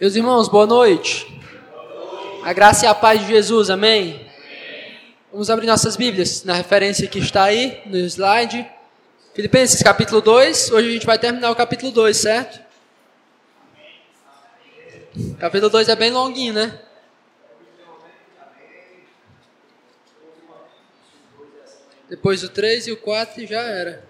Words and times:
Meus 0.00 0.14
irmãos, 0.14 0.46
boa 0.46 0.64
noite. 0.64 1.26
A 2.44 2.52
graça 2.52 2.84
e 2.84 2.88
a 2.88 2.94
paz 2.94 3.20
de 3.20 3.26
Jesus, 3.26 3.68
amém? 3.68 4.30
Vamos 5.32 5.50
abrir 5.50 5.66
nossas 5.66 5.96
Bíblias 5.96 6.44
na 6.44 6.54
referência 6.54 7.08
que 7.08 7.18
está 7.18 7.42
aí 7.42 7.82
no 7.84 7.96
slide. 7.96 8.64
Filipenses 9.34 9.82
capítulo 9.82 10.20
2. 10.20 10.70
Hoje 10.70 10.88
a 10.88 10.92
gente 10.92 11.04
vai 11.04 11.18
terminar 11.18 11.50
o 11.50 11.56
capítulo 11.56 11.90
2, 11.90 12.16
certo? 12.16 12.60
Capítulo 15.40 15.68
2 15.68 15.88
é 15.88 15.96
bem 15.96 16.12
longuinho, 16.12 16.54
né? 16.54 16.78
Depois 22.08 22.44
o 22.44 22.48
3 22.48 22.86
e 22.86 22.92
o 22.92 22.96
4 22.98 23.44
já 23.48 23.62
era. 23.62 24.04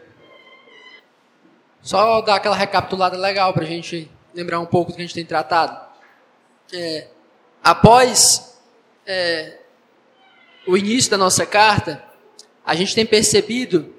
Só 1.80 2.20
dar 2.20 2.34
aquela 2.34 2.54
recapitulada 2.54 3.16
legal 3.16 3.54
para 3.54 3.62
a 3.62 3.66
gente 3.66 4.17
lembrar 4.34 4.60
um 4.60 4.66
pouco 4.66 4.90
do 4.90 4.96
que 4.96 5.02
a 5.02 5.04
gente 5.04 5.14
tem 5.14 5.24
tratado. 5.24 5.78
É, 6.72 7.08
após 7.62 8.58
é, 9.06 9.58
o 10.66 10.76
início 10.76 11.10
da 11.10 11.16
nossa 11.16 11.46
carta, 11.46 12.02
a 12.64 12.74
gente 12.74 12.94
tem 12.94 13.06
percebido, 13.06 13.94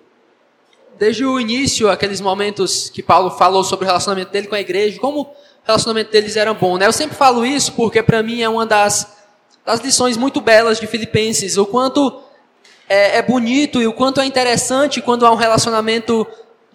desde 0.97 1.25
o 1.25 1.39
início, 1.39 1.89
aqueles 1.89 2.21
momentos 2.21 2.89
que 2.89 3.01
Paulo 3.01 3.31
falou 3.31 3.63
sobre 3.63 3.85
o 3.85 3.87
relacionamento 3.87 4.31
dele 4.31 4.47
com 4.47 4.55
a 4.55 4.61
igreja, 4.61 4.99
como 4.99 5.21
o 5.21 5.29
relacionamento 5.65 6.11
deles 6.11 6.35
era 6.35 6.53
bom. 6.53 6.77
Né? 6.77 6.85
Eu 6.85 6.93
sempre 6.93 7.15
falo 7.15 7.45
isso 7.45 7.73
porque, 7.73 8.03
para 8.03 8.21
mim, 8.21 8.41
é 8.41 8.49
uma 8.49 8.65
das, 8.65 9.17
das 9.65 9.79
lições 9.79 10.17
muito 10.17 10.39
belas 10.39 10.79
de 10.79 10.85
Filipenses, 10.85 11.57
o 11.57 11.65
quanto 11.65 12.21
é, 12.87 13.17
é 13.17 13.21
bonito 13.21 13.81
e 13.81 13.87
o 13.87 13.93
quanto 13.93 14.21
é 14.21 14.25
interessante 14.25 15.01
quando 15.01 15.25
há 15.25 15.31
um 15.31 15.35
relacionamento 15.35 16.27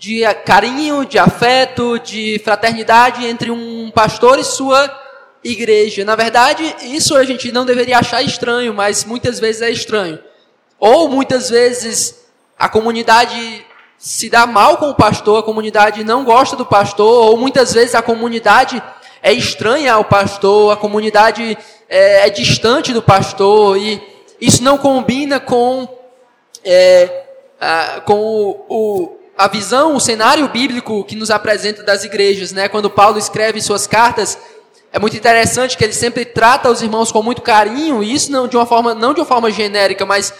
de 0.04 0.22
carinho, 0.44 1.06
de 1.06 1.18
afeto, 1.18 1.98
de 1.98 2.38
fraternidade 2.44 3.24
entre 3.24 3.50
um 3.50 3.90
pastor 3.90 4.38
e 4.38 4.44
sua 4.44 4.94
igreja. 5.42 6.04
Na 6.04 6.14
verdade, 6.14 6.76
isso 6.82 7.16
a 7.16 7.24
gente 7.24 7.50
não 7.50 7.64
deveria 7.64 8.00
achar 8.00 8.20
estranho, 8.20 8.74
mas 8.74 9.02
muitas 9.06 9.40
vezes 9.40 9.62
é 9.62 9.70
estranho. 9.70 10.18
Ou 10.78 11.08
muitas 11.08 11.48
vezes 11.48 12.22
a 12.58 12.68
comunidade 12.68 13.64
se 13.96 14.28
dá 14.28 14.46
mal 14.46 14.76
com 14.76 14.90
o 14.90 14.94
pastor, 14.94 15.38
a 15.38 15.42
comunidade 15.42 16.04
não 16.04 16.22
gosta 16.22 16.54
do 16.54 16.66
pastor, 16.66 17.30
ou 17.30 17.38
muitas 17.38 17.72
vezes 17.72 17.94
a 17.94 18.02
comunidade 18.02 18.82
é 19.22 19.32
estranha 19.32 19.94
ao 19.94 20.04
pastor, 20.04 20.70
a 20.70 20.76
comunidade 20.76 21.56
é, 21.88 22.26
é 22.26 22.28
distante 22.28 22.92
do 22.92 23.00
pastor, 23.00 23.78
e 23.78 24.02
isso 24.38 24.62
não 24.62 24.76
combina 24.76 25.40
com, 25.40 25.88
é, 26.62 27.24
a, 27.58 28.02
com 28.02 28.20
o, 28.20 28.66
o 28.68 29.23
a 29.36 29.48
visão, 29.48 29.96
o 29.96 30.00
cenário 30.00 30.48
bíblico 30.48 31.04
que 31.04 31.16
nos 31.16 31.30
apresenta 31.30 31.82
das 31.82 32.04
igrejas, 32.04 32.52
né? 32.52 32.68
Quando 32.68 32.88
Paulo 32.88 33.18
escreve 33.18 33.60
suas 33.60 33.86
cartas, 33.86 34.38
é 34.92 34.98
muito 34.98 35.16
interessante 35.16 35.76
que 35.76 35.82
ele 35.82 35.92
sempre 35.92 36.24
trata 36.24 36.70
os 36.70 36.80
irmãos 36.80 37.10
com 37.10 37.20
muito 37.20 37.42
carinho, 37.42 38.02
e 38.02 38.14
isso 38.14 38.30
não 38.30 38.46
de 38.46 38.56
uma 38.56 38.64
forma, 38.64 38.94
não 38.94 39.12
de 39.12 39.20
uma 39.20 39.26
forma 39.26 39.50
genérica, 39.50 40.06
mas 40.06 40.32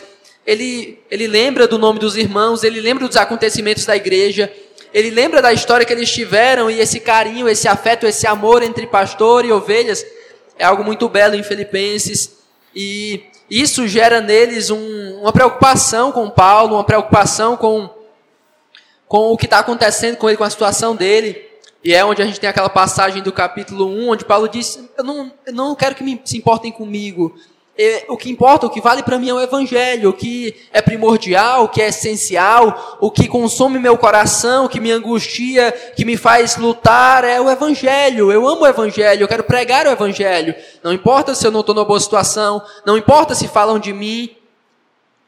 ele, 0.47 1.01
ele 1.11 1.27
lembra 1.27 1.67
do 1.67 1.77
nome 1.77 1.99
dos 1.99 2.17
irmãos, 2.17 2.63
ele 2.63 2.81
lembra 2.81 3.09
dos 3.09 3.17
acontecimentos 3.17 3.85
da 3.85 3.97
igreja, 3.97 4.53
ele 4.93 5.11
lembra 5.11 5.43
da 5.43 5.53
história 5.53 5.85
que 5.85 5.93
eles 5.93 6.13
tiveram, 6.13 6.71
e 6.71 6.79
esse 6.79 7.01
carinho, 7.01 7.49
esse 7.49 7.67
afeto, 7.67 8.07
esse 8.07 8.29
amor 8.29 8.63
entre 8.63 8.87
pastor 8.87 9.45
e 9.45 9.51
ovelhas 9.51 10.07
é 10.57 10.65
algo 10.65 10.85
muito 10.85 11.09
belo 11.09 11.35
em 11.35 11.43
Filipenses, 11.43 12.31
e 12.73 13.25
isso 13.51 13.89
gera 13.89 14.21
neles 14.21 14.71
um, 14.71 15.19
uma 15.21 15.33
preocupação 15.33 16.13
com 16.13 16.31
Paulo, 16.31 16.77
uma 16.77 16.85
preocupação 16.85 17.57
com 17.57 17.91
com 19.15 19.31
o 19.31 19.37
que 19.37 19.45
está 19.45 19.61
acontecendo 19.61 20.17
com 20.17 20.29
ele, 20.29 20.37
com 20.37 20.43
a 20.43 20.51
situação 20.51 20.97
dele. 20.97 21.41
E 21.85 21.95
é 21.95 22.05
onde 22.05 22.21
a 22.21 22.25
gente 22.25 22.41
tem 22.41 22.51
aquela 22.51 22.69
passagem 22.69 23.23
do 23.23 23.31
capítulo 23.31 23.87
1, 23.87 24.09
onde 24.09 24.25
Paulo 24.25 24.49
diz: 24.49 24.77
Eu 24.99 25.05
não, 25.05 25.33
eu 25.47 25.53
não 25.53 25.77
quero 25.77 25.95
que 25.95 26.03
me, 26.03 26.21
se 26.25 26.37
importem 26.37 26.73
comigo. 26.73 27.33
o 28.09 28.17
que 28.17 28.29
importa, 28.29 28.67
o 28.67 28.71
que 28.71 28.81
vale 28.81 29.05
para 29.05 29.17
mim 29.17 29.29
é 29.29 29.35
o 29.35 29.41
Evangelho, 29.41 30.11
o 30.11 30.13
que 30.13 30.57
é 30.73 30.83
primordial, 30.83 31.63
o 31.63 31.69
que 31.69 31.81
é 31.81 31.91
essencial, 31.91 32.99
o 33.01 33.09
que 33.09 33.29
consome 33.29 33.79
meu 33.79 33.97
coração, 33.97 34.65
o 34.65 34.69
que 34.69 34.81
me 34.81 34.91
angustia, 34.91 35.71
que 35.95 36.05
me 36.05 36.17
faz 36.17 36.57
lutar 36.57 37.23
é 37.23 37.41
o 37.41 37.49
Evangelho. 37.49 38.33
Eu 38.33 38.49
amo 38.49 38.63
o 38.63 38.67
Evangelho, 38.67 39.23
eu 39.23 39.29
quero 39.29 39.45
pregar 39.45 39.87
o 39.87 39.91
Evangelho. 39.91 40.57
Não 40.83 40.93
importa 40.93 41.37
se 41.37 41.47
eu 41.47 41.53
não 41.53 41.61
estou 41.61 41.73
numa 41.73 41.85
boa 41.85 42.01
situação, 42.01 42.61
não 42.85 42.99
importa 42.99 43.33
se 43.33 43.47
falam 43.47 43.79
de 43.79 43.93
mim, 43.93 44.37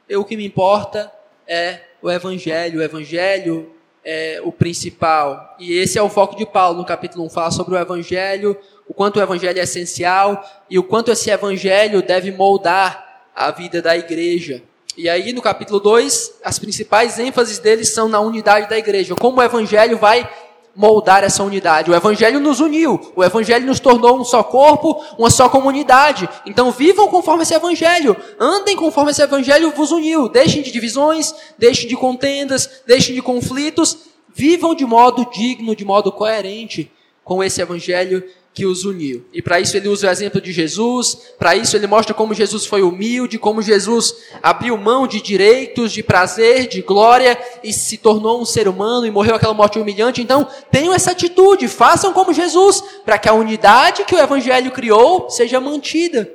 eu, 0.09 0.23
o 0.23 0.25
que 0.25 0.37
me 0.37 0.45
importa 0.45 1.13
é 1.47 1.83
o 2.03 2.11
Evangelho. 2.11 2.81
O 2.81 2.83
Evangelho 2.83 3.76
é, 4.07 4.41
o 4.45 4.53
principal. 4.53 5.57
E 5.59 5.73
esse 5.73 5.99
é 5.99 6.03
o 6.03 6.09
foco 6.09 6.37
de 6.37 6.47
Paulo 6.47 6.79
no 6.79 6.87
capítulo 6.87 7.25
1, 7.27 7.31
falar 7.31 7.51
sobre 7.51 7.75
o 7.75 7.79
evangelho, 7.79 8.57
o 8.89 8.95
quanto 8.95 9.19
o 9.19 9.23
evangelho 9.23 9.59
é 9.59 9.63
essencial 9.65 10.43
e 10.71 10.79
o 10.79 10.85
quanto 10.85 11.11
esse 11.11 11.29
evangelho 11.29 12.01
deve 12.01 12.31
moldar 12.31 13.25
a 13.35 13.51
vida 13.51 13.83
da 13.83 13.97
igreja. 13.97 14.63
E 14.97 15.09
aí 15.09 15.33
no 15.33 15.43
capítulo 15.43 15.81
2, 15.81 16.39
as 16.45 16.59
principais 16.59 17.19
ênfases 17.19 17.59
deles 17.59 17.89
são 17.89 18.09
na 18.09 18.21
unidade 18.21 18.71
da 18.71 18.79
igreja, 18.79 19.17
como 19.17 19.41
o 19.41 19.43
evangelho 19.43 19.99
vai 19.99 20.31
moldar 20.77 21.25
essa 21.25 21.43
unidade. 21.43 21.91
O 21.91 21.95
Evangelho 21.95 22.39
nos 22.39 22.61
uniu, 22.61 23.13
o 23.17 23.25
Evangelho 23.25 23.67
nos 23.67 23.81
tornou 23.81 24.21
um 24.21 24.25
só 24.25 24.43
corpo, 24.43 25.03
uma 25.19 25.31
só 25.31 25.49
comunidade. 25.49 26.29
Então 26.45 26.71
vivam 26.71 27.09
conforme 27.09 27.43
esse 27.43 27.55
Evangelho, 27.55 28.17
andem 28.39 28.77
conforme 28.77 29.11
esse 29.11 29.23
Evangelho 29.23 29.73
vos 29.73 29.91
uniu. 29.91 30.29
Deixem 30.29 30.63
de 30.63 30.71
divisões, 30.71 31.35
deixem 31.59 31.89
de 31.89 31.97
contendas, 31.97 32.83
deixem 32.87 33.15
de 33.15 33.23
conflitos, 33.23 33.97
vivam 34.35 34.75
de 34.75 34.85
modo 34.85 35.27
digno, 35.33 35.75
de 35.75 35.85
modo 35.85 36.13
coerente 36.13 36.93
com 37.25 37.43
esse 37.43 37.61
Evangelho 37.61 38.23
que 38.57 38.65
os 38.65 38.87
uniu. 38.87 39.23
E 39.35 39.43
para 39.43 39.61
isso 39.61 39.77
ele 39.77 39.87
usa 39.87 40.09
o 40.09 40.11
exemplo 40.11 40.41
de 40.41 40.51
Jesus, 40.51 41.35
para 41.39 41.55
isso 41.55 41.77
ele 41.77 41.87
mostra 41.87 42.15
como 42.15 42.33
Jesus 42.33 42.65
foi 42.65 42.81
humilde, 42.81 43.39
como 43.39 43.61
Jesus 43.61 44.17
abriu 44.43 44.79
mão 44.79 45.07
de 45.07 45.21
direitos, 45.21 45.93
de 45.93 46.03
prazer, 46.03 46.67
de 46.67 46.81
glória 46.81 47.39
e 47.63 47.71
se 47.71 47.99
tornou 47.99 48.41
um 48.41 48.47
ser 48.47 48.67
humano 48.67 49.07
e 49.07 49.11
morreu 49.11 49.35
aquela 49.35 49.53
morte 49.53 49.79
humilhante. 49.79 50.23
Então, 50.23 50.49
tenham 50.71 50.95
essa 50.95 51.11
atitude, 51.11 51.69
façam 51.69 52.15
como 52.15 52.33
Jesus, 52.33 52.83
para 53.05 53.19
que 53.19 53.29
a 53.29 53.35
unidade 53.35 54.07
que 54.07 54.15
o 54.15 54.19
evangelho 54.19 54.71
criou 54.71 55.29
seja 55.29 55.61
mantida. 55.61 56.33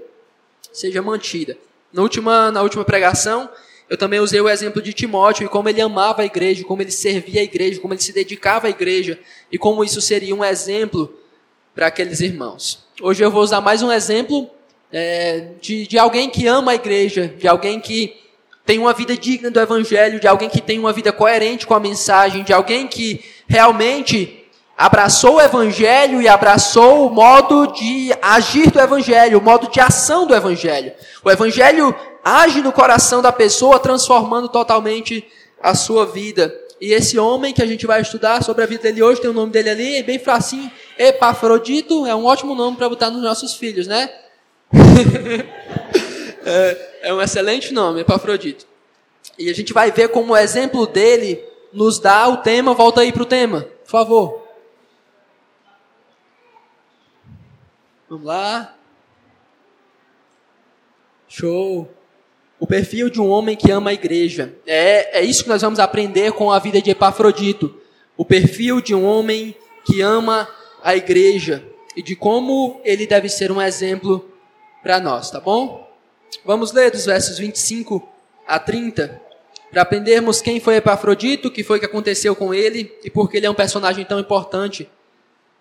Seja 0.71 1.01
mantida. 1.01 1.57
Na 1.91 2.03
última, 2.03 2.51
na 2.51 2.61
última 2.61 2.85
pregação, 2.85 3.49
eu 3.89 3.97
também 3.97 4.19
usei 4.19 4.39
o 4.39 4.47
exemplo 4.47 4.79
de 4.79 4.93
Timóteo 4.93 5.45
e 5.45 5.49
como 5.49 5.67
ele 5.67 5.81
amava 5.81 6.21
a 6.21 6.25
igreja, 6.25 6.63
como 6.65 6.83
ele 6.83 6.91
servia 6.91 7.41
a 7.41 7.43
igreja, 7.43 7.81
como 7.81 7.95
ele 7.95 8.01
se 8.01 8.13
dedicava 8.13 8.67
à 8.67 8.69
igreja 8.69 9.19
e 9.51 9.57
como 9.57 9.83
isso 9.83 9.99
seria 9.99 10.35
um 10.35 10.45
exemplo 10.45 11.11
para 11.73 11.87
aqueles 11.87 12.19
irmãos. 12.19 12.85
Hoje 13.01 13.23
eu 13.23 13.31
vou 13.31 13.41
usar 13.41 13.61
mais 13.61 13.81
um 13.81 13.91
exemplo 13.91 14.49
é, 14.91 15.47
de, 15.61 15.87
de 15.87 15.97
alguém 15.97 16.29
que 16.29 16.45
ama 16.47 16.73
a 16.73 16.75
igreja, 16.75 17.33
de 17.37 17.47
alguém 17.47 17.79
que 17.79 18.19
tem 18.65 18.77
uma 18.77 18.93
vida 18.93 19.15
digna 19.15 19.49
do 19.49 19.59
Evangelho, 19.59 20.19
de 20.19 20.27
alguém 20.27 20.49
que 20.49 20.61
tem 20.61 20.77
uma 20.77 20.93
vida 20.93 21.11
coerente 21.11 21.65
com 21.65 21.73
a 21.73 21.79
mensagem, 21.79 22.43
de 22.43 22.53
alguém 22.53 22.87
que 22.87 23.23
realmente 23.47 24.45
abraçou 24.77 25.35
o 25.35 25.41
Evangelho 25.41 26.21
e 26.21 26.27
abraçou 26.27 27.07
o 27.07 27.09
modo 27.09 27.67
de 27.67 28.11
agir 28.21 28.69
do 28.69 28.79
Evangelho, 28.79 29.39
o 29.39 29.41
modo 29.41 29.69
de 29.69 29.79
ação 29.79 30.27
do 30.27 30.35
Evangelho. 30.35 30.91
O 31.23 31.31
Evangelho 31.31 31.95
age 32.23 32.61
no 32.61 32.71
coração 32.71 33.21
da 33.21 33.31
pessoa, 33.31 33.79
transformando 33.79 34.49
totalmente 34.49 35.25
a 35.61 35.73
sua 35.73 36.05
vida. 36.05 36.53
E 36.79 36.93
esse 36.93 37.17
homem 37.19 37.53
que 37.53 37.61
a 37.61 37.65
gente 37.65 37.85
vai 37.85 38.01
estudar 38.01 38.43
sobre 38.43 38.63
a 38.63 38.67
vida 38.67 38.83
dele 38.83 39.03
hoje, 39.03 39.21
tem 39.21 39.29
o 39.29 39.33
nome 39.33 39.51
dele 39.51 39.69
ali, 39.69 39.95
é 39.97 40.03
bem 40.03 40.17
facinho, 40.17 40.71
Epafrodito, 40.97 42.05
é 42.05 42.15
um 42.15 42.25
ótimo 42.25 42.55
nome 42.55 42.77
para 42.77 42.89
botar 42.89 43.09
nos 43.09 43.21
nossos 43.21 43.53
filhos, 43.53 43.87
né? 43.87 44.09
é, 46.45 46.99
é 47.03 47.13
um 47.13 47.21
excelente 47.21 47.73
nome, 47.73 48.01
Epafrodito. 48.01 48.65
E 49.37 49.49
a 49.49 49.53
gente 49.53 49.73
vai 49.73 49.91
ver 49.91 50.09
como 50.09 50.33
o 50.33 50.37
exemplo 50.37 50.85
dele 50.87 51.43
nos 51.73 51.99
dá 51.99 52.27
o 52.27 52.37
tema, 52.37 52.73
volta 52.73 53.01
aí 53.01 53.11
para 53.11 53.23
o 53.23 53.25
tema, 53.25 53.61
por 53.83 53.89
favor. 53.89 54.47
Vamos 58.09 58.25
lá. 58.25 58.75
Show 61.27 61.89
o 62.61 62.67
perfil 62.67 63.09
de 63.09 63.19
um 63.19 63.27
homem 63.27 63.55
que 63.55 63.71
ama 63.71 63.89
a 63.89 63.93
igreja. 63.93 64.53
É, 64.67 65.19
é 65.19 65.23
isso 65.23 65.41
que 65.41 65.49
nós 65.49 65.63
vamos 65.63 65.79
aprender 65.79 66.31
com 66.33 66.51
a 66.51 66.59
vida 66.59 66.79
de 66.79 66.91
Epafrodito. 66.91 67.75
O 68.15 68.23
perfil 68.23 68.79
de 68.79 68.93
um 68.93 69.03
homem 69.03 69.55
que 69.83 69.99
ama 69.99 70.47
a 70.83 70.95
igreja 70.95 71.65
e 71.95 72.01
de 72.01 72.15
como 72.15 72.81
ele 72.83 73.05
deve 73.05 73.29
ser 73.29 73.51
um 73.51 73.61
exemplo 73.61 74.29
para 74.81 74.99
nós, 74.99 75.29
tá 75.29 75.39
bom? 75.39 75.89
Vamos 76.45 76.71
ler 76.71 76.91
dos 76.91 77.05
versos 77.05 77.37
25 77.37 78.07
a 78.47 78.57
30 78.57 79.21
para 79.71 79.83
aprendermos 79.83 80.41
quem 80.41 80.59
foi 80.59 80.75
Epafrodito, 80.75 81.47
o 81.47 81.51
que 81.51 81.63
foi 81.63 81.79
que 81.79 81.85
aconteceu 81.85 82.35
com 82.35 82.53
ele 82.53 82.93
e 83.03 83.09
por 83.09 83.29
que 83.29 83.37
ele 83.37 83.45
é 83.45 83.49
um 83.49 83.55
personagem 83.55 84.03
tão 84.03 84.19
importante 84.19 84.89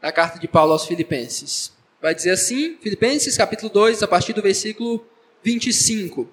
na 0.03 0.11
carta 0.11 0.39
de 0.39 0.49
Paulo 0.49 0.73
aos 0.73 0.87
Filipenses. 0.87 1.73
Vai 2.01 2.15
dizer 2.15 2.31
assim, 2.31 2.77
Filipenses 2.81 3.37
capítulo 3.37 3.71
2, 3.71 4.03
a 4.03 4.09
partir 4.09 4.33
do 4.33 4.43
versículo 4.43 5.05
25. 5.43 6.29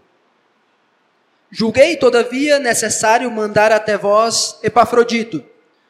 Julguei, 1.51 1.95
todavia, 1.97 2.59
necessário 2.59 3.29
mandar 3.31 3.71
até 3.71 3.97
vós 3.97 4.57
Epafrodito, 4.63 5.43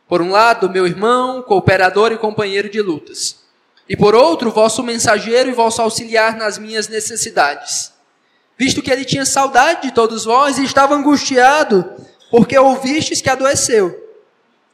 por 0.07 0.21
um 0.21 0.31
lado, 0.31 0.69
meu 0.69 0.88
irmão, 0.88 1.42
cooperador 1.42 2.12
e 2.12 2.18
companheiro 2.18 2.69
de 2.69 2.81
lutas, 2.81 3.45
E 3.89 3.95
por 3.95 4.13
outro, 4.13 4.51
vosso 4.51 4.83
mensageiro 4.83 5.50
e 5.50 5.54
vosso 5.54 5.81
auxiliar 5.81 6.36
nas 6.36 6.57
minhas 6.57 6.89
necessidades. 6.89 7.94
Visto 8.57 8.81
que 8.81 8.92
ele 8.92 9.06
tinha 9.06 9.25
saudade 9.25 9.83
de 9.83 9.94
todos 9.94 10.25
vós 10.25 10.57
e 10.57 10.63
estava 10.65 10.94
angustiado, 10.94 11.89
porque 12.30 12.57
ouvistes 12.57 13.21
que 13.21 13.30
adoeceu. 13.30 13.98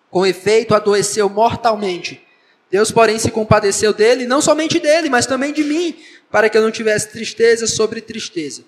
Com 0.10 0.26
efeito, 0.26 0.74
adoeceu 0.74 1.30
mortalmente. 1.30 2.26
Deus, 2.72 2.92
porém, 2.92 3.20
se 3.20 3.30
compadeceu 3.30 3.94
dele, 3.94 4.26
não 4.26 4.42
somente 4.42 4.80
dele, 4.80 5.12
mas 5.12 5.28
também 5.28 5.54
de 5.54 5.64
mim, 5.64 5.96
para 6.32 6.50
que 6.50 6.58
eu 6.58 6.64
não 6.64 6.72
tivesse 6.72 7.10
tristeza 7.10 7.68
sobre 7.68 8.02
tristeza. 8.02 8.64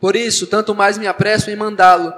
Por 0.00 0.14
isso, 0.14 0.46
tanto 0.46 0.76
mais 0.76 0.96
me 0.96 1.08
apresso 1.08 1.50
em 1.50 1.56
mandá-lo, 1.56 2.12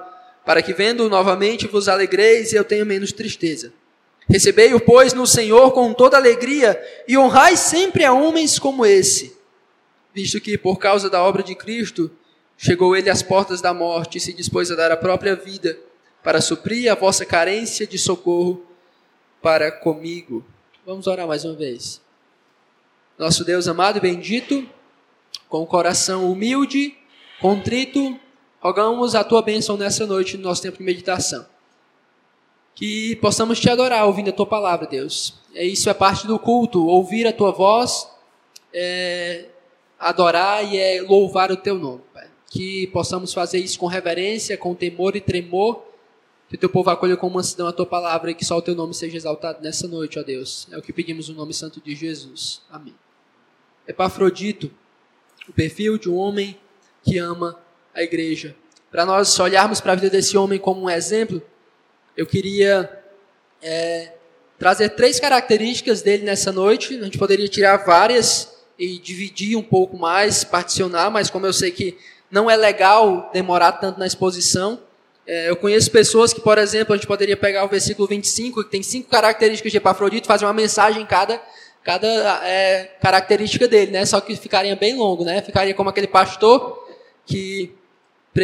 para 0.48 0.62
que 0.62 0.72
vendo-o 0.72 1.10
novamente 1.10 1.66
vos 1.66 1.90
alegreis 1.90 2.54
e 2.54 2.56
eu 2.56 2.64
tenha 2.64 2.82
menos 2.82 3.12
tristeza. 3.12 3.70
Recebei-o, 4.26 4.80
pois, 4.80 5.12
no 5.12 5.26
Senhor 5.26 5.72
com 5.72 5.92
toda 5.92 6.16
alegria 6.16 6.82
e 7.06 7.18
honrai 7.18 7.54
sempre 7.54 8.02
a 8.02 8.14
homens 8.14 8.58
como 8.58 8.86
esse, 8.86 9.36
visto 10.14 10.40
que, 10.40 10.56
por 10.56 10.78
causa 10.78 11.10
da 11.10 11.22
obra 11.22 11.42
de 11.42 11.54
Cristo, 11.54 12.10
chegou 12.56 12.96
ele 12.96 13.10
às 13.10 13.22
portas 13.22 13.60
da 13.60 13.74
morte 13.74 14.16
e 14.16 14.20
se 14.22 14.32
dispôs 14.32 14.70
a 14.70 14.74
dar 14.74 14.90
a 14.90 14.96
própria 14.96 15.36
vida 15.36 15.78
para 16.22 16.40
suprir 16.40 16.90
a 16.90 16.94
vossa 16.94 17.26
carência 17.26 17.86
de 17.86 17.98
socorro 17.98 18.64
para 19.42 19.70
comigo. 19.70 20.42
Vamos 20.86 21.06
orar 21.06 21.26
mais 21.26 21.44
uma 21.44 21.56
vez. 21.56 22.00
Nosso 23.18 23.44
Deus 23.44 23.68
amado 23.68 23.98
e 23.98 24.00
bendito, 24.00 24.66
com 25.46 25.60
o 25.60 25.66
coração 25.66 26.32
humilde, 26.32 26.96
contrito, 27.38 28.18
rogamos 28.60 29.14
a 29.14 29.24
tua 29.24 29.42
bênção 29.42 29.76
nessa 29.76 30.06
noite 30.06 30.36
no 30.36 30.44
nosso 30.44 30.62
tempo 30.62 30.78
de 30.78 30.84
meditação 30.84 31.46
que 32.78 33.16
possamos 33.16 33.58
te 33.58 33.68
adorar 33.68 34.06
ouvindo 34.06 34.30
a 34.30 34.32
tua 34.32 34.46
palavra, 34.46 34.86
Deus. 34.86 35.34
É 35.52 35.64
isso 35.66 35.90
é 35.90 35.94
parte 35.94 36.28
do 36.28 36.38
culto, 36.38 36.86
ouvir 36.86 37.26
a 37.26 37.32
tua 37.32 37.50
voz, 37.50 38.08
é, 38.72 39.46
adorar 39.98 40.64
e 40.64 40.78
é 40.78 41.02
louvar 41.02 41.50
o 41.50 41.56
teu 41.56 41.76
nome, 41.76 42.02
Pai. 42.14 42.28
Que 42.48 42.86
possamos 42.86 43.34
fazer 43.34 43.58
isso 43.58 43.76
com 43.80 43.86
reverência, 43.86 44.56
com 44.56 44.76
temor 44.76 45.16
e 45.16 45.20
tremor, 45.20 45.82
que 46.48 46.54
o 46.54 46.58
teu 46.58 46.68
povo 46.68 46.88
acolha 46.88 47.16
com 47.16 47.28
mansidão 47.28 47.66
a 47.66 47.72
tua 47.72 47.84
palavra 47.84 48.30
e 48.30 48.34
que 48.34 48.44
só 48.44 48.56
o 48.56 48.62
teu 48.62 48.76
nome 48.76 48.94
seja 48.94 49.16
exaltado 49.16 49.60
nessa 49.60 49.88
noite, 49.88 50.16
ó 50.16 50.22
Deus. 50.22 50.68
É 50.70 50.78
o 50.78 50.82
que 50.82 50.92
pedimos 50.92 51.28
no 51.28 51.34
nome 51.34 51.52
santo 51.52 51.80
de 51.80 51.96
Jesus. 51.96 52.62
Amém. 52.70 52.94
Epafrodito, 53.88 54.70
o 55.48 55.52
perfil 55.52 55.98
de 55.98 56.08
um 56.08 56.14
homem 56.14 56.56
que 57.02 57.18
ama 57.18 57.58
a 57.98 58.02
igreja. 58.02 58.54
Para 58.92 59.04
nós 59.04 59.38
olharmos 59.40 59.80
para 59.80 59.92
a 59.92 59.94
vida 59.96 60.08
desse 60.08 60.38
homem 60.38 60.58
como 60.58 60.82
um 60.82 60.90
exemplo, 60.90 61.42
eu 62.16 62.24
queria 62.24 62.88
é, 63.60 64.12
trazer 64.56 64.90
três 64.90 65.18
características 65.18 66.00
dele 66.00 66.22
nessa 66.22 66.52
noite. 66.52 66.96
A 66.96 67.04
gente 67.04 67.18
poderia 67.18 67.48
tirar 67.48 67.78
várias 67.78 68.56
e 68.78 68.98
dividir 68.98 69.56
um 69.56 69.62
pouco 69.62 69.98
mais, 69.98 70.44
particionar, 70.44 71.10
mas 71.10 71.28
como 71.28 71.44
eu 71.44 71.52
sei 71.52 71.72
que 71.72 71.98
não 72.30 72.48
é 72.48 72.56
legal 72.56 73.30
demorar 73.32 73.72
tanto 73.72 73.98
na 73.98 74.06
exposição, 74.06 74.80
é, 75.26 75.50
eu 75.50 75.56
conheço 75.56 75.90
pessoas 75.90 76.32
que, 76.32 76.40
por 76.40 76.56
exemplo, 76.56 76.94
a 76.94 76.96
gente 76.96 77.06
poderia 77.06 77.36
pegar 77.36 77.64
o 77.64 77.68
versículo 77.68 78.06
25, 78.06 78.62
que 78.62 78.70
tem 78.70 78.82
cinco 78.82 79.10
características 79.10 79.72
de 79.72 79.78
Epafrodito, 79.78 80.28
fazer 80.28 80.46
uma 80.46 80.54
mensagem 80.54 81.02
em 81.02 81.06
cada, 81.06 81.42
cada 81.82 82.06
é, 82.46 82.84
característica 83.02 83.66
dele, 83.66 83.90
né? 83.90 84.06
Só 84.06 84.20
que 84.20 84.36
ficaria 84.36 84.76
bem 84.76 84.96
longo, 84.96 85.24
né? 85.24 85.42
Ficaria 85.42 85.74
como 85.74 85.90
aquele 85.90 86.06
pastor 86.06 86.86
que 87.26 87.77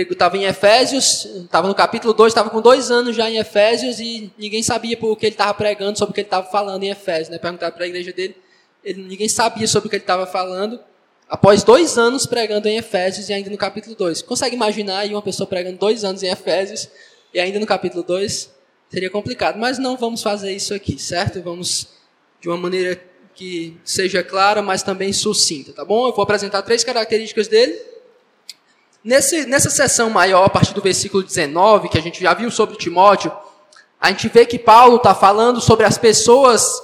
estava 0.03 0.37
em 0.37 0.45
Efésios, 0.45 1.25
estava 1.25 1.69
no 1.69 1.75
capítulo 1.75 2.13
2, 2.13 2.31
estava 2.31 2.51
com 2.51 2.61
dois 2.61 2.91
anos 2.91 3.15
já 3.15 3.31
em 3.31 3.39
Efésios 3.39 4.01
e 4.01 4.33
ninguém 4.39 4.63
sabia 4.63 4.97
por 4.97 5.17
que 5.17 5.27
ele 5.27 5.35
estava 5.35 5.55
pregando, 5.55 5.99
sobre 5.99 6.13
o 6.13 6.15
que 6.15 6.21
ele 6.21 6.27
estava 6.27 6.47
falando 6.51 6.83
em 6.83 6.91
Efésios. 6.91 7.29
Né? 7.29 7.39
Perguntaram 7.39 7.75
para 7.75 7.85
a 7.85 7.89
igreja 7.89 8.13
dele, 8.13 8.37
ele, 8.83 9.03
ninguém 9.03 9.29
sabia 9.29 9.67
sobre 9.67 9.87
o 9.87 9.91
que 9.91 9.97
ele 9.97 10.03
estava 10.03 10.27
falando. 10.27 10.81
Após 11.29 11.63
dois 11.63 11.97
anos 11.97 12.27
pregando 12.27 12.69
em 12.69 12.77
Efésios 12.77 13.29
e 13.29 13.33
ainda 13.33 13.49
no 13.51 13.57
capítulo 13.57 13.97
2. 13.97 14.23
Consegue 14.23 14.55
imaginar 14.55 14.99
aí 14.99 15.11
uma 15.11 15.23
pessoa 15.23 15.47
pregando 15.47 15.79
dois 15.79 16.05
anos 16.05 16.23
em 16.23 16.29
Efésios 16.29 16.89
e 17.33 17.41
ainda 17.41 17.59
no 17.59 17.67
capítulo 17.67 18.03
2? 18.03 18.51
Seria 18.91 19.11
complicado, 19.11 19.59
mas 19.59 19.79
não 19.79 19.97
vamos 19.97 20.23
fazer 20.23 20.53
isso 20.53 20.75
aqui, 20.75 20.99
certo? 20.99 21.41
Vamos 21.41 21.89
de 22.41 22.49
uma 22.49 22.57
maneira 22.57 23.01
que 23.35 23.77
seja 23.85 24.23
clara, 24.23 24.63
mas 24.63 24.83
também 24.83 25.13
sucinta, 25.13 25.73
tá 25.73 25.85
bom? 25.85 26.07
Eu 26.07 26.15
vou 26.15 26.23
apresentar 26.23 26.63
três 26.63 26.85
características 26.85 27.49
dele 27.49 27.94
Nesse, 29.05 29.45
nessa 29.45 29.69
sessão 29.69 30.09
maior, 30.09 30.47
a 30.47 30.49
partir 30.49 30.73
do 30.73 30.81
versículo 30.81 31.23
19, 31.23 31.91
que 31.91 31.99
a 31.99 32.01
gente 32.01 32.23
já 32.23 32.33
viu 32.33 32.51
sobre 32.51 32.77
Timóteo, 32.77 33.31
a 34.01 34.09
gente 34.09 34.29
vê 34.29 34.47
que 34.47 34.59
Paulo 34.59 34.97
está 34.97 35.15
falando 35.15 35.61
sobre 35.61 35.85
as 35.85 35.99
pessoas 35.99 36.83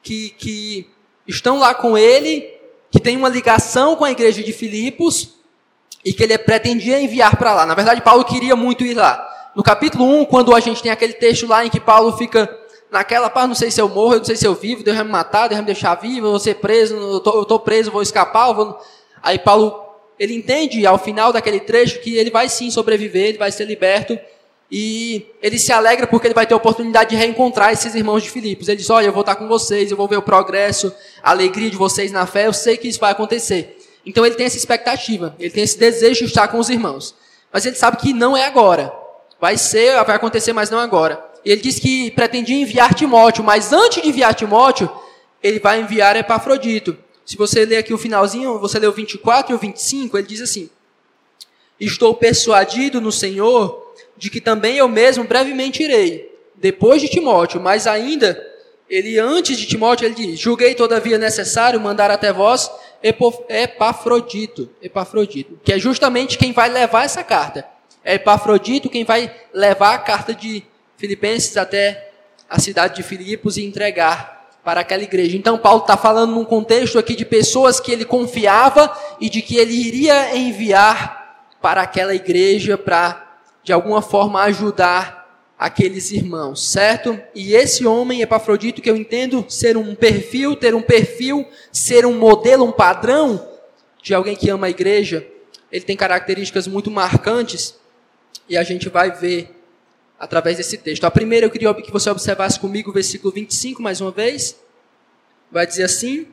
que, 0.00 0.30
que 0.38 0.88
estão 1.26 1.58
lá 1.58 1.74
com 1.74 1.98
ele, 1.98 2.48
que 2.88 3.00
tem 3.00 3.16
uma 3.16 3.28
ligação 3.28 3.96
com 3.96 4.04
a 4.04 4.12
igreja 4.12 4.44
de 4.44 4.52
Filipos 4.52 5.40
e 6.04 6.12
que 6.12 6.22
ele 6.22 6.38
pretendia 6.38 7.00
enviar 7.00 7.36
para 7.36 7.52
lá. 7.52 7.66
Na 7.66 7.74
verdade, 7.74 8.00
Paulo 8.00 8.24
queria 8.24 8.54
muito 8.54 8.84
ir 8.84 8.94
lá. 8.94 9.50
No 9.56 9.64
capítulo 9.64 10.04
1, 10.04 10.26
quando 10.26 10.54
a 10.54 10.60
gente 10.60 10.80
tem 10.80 10.92
aquele 10.92 11.14
texto 11.14 11.48
lá 11.48 11.66
em 11.66 11.68
que 11.68 11.80
Paulo 11.80 12.16
fica 12.16 12.48
naquela 12.92 13.28
paz, 13.28 13.48
não 13.48 13.56
sei 13.56 13.72
se 13.72 13.80
eu 13.80 13.88
morro, 13.88 14.14
eu 14.14 14.18
não 14.18 14.24
sei 14.24 14.36
se 14.36 14.46
eu 14.46 14.54
vivo, 14.54 14.84
Deus 14.84 14.96
vai 14.96 15.04
me 15.04 15.10
matar, 15.10 15.48
Deus 15.48 15.56
vai 15.56 15.62
me 15.62 15.66
deixar 15.66 15.96
vivo, 15.96 16.28
eu 16.28 16.30
vou 16.30 16.38
ser 16.38 16.54
preso, 16.54 16.94
eu 16.94 17.42
estou 17.42 17.58
preso, 17.58 17.90
vou 17.90 18.02
escapar. 18.02 18.52
Vou... 18.52 18.78
Aí 19.20 19.36
Paulo 19.36 19.89
ele 20.20 20.34
entende 20.34 20.86
ao 20.86 20.98
final 20.98 21.32
daquele 21.32 21.58
trecho 21.58 21.98
que 22.00 22.14
ele 22.16 22.30
vai 22.30 22.46
sim 22.46 22.70
sobreviver, 22.70 23.30
ele 23.30 23.38
vai 23.38 23.50
ser 23.50 23.64
liberto 23.64 24.18
e 24.70 25.26
ele 25.42 25.58
se 25.58 25.72
alegra 25.72 26.06
porque 26.06 26.26
ele 26.26 26.34
vai 26.34 26.46
ter 26.46 26.52
a 26.52 26.58
oportunidade 26.58 27.10
de 27.10 27.16
reencontrar 27.16 27.72
esses 27.72 27.94
irmãos 27.94 28.22
de 28.22 28.30
Filipos. 28.30 28.68
Ele 28.68 28.76
diz: 28.76 28.90
Olha, 28.90 29.06
eu 29.06 29.12
vou 29.14 29.22
estar 29.22 29.34
com 29.34 29.48
vocês, 29.48 29.90
eu 29.90 29.96
vou 29.96 30.06
ver 30.06 30.18
o 30.18 30.22
progresso, 30.22 30.94
a 31.22 31.30
alegria 31.30 31.70
de 31.70 31.76
vocês 31.76 32.12
na 32.12 32.26
fé, 32.26 32.46
eu 32.46 32.52
sei 32.52 32.76
que 32.76 32.86
isso 32.86 33.00
vai 33.00 33.12
acontecer. 33.12 33.78
Então 34.04 34.24
ele 34.26 34.34
tem 34.34 34.44
essa 34.44 34.58
expectativa, 34.58 35.34
ele 35.38 35.50
tem 35.50 35.64
esse 35.64 35.78
desejo 35.78 36.20
de 36.20 36.26
estar 36.26 36.48
com 36.48 36.58
os 36.58 36.68
irmãos. 36.68 37.14
Mas 37.50 37.64
ele 37.64 37.76
sabe 37.76 37.96
que 37.96 38.12
não 38.12 38.36
é 38.36 38.44
agora. 38.44 38.92
Vai 39.40 39.56
ser, 39.56 40.04
vai 40.04 40.16
acontecer, 40.16 40.52
mas 40.52 40.68
não 40.68 40.78
agora. 40.78 41.18
Ele 41.42 41.62
diz 41.62 41.78
que 41.78 42.10
pretendia 42.10 42.60
enviar 42.60 42.92
Timóteo, 42.92 43.42
mas 43.42 43.72
antes 43.72 44.02
de 44.02 44.08
enviar 44.10 44.34
Timóteo, 44.34 44.90
ele 45.42 45.58
vai 45.58 45.80
enviar 45.80 46.14
Epafrodito. 46.14 46.96
Se 47.30 47.36
você 47.36 47.64
ler 47.64 47.76
aqui 47.76 47.94
o 47.94 47.98
finalzinho, 47.98 48.58
você 48.58 48.84
o 48.84 48.92
24 48.92 49.52
e 49.52 49.54
o 49.54 49.58
25, 49.58 50.18
ele 50.18 50.26
diz 50.26 50.40
assim: 50.40 50.68
Estou 51.78 52.12
persuadido 52.12 53.00
no 53.00 53.12
Senhor 53.12 53.94
de 54.16 54.28
que 54.28 54.40
também 54.40 54.78
eu 54.78 54.88
mesmo 54.88 55.22
brevemente 55.22 55.80
irei, 55.80 56.28
depois 56.56 57.00
de 57.00 57.08
Timóteo, 57.08 57.60
mas 57.60 57.86
ainda, 57.86 58.36
ele 58.88 59.16
antes 59.16 59.56
de 59.56 59.64
Timóteo, 59.64 60.06
ele 60.06 60.14
diz: 60.16 60.40
Julguei 60.40 60.74
todavia 60.74 61.18
necessário 61.18 61.80
mandar 61.80 62.10
até 62.10 62.32
vós 62.32 62.68
Epafrodito, 63.00 64.68
Epafrodito, 64.82 65.56
que 65.62 65.72
é 65.72 65.78
justamente 65.78 66.36
quem 66.36 66.50
vai 66.52 66.68
levar 66.68 67.04
essa 67.04 67.22
carta. 67.22 67.64
É 68.02 68.14
Epafrodito 68.14 68.90
quem 68.90 69.04
vai 69.04 69.32
levar 69.54 69.94
a 69.94 69.98
carta 69.98 70.34
de 70.34 70.64
Filipenses 70.96 71.56
até 71.56 72.10
a 72.48 72.58
cidade 72.58 72.96
de 72.96 73.04
Filipos 73.04 73.56
e 73.56 73.64
entregar 73.64 74.39
para 74.64 74.80
aquela 74.80 75.02
igreja. 75.02 75.36
Então, 75.36 75.58
Paulo 75.58 75.80
está 75.80 75.96
falando 75.96 76.34
num 76.34 76.44
contexto 76.44 76.98
aqui 76.98 77.16
de 77.16 77.24
pessoas 77.24 77.80
que 77.80 77.90
ele 77.92 78.04
confiava 78.04 78.92
e 79.20 79.28
de 79.28 79.40
que 79.42 79.56
ele 79.56 79.74
iria 79.74 80.36
enviar 80.36 81.48
para 81.60 81.82
aquela 81.82 82.14
igreja 82.14 82.76
para, 82.76 83.38
de 83.62 83.72
alguma 83.72 84.02
forma, 84.02 84.42
ajudar 84.42 85.20
aqueles 85.58 86.10
irmãos, 86.10 86.70
certo? 86.72 87.20
E 87.34 87.54
esse 87.54 87.86
homem, 87.86 88.22
Epafrodito, 88.22 88.80
que 88.80 88.88
eu 88.88 88.96
entendo 88.96 89.44
ser 89.46 89.76
um 89.76 89.94
perfil, 89.94 90.56
ter 90.56 90.74
um 90.74 90.80
perfil, 90.80 91.46
ser 91.70 92.06
um 92.06 92.18
modelo, 92.18 92.64
um 92.64 92.72
padrão 92.72 93.46
de 94.02 94.14
alguém 94.14 94.34
que 94.34 94.48
ama 94.48 94.68
a 94.68 94.70
igreja, 94.70 95.26
ele 95.70 95.84
tem 95.84 95.96
características 95.96 96.66
muito 96.66 96.90
marcantes 96.90 97.74
e 98.48 98.56
a 98.56 98.62
gente 98.62 98.88
vai 98.88 99.10
ver 99.10 99.59
através 100.20 100.58
desse 100.58 100.76
texto. 100.76 101.04
A 101.04 101.10
primeira 101.10 101.46
eu 101.46 101.50
queria 101.50 101.72
que 101.72 101.90
você 101.90 102.10
observasse 102.10 102.60
comigo 102.60 102.90
o 102.90 102.92
versículo 102.92 103.32
25 103.32 103.82
mais 103.82 104.02
uma 104.02 104.10
vez. 104.10 104.54
Vai 105.50 105.66
dizer 105.66 105.84
assim: 105.84 106.28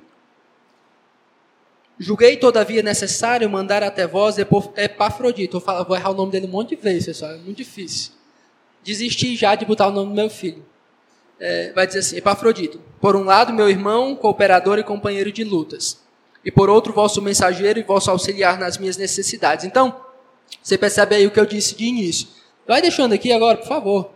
Julguei 1.97 2.35
todavia 2.35 2.83
necessário 2.83 3.49
mandar 3.49 3.81
até 3.81 4.05
vós 4.05 4.35
Epafrodito. 4.37 5.63
Eu 5.65 5.85
vou 5.85 5.95
errar 5.95 6.11
o 6.11 6.13
nome 6.13 6.33
dele 6.33 6.45
um 6.45 6.49
monte 6.49 6.75
de 6.75 6.81
vezes, 6.81 7.05
pessoal, 7.05 7.31
é 7.31 7.37
muito 7.37 7.57
difícil. 7.57 8.11
Desisti 8.83 9.35
já 9.35 9.55
de 9.55 9.65
botar 9.65 9.87
o 9.87 9.91
nome 9.91 10.09
do 10.09 10.15
meu 10.15 10.29
filho. 10.29 10.63
É, 11.39 11.71
vai 11.71 11.87
dizer 11.87 11.99
assim: 11.99 12.17
Epafrodito, 12.17 12.81
por 12.99 13.15
um 13.15 13.23
lado, 13.23 13.53
meu 13.53 13.69
irmão, 13.69 14.15
cooperador 14.15 14.77
e 14.77 14.83
companheiro 14.83 15.31
de 15.31 15.45
lutas, 15.45 15.99
e 16.43 16.51
por 16.51 16.69
outro, 16.69 16.91
vosso 16.91 17.21
mensageiro 17.21 17.79
e 17.79 17.83
vosso 17.83 18.11
auxiliar 18.11 18.59
nas 18.59 18.77
minhas 18.77 18.97
necessidades. 18.97 19.63
Então, 19.65 20.01
você 20.61 20.77
percebe 20.77 21.15
aí 21.15 21.25
o 21.25 21.31
que 21.31 21.39
eu 21.39 21.45
disse 21.45 21.75
de 21.75 21.85
início. 21.85 22.27
Vai 22.67 22.81
deixando 22.81 23.13
aqui 23.13 23.31
agora, 23.31 23.57
por 23.57 23.67
favor. 23.67 24.09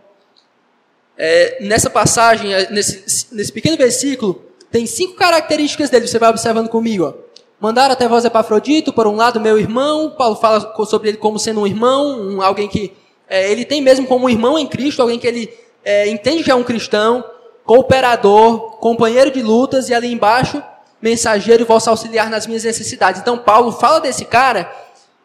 É, 1.16 1.58
nessa 1.60 1.88
passagem, 1.88 2.52
é, 2.52 2.70
nesse, 2.70 3.34
nesse 3.34 3.52
pequeno 3.52 3.76
versículo, 3.76 4.42
tem 4.70 4.86
cinco 4.86 5.14
características 5.14 5.88
dele. 5.88 6.06
Você 6.06 6.18
vai 6.18 6.30
observando 6.30 6.68
comigo. 6.68 7.04
Ó. 7.06 7.14
Mandar 7.58 7.90
até 7.90 8.06
vós 8.08 8.24
Epafrodito, 8.24 8.92
por 8.92 9.06
um 9.06 9.16
lado, 9.16 9.40
meu 9.40 9.58
irmão. 9.58 10.10
Paulo 10.10 10.36
fala 10.36 10.74
sobre 10.84 11.10
ele 11.10 11.18
como 11.18 11.38
sendo 11.38 11.60
um 11.60 11.66
irmão, 11.66 12.20
um, 12.20 12.42
alguém 12.42 12.68
que 12.68 12.92
é, 13.28 13.50
ele 13.50 13.64
tem 13.64 13.80
mesmo 13.80 14.06
como 14.06 14.26
um 14.26 14.28
irmão 14.28 14.58
em 14.58 14.66
Cristo, 14.66 15.00
alguém 15.00 15.18
que 15.18 15.26
ele 15.26 15.52
é, 15.84 16.08
entende 16.08 16.44
que 16.44 16.50
é 16.50 16.54
um 16.54 16.62
cristão, 16.62 17.24
cooperador, 17.64 18.76
companheiro 18.78 19.30
de 19.30 19.42
lutas, 19.42 19.88
e 19.88 19.94
ali 19.94 20.12
embaixo 20.12 20.62
mensageiro 21.00 21.62
e 21.62 21.66
vosso 21.66 21.90
auxiliar 21.90 22.30
nas 22.30 22.46
minhas 22.46 22.62
necessidades. 22.62 23.20
Então 23.20 23.36
Paulo 23.36 23.72
fala 23.72 24.00
desse 24.00 24.24
cara 24.24 24.72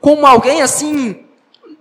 como 0.01 0.25
alguém 0.25 0.62
assim 0.62 1.26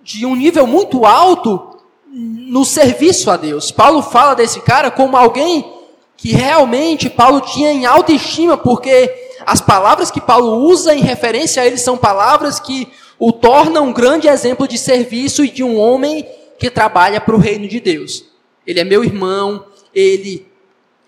de 0.06 0.24
um 0.24 0.36
nível 0.36 0.68
muito 0.68 1.04
alto 1.04 1.80
no 2.08 2.64
serviço 2.64 3.28
a 3.28 3.36
Deus. 3.36 3.72
Paulo 3.72 4.00
fala 4.00 4.34
desse 4.34 4.60
cara 4.60 4.88
como 4.88 5.16
alguém 5.16 5.68
que 6.16 6.30
realmente 6.30 7.10
Paulo 7.10 7.40
tinha 7.40 7.72
em 7.72 7.84
autoestima, 7.84 8.56
porque 8.56 9.12
as 9.44 9.60
palavras 9.60 10.08
que 10.08 10.20
Paulo 10.20 10.58
usa 10.64 10.94
em 10.94 11.00
referência 11.00 11.60
a 11.60 11.66
ele 11.66 11.76
são 11.76 11.96
palavras 11.96 12.60
que 12.60 12.86
o 13.18 13.32
tornam 13.32 13.88
um 13.88 13.92
grande 13.92 14.28
exemplo 14.28 14.68
de 14.68 14.78
serviço 14.78 15.44
e 15.44 15.50
de 15.50 15.64
um 15.64 15.76
homem 15.76 16.24
que 16.56 16.70
trabalha 16.70 17.20
para 17.20 17.34
o 17.34 17.40
reino 17.40 17.66
de 17.66 17.80
Deus. 17.80 18.26
Ele 18.64 18.78
é 18.78 18.84
meu 18.84 19.02
irmão, 19.02 19.66
ele 19.92 20.46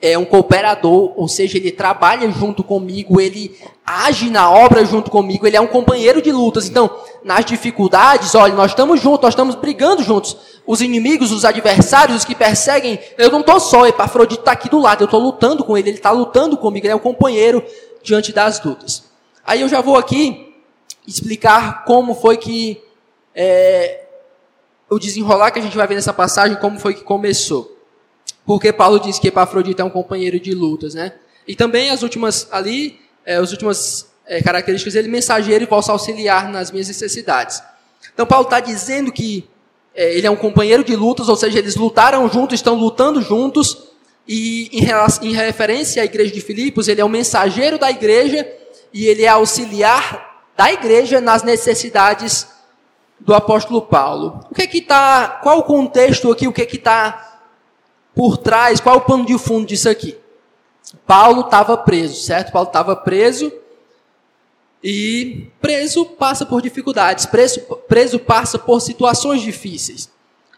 é 0.01 0.17
um 0.17 0.25
cooperador, 0.25 1.13
ou 1.17 1.27
seja, 1.27 1.59
ele 1.59 1.73
trabalha 1.73 2.31
junto 2.31 2.63
comigo, 2.63 3.21
ele 3.21 3.59
age 3.85 4.31
na 4.31 4.49
obra 4.49 4.85
junto 4.85 5.11
comigo, 5.11 5.45
ele 5.45 5.57
é 5.57 5.61
um 5.61 5.67
companheiro 5.67 6.23
de 6.23 6.31
lutas. 6.31 6.69
Então, 6.69 6.89
nas 7.25 7.45
dificuldades, 7.45 8.35
olha, 8.37 8.55
nós 8.55 8.71
estamos 8.71 9.01
juntos, 9.01 9.23
nós 9.23 9.33
estamos 9.35 9.57
brigando 9.57 10.03
juntos. 10.03 10.37
Os 10.65 10.81
inimigos, 10.81 11.33
os 11.33 11.45
adversários, 11.45 12.19
os 12.19 12.25
que 12.25 12.35
perseguem, 12.35 12.99
eu 13.17 13.31
não 13.31 13.41
estou 13.41 13.59
só, 13.59 13.87
Epafrodito 13.87 14.43
está 14.43 14.53
aqui 14.53 14.69
do 14.69 14.79
lado, 14.79 15.03
eu 15.03 15.07
estou 15.07 15.21
lutando 15.21 15.65
com 15.65 15.77
ele, 15.77 15.91
ele 15.91 15.97
está 15.97 16.13
lutando 16.13 16.57
comigo, 16.57 16.87
ele 16.87 16.93
é 16.93 16.97
um 16.97 17.01
companheiro 17.01 17.65
diante 18.03 18.33
das 18.33 18.63
lutas. 18.63 19.05
Aí 19.45 19.63
eu 19.63 19.69
já 19.69 19.81
vou 19.81 19.97
aqui 19.97 20.55
explicar 21.07 21.85
como 21.85 22.15
foi 22.15 22.37
que 22.37 22.81
é, 23.35 24.05
o 24.89 24.99
desenrolar 24.99 25.51
que 25.51 25.59
a 25.59 25.63
gente 25.63 25.77
vai 25.77 25.87
ver 25.87 25.97
nessa 25.97 26.13
passagem, 26.13 26.57
como 26.59 26.79
foi 26.79 26.95
que 26.95 27.03
começou. 27.03 27.78
Porque 28.49 28.73
Paulo 28.73 28.99
diz 28.99 29.19
que 29.19 29.29
Epafrodito 29.29 29.83
é 29.83 29.85
um 29.85 29.91
companheiro 29.91 30.41
de 30.41 30.55
lutas, 30.55 30.95
né? 30.95 31.13
E 31.47 31.55
também 31.55 31.91
as 31.91 32.03
últimas 32.03 32.49
ali, 32.51 32.99
é, 33.23 33.35
as 33.35 33.53
últimas 33.53 34.09
é, 34.27 34.41
características 34.41 34.95
dele, 34.95 35.07
mensageiro 35.07 35.65
e 35.65 35.67
posso 35.67 35.93
auxiliar 35.93 36.49
nas 36.49 36.71
minhas 36.71 36.89
necessidades. 36.89 37.63
Então 38.15 38.25
Paulo 38.25 38.47
está 38.47 38.59
dizendo 38.59 39.13
que 39.13 39.47
é, 39.95 40.17
ele 40.17 40.27
é 40.27 40.31
um 40.31 40.37
companheiro 40.37 40.83
de 40.83 40.97
lutas, 40.97 41.29
ou 41.29 41.37
seja, 41.37 41.59
eles 41.59 41.77
lutaram 41.77 42.27
juntos, 42.27 42.55
estão 42.55 42.75
lutando 42.75 43.21
juntos, 43.21 43.89
e 44.27 44.71
em, 44.73 44.81
relação, 44.81 45.25
em 45.25 45.35
referência 45.35 46.01
à 46.01 46.07
igreja 46.07 46.33
de 46.33 46.41
Filipos, 46.41 46.89
ele 46.89 47.03
é 47.03 47.05
o 47.05 47.09
mensageiro 47.09 47.79
da 47.79 47.91
igreja 47.91 48.51
e 48.95 49.05
ele 49.09 49.25
é 49.25 49.29
auxiliar 49.29 50.47
da 50.57 50.73
igreja 50.73 51.21
nas 51.21 51.43
necessidades 51.43 52.47
do 53.21 53.35
apóstolo 53.35 53.83
Paulo. 53.83 54.41
O 54.51 54.55
que 54.55 54.63
é 54.63 54.67
que 54.67 54.79
está, 54.79 55.39
qual 55.43 55.59
o 55.59 55.65
contexto 55.65 56.33
aqui, 56.33 56.49
o 56.49 56.53
que 56.53 56.63
é 56.63 56.67
que 56.67 56.77
está 56.77 57.28
por 58.19 58.37
trás, 58.37 58.81
qual 58.81 58.97
é 58.97 58.99
o 58.99 59.03
pano 59.03 59.25
de 59.25 59.39
fundo 59.39 59.65
disso 59.65 59.89
aqui? 59.89 60.17
Paulo 61.07 61.43
estava 61.43 61.77
preso, 61.77 62.21
certo? 62.21 62.51
Paulo 62.51 62.67
estava 62.67 62.97
preso 62.97 63.53
e 64.83 65.47
preso 65.61 66.05
passa 66.05 66.45
por 66.45 66.61
dificuldades, 66.61 67.27
preso, 67.27 67.61
preso 67.87 68.19
passa 68.19 68.59
por 68.59 68.81
situações 68.81 69.41
difíceis. 69.41 70.11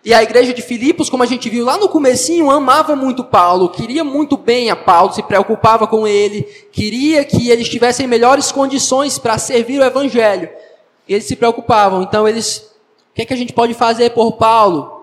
E 0.03 0.15
a 0.15 0.23
igreja 0.23 0.55
de 0.55 0.63
Filipos, 0.63 1.11
como 1.11 1.23
a 1.23 1.27
gente 1.27 1.51
viu 1.51 1.63
lá 1.63 1.77
no 1.77 1.91
comecinho, 1.91 2.51
amava 2.51 2.97
muito 2.97 3.23
Paulo, 3.23 3.69
queria 3.69 4.03
muito 4.03 4.39
bem 4.39 4.71
a 4.71 4.77
Paulo, 4.77 5.13
se 5.13 5.23
preocupava 5.23 5.87
com 5.87 6.09
ele, 6.09 6.45
queria 6.73 7.27
que 7.27 7.51
eles 7.51 7.69
tivessem 7.69 8.07
melhores 8.07 8.51
condições 8.51 9.19
para 9.19 9.37
servir 9.37 9.81
o 9.81 9.85
evangelho. 9.85 10.49
Eles 11.07 11.27
se 11.27 11.37
preocupavam. 11.37 12.01
Então 12.01 12.27
eles, 12.27 12.73
o 13.11 13.15
que 13.15 13.21
é 13.21 13.27
que 13.27 13.35
a 13.35 13.37
gente 13.37 13.53
pode 13.53 13.75
fazer 13.75 14.15
por 14.15 14.33
Paulo? 14.39 15.00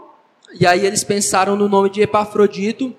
E 0.60 0.66
aí 0.66 0.86
eles 0.86 1.04
pensaram 1.04 1.56
no 1.56 1.70
nome 1.70 1.90
de 1.90 2.02
Epafrodito 2.02 2.96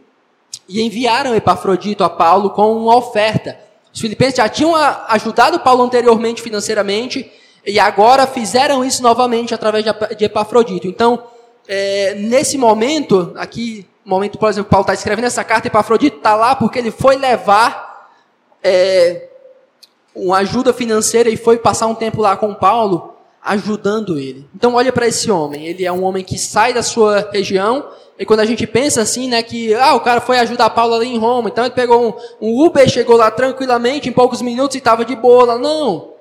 e 0.68 0.80
enviaram 0.82 1.34
Epafrodito 1.34 2.04
a 2.04 2.10
Paulo 2.10 2.50
com 2.50 2.72
uma 2.72 2.96
oferta. 2.96 3.58
Os 3.92 4.00
filipenses 4.00 4.36
já 4.36 4.48
tinham 4.48 4.74
ajudado 4.74 5.58
Paulo 5.60 5.82
anteriormente 5.82 6.40
financeiramente 6.40 7.30
e 7.66 7.80
agora 7.80 8.26
fizeram 8.26 8.84
isso 8.84 9.02
novamente 9.02 9.54
através 9.54 9.84
de 9.84 10.24
Epafrodito. 10.24 10.86
Então, 10.86 11.24
é, 11.66 12.14
nesse 12.14 12.56
momento, 12.56 13.32
aqui, 13.36 13.86
momento, 14.04 14.38
por 14.38 14.48
exemplo, 14.48 14.70
Paulo 14.70 14.84
está 14.84 14.94
escrevendo 14.94 15.24
essa 15.24 15.42
carta, 15.42 15.66
Epafrodito 15.66 16.18
está 16.18 16.36
lá 16.36 16.54
porque 16.54 16.78
ele 16.78 16.92
foi 16.92 17.16
levar 17.16 18.08
é, 18.62 19.28
uma 20.14 20.38
ajuda 20.38 20.72
financeira 20.72 21.28
e 21.28 21.36
foi 21.36 21.58
passar 21.58 21.88
um 21.88 21.94
tempo 21.94 22.22
lá 22.22 22.36
com 22.36 22.54
Paulo 22.54 23.17
ajudando 23.42 24.18
ele. 24.18 24.46
Então 24.54 24.74
olha 24.74 24.92
para 24.92 25.06
esse 25.06 25.30
homem, 25.30 25.66
ele 25.66 25.84
é 25.84 25.92
um 25.92 26.04
homem 26.04 26.24
que 26.24 26.38
sai 26.38 26.72
da 26.72 26.82
sua 26.82 27.28
região, 27.32 27.88
e 28.18 28.24
quando 28.24 28.40
a 28.40 28.44
gente 28.44 28.66
pensa 28.66 29.00
assim, 29.00 29.28
né, 29.28 29.42
que 29.42 29.72
ah, 29.74 29.94
o 29.94 30.00
cara 30.00 30.20
foi 30.20 30.38
ajudar 30.38 30.70
Paulo 30.70 30.94
ali 30.94 31.06
em 31.06 31.18
Roma, 31.18 31.48
então 31.48 31.64
ele 31.64 31.74
pegou 31.74 32.08
um, 32.40 32.46
um 32.48 32.66
Uber, 32.66 32.88
chegou 32.88 33.16
lá 33.16 33.30
tranquilamente, 33.30 34.08
em 34.08 34.12
poucos 34.12 34.42
minutos 34.42 34.74
e 34.74 34.78
estava 34.78 35.04
de 35.04 35.14
boa. 35.14 35.56
Não, 35.56 36.14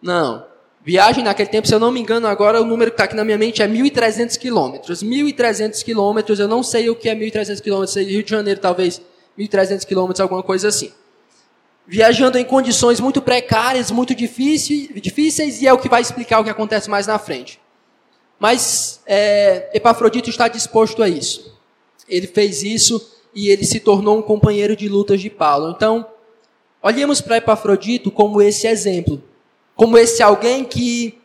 não. 0.00 0.44
Viagem 0.84 1.24
naquele 1.24 1.48
tempo, 1.48 1.66
se 1.66 1.74
eu 1.74 1.80
não 1.80 1.90
me 1.90 1.98
engano 1.98 2.26
agora, 2.26 2.60
o 2.60 2.64
número 2.64 2.90
que 2.90 2.94
está 2.94 3.04
aqui 3.04 3.16
na 3.16 3.24
minha 3.24 3.38
mente 3.38 3.62
é 3.62 3.66
1.300 3.66 4.38
quilômetros. 4.38 5.02
1.300 5.02 5.82
quilômetros, 5.82 6.38
eu 6.38 6.46
não 6.46 6.62
sei 6.62 6.90
o 6.90 6.94
que 6.94 7.08
é 7.08 7.16
1.300 7.16 7.60
quilômetros, 7.60 7.96
Rio 7.96 8.22
de 8.22 8.30
Janeiro 8.30 8.60
talvez 8.60 9.00
1.300 9.36 9.84
quilômetros, 9.84 10.20
alguma 10.20 10.42
coisa 10.42 10.68
assim 10.68 10.92
viajando 11.86 12.38
em 12.38 12.44
condições 12.44 12.98
muito 12.98 13.20
precárias, 13.20 13.90
muito 13.90 14.14
difíceis, 14.14 15.60
e 15.60 15.66
é 15.66 15.72
o 15.72 15.78
que 15.78 15.88
vai 15.88 16.00
explicar 16.00 16.40
o 16.40 16.44
que 16.44 16.50
acontece 16.50 16.88
mais 16.88 17.06
na 17.06 17.18
frente. 17.18 17.60
Mas 18.38 19.00
é, 19.06 19.70
Epafrodito 19.74 20.30
está 20.30 20.48
disposto 20.48 21.02
a 21.02 21.08
isso. 21.08 21.58
Ele 22.08 22.26
fez 22.26 22.62
isso 22.62 23.12
e 23.34 23.48
ele 23.48 23.64
se 23.64 23.80
tornou 23.80 24.18
um 24.18 24.22
companheiro 24.22 24.76
de 24.76 24.88
lutas 24.88 25.20
de 25.20 25.30
Paulo. 25.30 25.70
Então, 25.70 26.06
olhemos 26.82 27.20
para 27.20 27.36
Epafrodito 27.36 28.10
como 28.10 28.40
esse 28.40 28.66
exemplo, 28.66 29.22
como 29.74 29.98
esse 29.98 30.22
alguém 30.22 30.64
que 30.64 31.18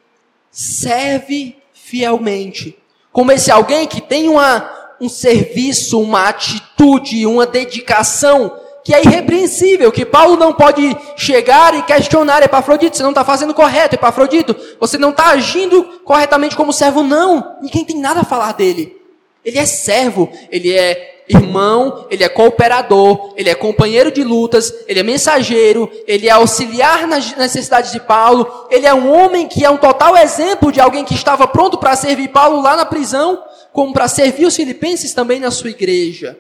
serve 0.52 1.56
fielmente, 1.74 2.78
como 3.12 3.32
esse 3.32 3.52
alguém 3.52 3.88
que 3.88 4.02
tem 4.02 4.28
uma, 4.28 4.96
um 5.00 5.10
serviço, 5.10 6.00
uma 6.00 6.28
atitude, 6.28 7.26
uma 7.26 7.46
dedicação 7.46 8.60
que 8.84 8.94
é 8.94 9.04
irrepreensível, 9.04 9.92
que 9.92 10.06
Paulo 10.06 10.38
não 10.38 10.54
pode 10.54 10.96
chegar 11.16 11.74
e 11.76 11.84
questionar 11.84 12.44
Epafrodito, 12.44 12.98
você 12.98 13.04
não 13.04 13.10
está 13.10 13.24
fazendo 13.24 13.54
correto, 13.54 13.96
Epafrodito, 13.96 14.56
você 14.80 14.98
não 14.98 15.10
está 15.10 15.28
agindo 15.32 15.84
corretamente 16.04 16.56
como 16.56 16.74
servo, 16.74 17.04
não. 17.04 17.58
Ninguém 17.62 17.86
tem 17.86 17.98
nada 17.98 18.22
a 18.22 18.26
falar 18.26 18.54
dele. 18.54 18.98
Ele 19.44 19.58
é 19.58 19.66
servo, 19.66 20.30
ele 20.52 20.74
é 20.74 21.20
irmão, 21.30 22.08
ele 22.10 22.24
é 22.24 22.30
cooperador, 22.30 23.34
ele 23.38 23.50
é 23.50 23.56
companheiro 23.56 24.12
de 24.12 24.24
lutas, 24.24 24.74
ele 24.88 25.00
é 25.00 25.04
mensageiro, 25.04 25.90
ele 26.08 26.28
é 26.28 26.32
auxiliar 26.32 27.06
nas 27.08 27.36
necessidades 27.38 27.92
de 27.92 28.00
Paulo, 28.00 28.68
ele 28.72 28.88
é 28.88 28.94
um 28.94 29.12
homem 29.12 29.48
que 29.48 29.64
é 29.64 29.70
um 29.70 29.78
total 29.78 30.18
exemplo 30.18 30.72
de 30.72 30.82
alguém 30.82 31.06
que 31.06 31.14
estava 31.14 31.48
pronto 31.48 31.78
para 31.78 31.96
servir 31.96 32.30
Paulo 32.30 32.62
lá 32.62 32.76
na 32.76 32.86
prisão, 32.86 33.44
como 33.72 33.94
para 33.94 34.08
servir 34.08 34.46
os 34.46 34.56
filipenses 34.56 35.14
também 35.14 35.40
na 35.40 35.52
sua 35.52 35.70
igreja. 35.70 36.38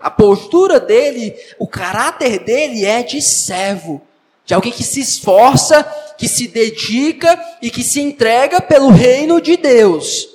A 0.00 0.10
postura 0.10 0.80
dele, 0.80 1.36
o 1.58 1.66
caráter 1.66 2.38
dele 2.38 2.86
é 2.86 3.02
de 3.02 3.20
servo, 3.20 4.00
de 4.46 4.54
alguém 4.54 4.72
que 4.72 4.82
se 4.82 5.00
esforça, 5.00 5.84
que 6.16 6.26
se 6.26 6.48
dedica 6.48 7.38
e 7.60 7.70
que 7.70 7.82
se 7.82 8.00
entrega 8.00 8.62
pelo 8.62 8.88
reino 8.88 9.40
de 9.40 9.58
Deus. 9.58 10.28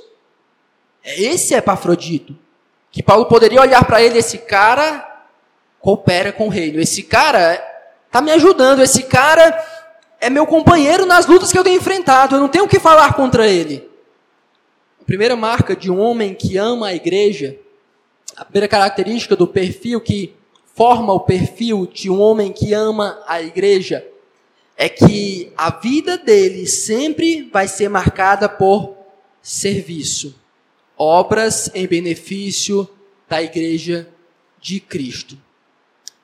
É 1.04 1.20
esse 1.20 1.56
Epafrodito. 1.56 2.36
Que 2.92 3.02
Paulo 3.02 3.26
poderia 3.26 3.60
olhar 3.60 3.84
para 3.86 4.02
ele, 4.02 4.20
esse 4.20 4.38
cara 4.38 5.24
coopera 5.80 6.32
com 6.32 6.46
o 6.46 6.50
reino. 6.50 6.80
Esse 6.80 7.04
cara 7.04 7.62
está 8.06 8.22
me 8.22 8.32
ajudando, 8.32 8.82
esse 8.82 9.04
cara 9.04 9.64
é 10.22 10.30
meu 10.30 10.46
companheiro 10.46 11.06
nas 11.06 11.26
lutas 11.26 11.52
que 11.52 11.58
eu 11.58 11.64
tenho 11.64 11.78
enfrentado. 11.78 12.36
Eu 12.36 12.40
não 12.40 12.48
tenho 12.48 12.66
o 12.66 12.68
que 12.70 12.80
falar 12.80 13.14
contra 13.14 13.48
ele. 13.48 13.90
A 15.02 15.04
primeira 15.04 15.36
marca 15.36 15.76
de 15.76 15.92
um 15.92 16.00
homem 16.00 16.34
que 16.36 16.56
ama 16.56 16.88
a 16.88 16.96
igreja 16.96 17.60
a 18.36 18.44
primeira 18.44 18.67
característica 18.67 19.36
do 19.36 19.48
perfil 19.48 20.01
que 20.01 20.34
forma 20.74 21.13
o 21.13 21.22
perfil 21.22 21.86
de 21.86 22.10
um 22.10 22.20
homem 22.20 22.51
que 22.51 22.74
ama 22.74 23.22
a 23.27 23.41
igreja 23.41 24.05
é 24.77 24.89
que 24.89 25.53
a 25.55 25.70
vida 25.70 26.17
dele 26.17 26.67
sempre 26.67 27.50
vai 27.51 27.67
ser 27.67 27.89
marcada 27.89 28.50
por 28.50 28.94
serviço, 29.41 30.36
obras 30.98 31.70
em 31.74 31.88
benefício 31.88 32.89
da 33.29 33.41
igreja 33.41 34.10
de 34.60 34.79
Cristo. 34.79 35.38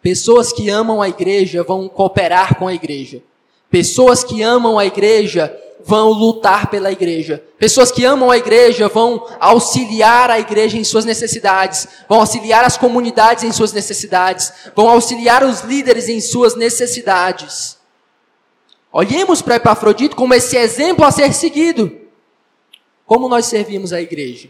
Pessoas 0.02 0.52
que 0.52 0.70
amam 0.70 1.02
a 1.02 1.08
igreja 1.08 1.64
vão 1.64 1.88
cooperar 1.88 2.58
com 2.58 2.68
a 2.68 2.74
igreja. 2.74 3.22
Pessoas 3.70 4.24
que 4.24 4.42
amam 4.42 4.78
a 4.78 4.86
igreja 4.86 5.56
vão 5.86 6.12
lutar 6.12 6.70
pela 6.70 6.92
igreja. 6.92 7.44
Pessoas 7.58 7.92
que 7.92 8.06
amam 8.06 8.32
a 8.32 8.38
igreja 8.38 8.88
vão 8.88 9.28
auxiliar 9.40 10.30
a 10.30 10.40
igreja 10.40 10.78
em 10.78 10.84
suas 10.84 11.06
necessidades, 11.06 11.88
vão 12.08 12.20
auxiliar 12.20 12.64
as 12.64 12.78
comunidades 12.78 13.44
em 13.44 13.52
suas 13.52 13.74
necessidades, 13.74 14.52
vão 14.76 14.90
auxiliar 14.90 15.44
os 15.44 15.62
líderes 15.62 16.10
em 16.10 16.20
suas 16.20 16.56
necessidades. 16.56 17.78
Olhemos 18.92 19.42
para 19.42 19.56
Epafrodito 19.56 20.16
como 20.16 20.34
esse 20.34 20.58
exemplo 20.58 21.06
a 21.06 21.12
ser 21.12 21.34
seguido. 21.34 22.00
Como 23.06 23.30
nós 23.30 23.46
servimos 23.46 23.94
a 23.94 24.02
igreja? 24.02 24.50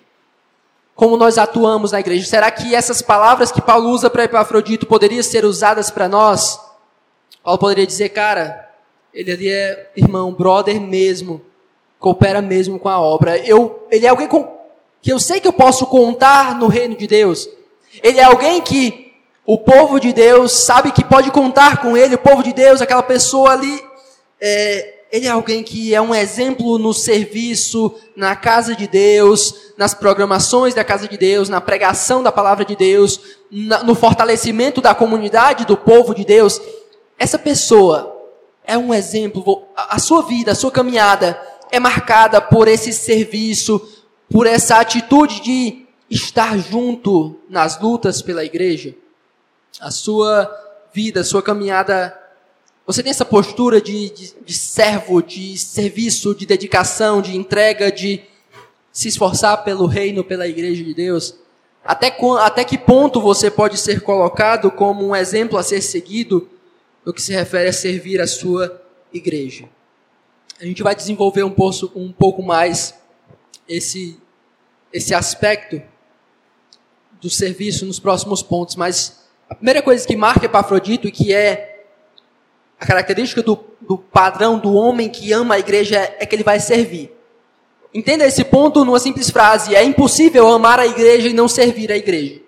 Como 0.95 1.17
nós 1.17 1.37
atuamos 1.37 1.91
na 1.91 1.99
igreja? 1.99 2.27
Será 2.27 2.49
que 2.51 2.75
essas 2.75 3.01
palavras 3.01 3.51
que 3.51 3.61
Paulo 3.61 3.89
usa 3.89 4.09
para 4.09 4.23
Epafrodito 4.23 4.85
poderiam 4.85 5.23
ser 5.23 5.45
usadas 5.45 5.89
para 5.89 6.07
nós? 6.07 6.59
Paulo 7.43 7.59
poderia 7.59 7.87
dizer, 7.87 8.09
cara, 8.09 8.70
ele 9.13 9.31
ali 9.31 9.49
é 9.49 9.91
irmão, 9.95 10.33
brother 10.33 10.79
mesmo, 10.79 11.41
coopera 11.99 12.41
mesmo 12.41 12.79
com 12.79 12.89
a 12.89 12.99
obra. 12.99 13.37
Eu, 13.37 13.87
ele 13.91 14.05
é 14.05 14.09
alguém 14.09 14.27
com, 14.27 14.47
que 15.01 15.11
eu 15.11 15.19
sei 15.19 15.39
que 15.39 15.47
eu 15.47 15.53
posso 15.53 15.85
contar 15.85 16.57
no 16.57 16.67
reino 16.67 16.95
de 16.95 17.07
Deus. 17.07 17.49
Ele 18.01 18.19
é 18.19 18.23
alguém 18.23 18.61
que 18.61 19.11
o 19.45 19.57
povo 19.57 19.99
de 19.99 20.13
Deus 20.13 20.51
sabe 20.51 20.91
que 20.91 21.03
pode 21.03 21.29
contar 21.31 21.81
com 21.81 21.97
ele, 21.97 22.15
o 22.15 22.19
povo 22.19 22.43
de 22.43 22.53
Deus, 22.53 22.81
aquela 22.81 23.03
pessoa 23.03 23.51
ali, 23.51 23.83
é, 24.39 25.01
ele 25.11 25.27
é 25.27 25.29
alguém 25.29 25.61
que 25.61 25.93
é 25.93 26.01
um 26.01 26.15
exemplo 26.15 26.77
no 26.77 26.93
serviço, 26.93 27.93
na 28.15 28.33
casa 28.33 28.73
de 28.75 28.87
Deus, 28.87 29.73
nas 29.77 29.93
programações 29.93 30.73
da 30.73 30.85
casa 30.85 31.07
de 31.07 31.17
Deus, 31.17 31.49
na 31.49 31.59
pregação 31.59 32.23
da 32.23 32.31
palavra 32.31 32.63
de 32.63 32.75
Deus, 32.77 33.19
na, 33.51 33.83
no 33.83 33.93
fortalecimento 33.93 34.79
da 34.79 34.95
comunidade, 34.95 35.65
do 35.65 35.75
povo 35.75 36.15
de 36.15 36.23
Deus. 36.23 36.61
Essa 37.19 37.37
pessoa 37.37 38.20
é 38.71 38.77
um 38.77 38.93
exemplo, 38.93 39.67
a 39.75 39.99
sua 39.99 40.21
vida, 40.21 40.53
a 40.53 40.55
sua 40.55 40.71
caminhada 40.71 41.37
é 41.69 41.77
marcada 41.77 42.39
por 42.39 42.69
esse 42.69 42.93
serviço, 42.93 43.85
por 44.29 44.47
essa 44.47 44.77
atitude 44.77 45.41
de 45.41 45.85
estar 46.09 46.57
junto 46.57 47.37
nas 47.49 47.81
lutas 47.81 48.21
pela 48.21 48.45
igreja. 48.45 48.95
A 49.81 49.91
sua 49.91 50.49
vida, 50.93 51.19
a 51.19 51.23
sua 51.25 51.43
caminhada 51.43 52.17
você 52.87 53.03
tem 53.03 53.09
essa 53.09 53.25
postura 53.25 53.81
de, 53.81 54.09
de, 54.09 54.33
de, 54.45 54.53
servo, 54.53 55.21
de 55.21 55.57
serviço, 55.57 56.33
de 56.33 56.45
dedicação, 56.45 57.21
de 57.21 57.35
entrega, 57.35 57.91
de 57.91 58.21
se 58.91 59.09
esforçar 59.09 59.65
pelo 59.65 59.85
reino, 59.85 60.23
pela 60.23 60.47
igreja 60.47 60.81
de 60.83 60.93
Deus? 60.93 61.35
Até, 61.83 62.15
até 62.39 62.63
que 62.63 62.77
ponto 62.77 63.19
você 63.19 63.51
pode 63.51 63.77
ser 63.77 64.01
colocado 64.01 64.71
como 64.71 65.05
um 65.05 65.15
exemplo 65.15 65.57
a 65.57 65.63
ser 65.63 65.81
seguido 65.81 66.49
no 67.05 67.13
que 67.13 67.21
se 67.21 67.33
refere 67.33 67.69
a 67.69 67.73
servir 67.73 68.21
a 68.21 68.27
sua 68.27 68.81
igreja? 69.13 69.67
A 70.59 70.65
gente 70.65 70.83
vai 70.83 70.95
desenvolver 70.95 71.43
um, 71.43 71.51
pouco, 71.51 71.91
um 71.95 72.11
pouco 72.11 72.43
mais 72.43 72.93
esse, 73.67 74.19
esse 74.93 75.13
aspecto 75.13 75.81
do 77.19 77.29
serviço 77.29 77.85
nos 77.85 77.99
próximos 77.99 78.43
pontos, 78.43 78.75
mas 78.75 79.21
a 79.49 79.55
primeira 79.55 79.81
coisa 79.81 80.07
que 80.07 80.15
marca 80.15 80.45
Epafrodito 80.45 81.07
e 81.07 81.11
que 81.11 81.33
é 81.33 81.85
a 82.79 82.85
característica 82.85 83.43
do, 83.43 83.59
do 83.79 83.97
padrão 83.97 84.57
do 84.57 84.73
homem 84.73 85.07
que 85.09 85.31
ama 85.31 85.55
a 85.55 85.59
igreja 85.59 85.97
é, 86.19 86.25
que 86.25 86.35
ele 86.35 86.43
vai 86.43 86.59
servir. 86.59 87.11
Entenda 87.93 88.25
esse 88.25 88.43
ponto 88.43 88.83
numa 88.83 88.99
simples 88.99 89.29
frase: 89.29 89.75
é 89.75 89.83
impossível 89.83 90.47
amar 90.47 90.79
a 90.79 90.87
igreja 90.87 91.27
e 91.27 91.33
não 91.33 91.47
servir 91.47 91.91
a 91.91 91.97
igreja. 91.97 92.41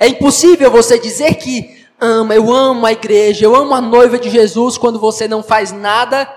É 0.00 0.08
impossível 0.08 0.70
você 0.70 0.98
dizer 0.98 1.34
que 1.36 1.77
ama, 2.00 2.34
eu 2.34 2.52
amo 2.52 2.86
a 2.86 2.92
igreja, 2.92 3.44
eu 3.44 3.54
amo 3.54 3.74
a 3.74 3.80
noiva 3.80 4.18
de 4.18 4.30
Jesus, 4.30 4.78
quando 4.78 4.98
você 4.98 5.26
não 5.26 5.42
faz 5.42 5.72
nada 5.72 6.32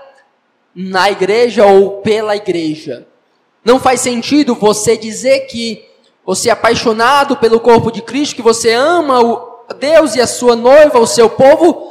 na 0.74 1.10
igreja 1.10 1.66
ou 1.66 2.00
pela 2.00 2.36
igreja. 2.36 3.06
Não 3.64 3.78
faz 3.78 4.00
sentido 4.00 4.54
você 4.54 4.96
dizer 4.96 5.40
que 5.46 5.84
você 6.24 6.48
é 6.48 6.52
apaixonado 6.52 7.36
pelo 7.36 7.60
corpo 7.60 7.90
de 7.90 8.02
Cristo, 8.02 8.36
que 8.36 8.42
você 8.42 8.72
ama 8.72 9.20
Deus 9.78 10.14
e 10.14 10.20
a 10.20 10.26
sua 10.26 10.54
noiva, 10.54 10.98
o 10.98 11.06
seu 11.06 11.30
povo, 11.30 11.90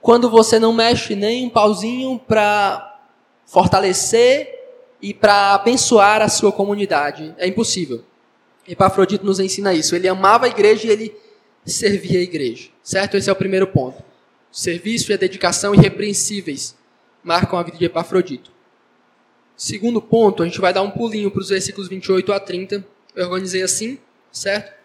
quando 0.00 0.30
você 0.30 0.58
não 0.58 0.72
mexe 0.72 1.14
nem 1.14 1.46
um 1.46 1.50
pauzinho 1.50 2.20
para 2.26 2.98
fortalecer 3.46 4.54
e 5.00 5.14
para 5.14 5.54
abençoar 5.54 6.22
a 6.22 6.28
sua 6.28 6.52
comunidade. 6.52 7.34
É 7.38 7.46
impossível. 7.46 8.02
Epafrodito 8.66 9.24
nos 9.24 9.40
ensina 9.40 9.72
isso. 9.72 9.96
Ele 9.96 10.08
amava 10.08 10.46
a 10.46 10.48
igreja 10.48 10.86
e 10.86 10.90
ele 10.90 11.16
servia 11.70 12.18
a 12.18 12.22
igreja. 12.22 12.68
Certo? 12.82 13.16
Esse 13.16 13.28
é 13.28 13.32
o 13.32 13.36
primeiro 13.36 13.66
ponto. 13.66 14.02
O 14.50 14.56
serviço 14.56 15.10
e 15.10 15.14
a 15.14 15.18
dedicação 15.18 15.74
irrepreensíveis 15.74 16.76
marcam 17.22 17.58
a 17.58 17.62
vida 17.62 17.78
de 17.78 17.84
Epafrodito. 17.84 18.50
Segundo 19.56 20.00
ponto, 20.00 20.42
a 20.42 20.46
gente 20.46 20.60
vai 20.60 20.72
dar 20.72 20.82
um 20.82 20.90
pulinho 20.90 21.30
para 21.30 21.40
os 21.40 21.48
versículos 21.48 21.88
28 21.88 22.32
a 22.32 22.40
30. 22.40 22.84
Eu 23.14 23.26
organizei 23.26 23.62
assim, 23.62 23.98
certo? 24.30 24.78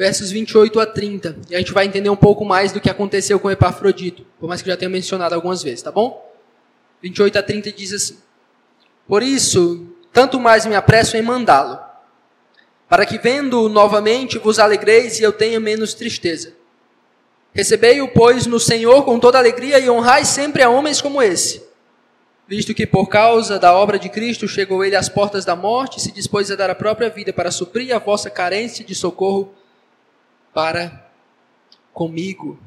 versos 0.00 0.30
28 0.30 0.80
a 0.80 0.86
30. 0.86 1.36
E 1.50 1.54
a 1.54 1.58
gente 1.58 1.74
vai 1.74 1.84
entender 1.84 2.08
um 2.08 2.16
pouco 2.16 2.42
mais 2.42 2.72
do 2.72 2.80
que 2.80 2.88
aconteceu 2.88 3.38
com 3.38 3.50
Epafrodito, 3.50 4.24
por 4.38 4.48
mais 4.48 4.62
que 4.62 4.68
eu 4.70 4.72
já 4.72 4.76
tenha 4.78 4.88
mencionado 4.88 5.34
algumas 5.34 5.62
vezes, 5.62 5.82
tá 5.82 5.92
bom? 5.92 6.26
28 7.02 7.38
a 7.38 7.42
30 7.42 7.72
diz 7.72 7.92
assim: 7.92 8.16
Por 9.06 9.22
isso, 9.22 9.86
tanto 10.10 10.40
mais 10.40 10.64
me 10.64 10.74
apresso 10.74 11.18
em 11.18 11.22
mandá-lo, 11.22 11.78
para 12.90 13.06
que 13.06 13.18
vendo-o 13.18 13.68
novamente 13.68 14.36
vos 14.36 14.58
alegreis 14.58 15.20
e 15.20 15.22
eu 15.22 15.32
tenha 15.32 15.60
menos 15.60 15.94
tristeza. 15.94 16.52
Recebei-o, 17.54 18.08
pois, 18.08 18.46
no 18.46 18.58
Senhor 18.58 19.04
com 19.04 19.20
toda 19.20 19.38
alegria 19.38 19.78
e 19.78 19.88
honrai 19.88 20.24
sempre 20.24 20.60
a 20.60 20.68
homens 20.68 21.00
como 21.00 21.22
esse, 21.22 21.62
visto 22.48 22.74
que 22.74 22.84
por 22.84 23.06
causa 23.06 23.60
da 23.60 23.72
obra 23.72 23.96
de 23.96 24.08
Cristo 24.08 24.48
chegou 24.48 24.84
ele 24.84 24.96
às 24.96 25.08
portas 25.08 25.44
da 25.44 25.54
morte 25.54 25.98
e 25.98 26.00
se 26.00 26.10
dispôs 26.10 26.50
a 26.50 26.56
dar 26.56 26.68
a 26.68 26.74
própria 26.74 27.08
vida 27.08 27.32
para 27.32 27.52
suprir 27.52 27.94
a 27.94 28.00
vossa 28.00 28.28
carência 28.28 28.84
de 28.84 28.94
socorro 28.94 29.54
para 30.52 31.08
comigo. 31.92 32.58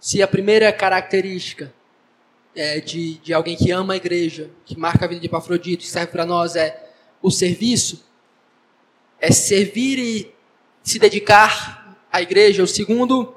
Se 0.00 0.20
a 0.20 0.26
primeira 0.26 0.72
característica 0.72 1.72
é 2.52 2.80
de, 2.80 3.18
de 3.18 3.32
alguém 3.32 3.56
que 3.56 3.70
ama 3.70 3.94
a 3.94 3.96
igreja, 3.96 4.50
que 4.64 4.76
marca 4.76 5.04
a 5.04 5.08
vida 5.08 5.20
de 5.20 5.28
Epafrodito, 5.28 5.84
que 5.84 5.88
serve 5.88 6.10
para 6.10 6.26
nós, 6.26 6.56
é 6.56 6.85
o 7.26 7.30
serviço, 7.30 8.04
é 9.20 9.32
servir 9.32 9.98
e 9.98 10.32
se 10.80 10.96
dedicar 10.96 11.98
à 12.12 12.22
igreja. 12.22 12.62
O 12.62 12.68
segundo 12.68 13.34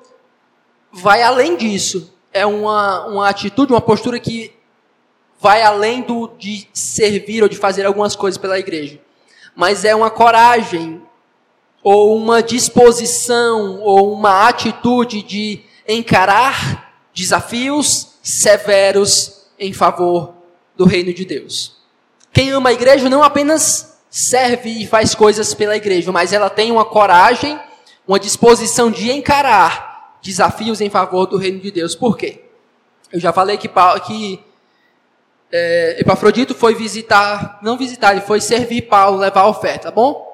vai 0.92 1.24
além 1.24 1.58
disso. 1.58 2.14
É 2.32 2.46
uma, 2.46 3.08
uma 3.08 3.28
atitude, 3.28 3.74
uma 3.74 3.82
postura 3.82 4.20
que 4.20 4.54
vai 5.42 5.64
além 5.64 6.04
do, 6.04 6.28
de 6.38 6.68
servir 6.72 7.42
ou 7.42 7.50
de 7.50 7.58
fazer 7.58 7.84
algumas 7.84 8.16
coisas 8.16 8.38
pela 8.38 8.60
igreja. 8.60 9.02
Mas 9.56 9.84
é 9.84 9.96
uma 9.96 10.12
coragem, 10.12 11.02
ou 11.82 12.16
uma 12.16 12.44
disposição, 12.44 13.80
ou 13.82 14.14
uma 14.14 14.48
atitude 14.48 15.24
de 15.24 15.64
encarar 15.88 16.94
desafios 17.12 18.20
severos 18.22 19.48
em 19.58 19.74
favor 19.74 20.36
do 20.78 20.86
reino 20.86 21.12
de 21.12 21.26
Deus. 21.26 21.79
Quem 22.32 22.52
ama 22.52 22.70
a 22.70 22.74
igreja 22.74 23.10
não 23.10 23.24
apenas 23.24 23.98
serve 24.10 24.70
e 24.70 24.88
faz 24.88 25.14
coisas 25.14 25.54
pela 25.54 25.76
igreja, 25.76 26.12
mas 26.12 26.34
ela 26.34 26.50
tem 26.50 26.72
uma 26.72 26.86
coragem, 26.86 27.60
uma 28.08 28.20
disposição 28.20 28.90
de 28.90 29.12
encarar 29.12 30.18
desafios 30.22 30.82
em 30.82 30.90
favor 30.90 31.26
do 31.26 31.38
reino 31.38 31.60
de 31.60 31.72
Deus. 31.72 31.96
Por 31.96 32.18
quê? 32.18 32.42
Eu 33.12 33.20
já 33.20 33.32
falei 33.32 33.58
que, 33.58 33.70
que 34.06 34.40
é, 35.52 35.98
Epafrodito 36.00 36.54
foi 36.54 36.76
visitar, 36.76 37.60
não 37.62 37.78
visitar, 37.78 38.12
ele 38.12 38.22
foi 38.22 38.40
servir 38.42 38.84
Paulo, 38.84 39.18
levar 39.18 39.42
a 39.42 39.48
oferta, 39.48 39.90
tá 39.90 39.92
bom? 39.92 40.28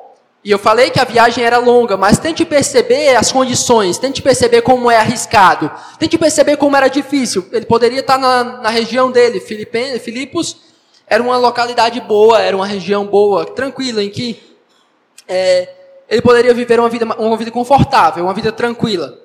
E 0.43 0.51
eu 0.51 0.59
falei 0.59 0.91
que 0.91 0.99
a 0.99 1.03
viagem 1.03 1.43
era 1.43 1.57
longa, 1.57 1.97
mas 1.97 2.19
tente 2.19 2.45
perceber 2.45 3.15
as 3.15 3.31
condições, 3.31 3.97
tente 3.97 4.21
perceber 4.21 4.61
como 4.61 4.91
é 4.91 4.97
arriscado, 4.97 5.71
tente 5.97 6.19
perceber 6.19 6.57
como 6.57 6.75
era 6.77 6.87
difícil. 6.87 7.47
Ele 7.51 7.65
poderia 7.65 8.01
estar 8.01 8.19
na, 8.19 8.43
na 8.61 8.69
região 8.69 9.09
dele, 9.09 9.39
Filipos 9.39 10.57
era 11.07 11.21
uma 11.21 11.37
localidade 11.37 11.99
boa, 12.01 12.41
era 12.41 12.55
uma 12.55 12.65
região 12.65 13.05
boa, 13.05 13.45
tranquila, 13.45 14.03
em 14.03 14.09
que 14.09 14.41
é, 15.27 15.73
ele 16.09 16.21
poderia 16.21 16.53
viver 16.53 16.79
uma 16.79 16.89
vida, 16.89 17.05
uma 17.17 17.37
vida 17.37 17.51
confortável, 17.51 18.23
uma 18.23 18.33
vida 18.33 18.51
tranquila. 18.51 19.19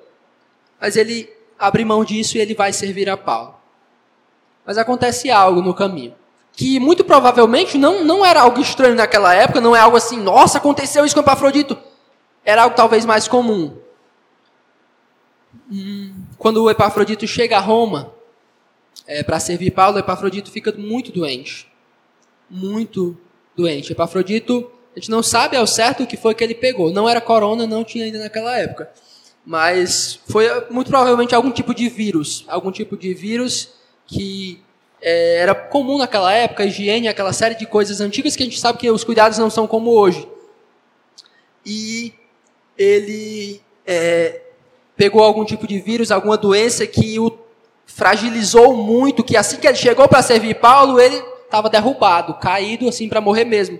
Mas 0.79 0.95
ele 0.95 1.29
abre 1.57 1.85
mão 1.85 2.03
disso 2.03 2.37
e 2.37 2.41
ele 2.41 2.53
vai 2.53 2.73
servir 2.73 3.09
a 3.09 3.17
Paulo. 3.17 3.55
Mas 4.65 4.77
acontece 4.77 5.29
algo 5.31 5.61
no 5.61 5.73
caminho 5.73 6.15
que 6.53 6.79
muito 6.79 7.03
provavelmente 7.03 7.77
não, 7.77 8.03
não 8.03 8.25
era 8.25 8.41
algo 8.41 8.59
estranho 8.59 8.95
naquela 8.95 9.33
época, 9.33 9.61
não 9.61 9.75
é 9.75 9.79
algo 9.79 9.97
assim, 9.97 10.17
nossa, 10.17 10.57
aconteceu 10.57 11.05
isso 11.05 11.15
com 11.15 11.21
Epafrodito. 11.21 11.77
Era 12.43 12.63
algo 12.63 12.75
talvez 12.75 13.05
mais 13.05 13.27
comum. 13.27 13.77
Quando 16.37 16.63
o 16.63 16.69
Epafrodito 16.69 17.25
chega 17.27 17.57
a 17.57 17.61
Roma 17.61 18.13
é, 19.07 19.23
para 19.23 19.39
servir 19.39 19.71
Paulo, 19.71 19.97
Epafrodito 19.97 20.51
fica 20.51 20.71
muito 20.73 21.11
doente. 21.11 21.70
Muito 22.51 23.17
doente. 23.55 23.93
Epafrodito, 23.93 24.69
a 24.93 24.99
gente 24.99 25.09
não 25.09 25.23
sabe 25.23 25.55
ao 25.55 25.65
certo 25.65 26.03
o 26.03 26.07
que 26.07 26.17
foi 26.17 26.35
que 26.35 26.43
ele 26.43 26.53
pegou. 26.53 26.91
Não 26.91 27.07
era 27.07 27.21
corona, 27.21 27.65
não 27.65 27.83
tinha 27.83 28.05
ainda 28.05 28.19
naquela 28.19 28.57
época. 28.57 28.91
Mas 29.45 30.19
foi 30.27 30.45
muito 30.69 30.89
provavelmente 30.89 31.33
algum 31.33 31.49
tipo 31.49 31.73
de 31.73 31.87
vírus. 31.87 32.43
Algum 32.47 32.71
tipo 32.71 32.97
de 32.97 33.13
vírus 33.13 33.69
que 34.05 34.61
é, 35.01 35.37
era 35.37 35.55
comum 35.55 35.97
naquela 35.97 36.31
época, 36.33 36.65
higiene, 36.65 37.07
aquela 37.07 37.33
série 37.33 37.55
de 37.55 37.65
coisas 37.65 38.01
antigas 38.01 38.35
que 38.35 38.43
a 38.43 38.45
gente 38.45 38.59
sabe 38.59 38.77
que 38.77 38.91
os 38.91 39.03
cuidados 39.03 39.37
não 39.37 39.49
são 39.49 39.65
como 39.65 39.91
hoje. 39.91 40.27
E 41.65 42.13
ele 42.77 43.61
é, 43.87 44.41
pegou 44.95 45.23
algum 45.23 45.45
tipo 45.45 45.65
de 45.65 45.79
vírus, 45.79 46.11
alguma 46.11 46.37
doença 46.37 46.85
que 46.85 47.17
o 47.17 47.39
fragilizou 47.85 48.75
muito, 48.75 49.23
que 49.23 49.35
assim 49.37 49.57
que 49.57 49.67
ele 49.67 49.75
chegou 49.77 50.07
para 50.07 50.21
servir 50.21 50.55
Paulo, 50.55 50.99
ele 50.99 51.21
estava 51.51 51.69
derrubado, 51.69 52.35
caído 52.35 52.87
assim 52.87 53.09
para 53.09 53.19
morrer 53.19 53.43
mesmo. 53.43 53.77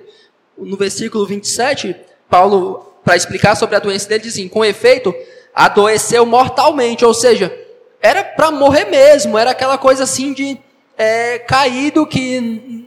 No 0.58 0.76
versículo 0.76 1.26
27, 1.26 1.96
Paulo, 2.30 2.86
para 3.04 3.16
explicar 3.16 3.56
sobre 3.56 3.78
a 3.78 3.80
doença 3.80 4.10
dele, 4.10 4.24
diz 4.24 4.34
assim: 4.34 4.50
Com 4.50 4.64
efeito, 4.66 5.16
adoeceu 5.56 6.26
mortalmente, 6.26 7.06
ou 7.06 7.14
seja, 7.14 7.58
era 8.02 8.24
para 8.24 8.52
morrer 8.52 8.86
mesmo, 8.86 9.38
era 9.38 9.52
aquela 9.52 9.78
coisa 9.78 10.04
assim 10.04 10.34
de 10.34 10.60
é, 10.98 11.40
caído 11.40 12.06
que 12.06 12.86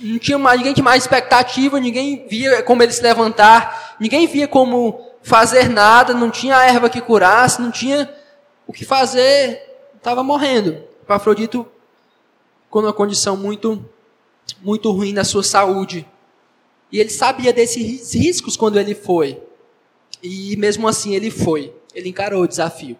não 0.00 0.18
tinha 0.18 0.38
mais, 0.38 0.58
ninguém 0.58 0.74
tinha 0.74 0.84
mais 0.84 1.02
expectativa, 1.02 1.80
ninguém 1.80 2.26
via 2.28 2.62
como 2.62 2.82
ele 2.82 2.92
se 2.92 3.02
levantar, 3.02 3.96
ninguém 3.98 4.26
via 4.26 4.46
como 4.46 5.00
fazer 5.22 5.70
nada, 5.70 6.12
não 6.12 6.30
tinha 6.30 6.62
erva 6.62 6.90
que 6.90 7.00
curasse, 7.00 7.60
não 7.60 7.70
tinha 7.70 8.08
o 8.66 8.72
que 8.72 8.84
fazer, 8.84 9.62
estava 9.96 10.22
morrendo. 10.22 10.76
Epafrodito 11.02 11.66
ficou 12.64 12.82
numa 12.82 12.92
condição 12.92 13.36
muito, 13.36 13.82
muito 14.62 14.90
ruim 14.90 15.12
na 15.12 15.24
sua 15.24 15.42
saúde. 15.42 16.06
E 16.90 17.00
ele 17.00 17.10
sabia 17.10 17.52
desses 17.52 18.14
riscos 18.14 18.56
quando 18.56 18.78
ele 18.78 18.94
foi. 18.94 19.40
E 20.22 20.56
mesmo 20.56 20.86
assim 20.86 21.14
ele 21.14 21.30
foi. 21.30 21.72
Ele 21.94 22.08
encarou 22.08 22.42
o 22.42 22.48
desafio. 22.48 22.96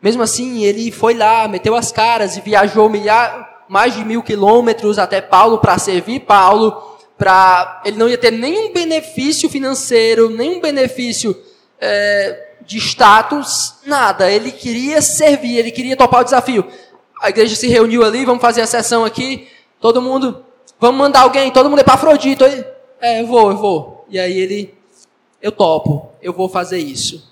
Mesmo 0.00 0.22
assim, 0.22 0.62
ele 0.62 0.92
foi 0.92 1.14
lá, 1.14 1.48
meteu 1.48 1.74
as 1.74 1.90
caras 1.90 2.36
e 2.36 2.40
viajou 2.40 2.90
mais 3.68 3.94
de 3.94 4.04
mil 4.04 4.22
quilômetros 4.22 4.98
até 4.98 5.20
Paulo 5.20 5.58
para 5.58 5.76
servir 5.78 6.20
Paulo. 6.20 6.96
Pra, 7.16 7.82
ele 7.84 7.96
não 7.96 8.08
ia 8.08 8.16
ter 8.16 8.30
nenhum 8.30 8.72
benefício 8.72 9.48
financeiro, 9.48 10.30
nenhum 10.30 10.60
benefício 10.60 11.36
é, 11.80 12.52
de 12.64 12.78
status, 12.78 13.74
nada. 13.84 14.30
Ele 14.30 14.52
queria 14.52 15.02
servir, 15.02 15.56
ele 15.56 15.72
queria 15.72 15.96
topar 15.96 16.20
o 16.20 16.24
desafio. 16.24 16.64
A 17.20 17.30
igreja 17.30 17.56
se 17.56 17.66
reuniu 17.66 18.04
ali, 18.04 18.24
vamos 18.24 18.40
fazer 18.40 18.60
a 18.60 18.66
sessão 18.68 19.04
aqui. 19.04 19.48
Todo 19.80 20.00
mundo, 20.00 20.44
vamos 20.80 20.98
mandar 20.98 21.20
alguém, 21.20 21.50
todo 21.50 21.68
mundo 21.68 21.80
é 21.80 21.84
para 21.84 21.94
Afrodito. 21.94 22.44
É, 23.00 23.20
eu 23.20 23.26
vou, 23.26 23.50
eu 23.50 23.56
vou. 23.56 24.06
E 24.08 24.18
aí 24.18 24.38
ele, 24.38 24.74
eu 25.40 25.52
topo, 25.52 26.08
eu 26.22 26.32
vou 26.32 26.48
fazer 26.48 26.78
isso. 26.78 27.28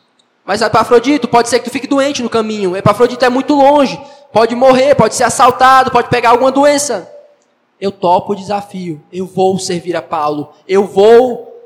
Mas 0.47 0.63
Epafrodito, 0.63 1.27
pode 1.27 1.49
ser 1.49 1.59
que 1.59 1.65
tu 1.65 1.73
fique 1.73 1.89
doente 1.89 2.23
no 2.23 2.31
caminho. 2.31 2.77
Epafrodito 2.77 3.25
é 3.25 3.29
muito 3.29 3.53
longe. 3.53 4.01
Pode 4.33 4.55
morrer, 4.55 4.95
pode 4.95 5.17
ser 5.17 5.25
assaltado, 5.25 5.91
pode 5.91 6.09
pegar 6.09 6.31
alguma 6.31 6.53
doença. 6.53 7.11
Eu 7.81 7.91
topo 7.91 8.33
o 8.33 8.37
desafio. 8.37 9.03
Eu 9.13 9.27
vou 9.27 9.59
servir 9.59 9.97
a 9.97 10.03
Paulo. 10.03 10.53
Eu 10.69 10.87
vou 10.87 11.61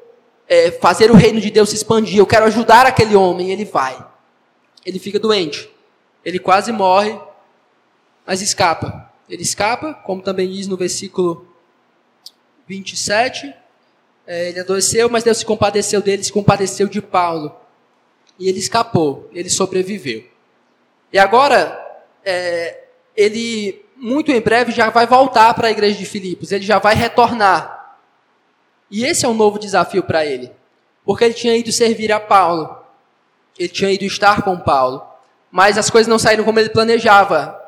é, 0.49 0.71
fazer 0.71 1.11
o 1.11 1.15
reino 1.15 1.41
de 1.43 1.51
Deus 1.51 1.69
se 1.69 1.77
expandir. 1.77 2.19
Eu 2.19 2.27
quero 2.27 2.47
ajudar 2.47 2.87
aquele 2.87 3.15
homem. 3.15 3.51
Ele 3.51 3.67
vai. 3.67 4.03
Ele 4.85 4.99
fica 4.99 5.19
doente. 5.19 5.71
Ele 6.25 6.39
quase 6.39 6.73
morre, 6.73 7.19
mas 8.27 8.41
escapa. 8.41 9.11
Ele 9.29 9.43
escapa, 9.43 9.93
como 9.93 10.23
também 10.23 10.51
diz 10.51 10.67
no 10.67 10.77
versículo 10.77 11.47
27. 12.71 13.53
É, 14.27 14.49
ele 14.49 14.61
adoeceu, 14.61 15.11
mas 15.11 15.25
Deus 15.25 15.39
se 15.39 15.45
compadeceu 15.45 16.01
dele, 16.01 16.23
se 16.23 16.33
compadeceu 16.33 16.87
de 16.87 17.03
Paulo 17.03 17.55
e 18.39 18.49
ele 18.49 18.61
escapou, 18.61 19.29
ele 19.33 19.51
sobreviveu. 19.51 20.25
E 21.13 21.19
agora, 21.19 21.79
é, 22.25 22.85
ele, 23.17 23.85
muito 23.97 24.31
em 24.31 24.41
breve, 24.41 24.71
já 24.71 24.89
vai 24.89 25.07
voltar 25.07 25.53
para 25.53 25.67
a 25.67 25.71
igreja 25.71 25.99
de 25.99 26.07
Filipos, 26.07 26.53
ele 26.53 26.65
já 26.65 26.79
vai 26.79 26.95
retornar. 26.95 27.99
E 28.89 29.05
esse 29.05 29.27
é 29.27 29.29
um 29.29 29.35
novo 29.35 29.59
desafio 29.59 30.03
para 30.05 30.25
ele, 30.25 30.51
porque 31.05 31.25
ele 31.25 31.35
tinha 31.35 31.57
ido 31.57 31.73
servir 31.73 32.13
a 32.13 32.21
Paulo, 32.21 32.79
ele 33.59 33.69
tinha 33.69 33.91
ido 33.91 34.05
estar 34.05 34.43
com 34.43 34.57
Paulo, 34.57 35.05
mas 35.51 35.77
as 35.77 35.91
coisas 35.91 36.09
não 36.09 36.19
saíram 36.19 36.45
como 36.45 36.61
ele 36.61 36.71
planejava. 36.71 37.59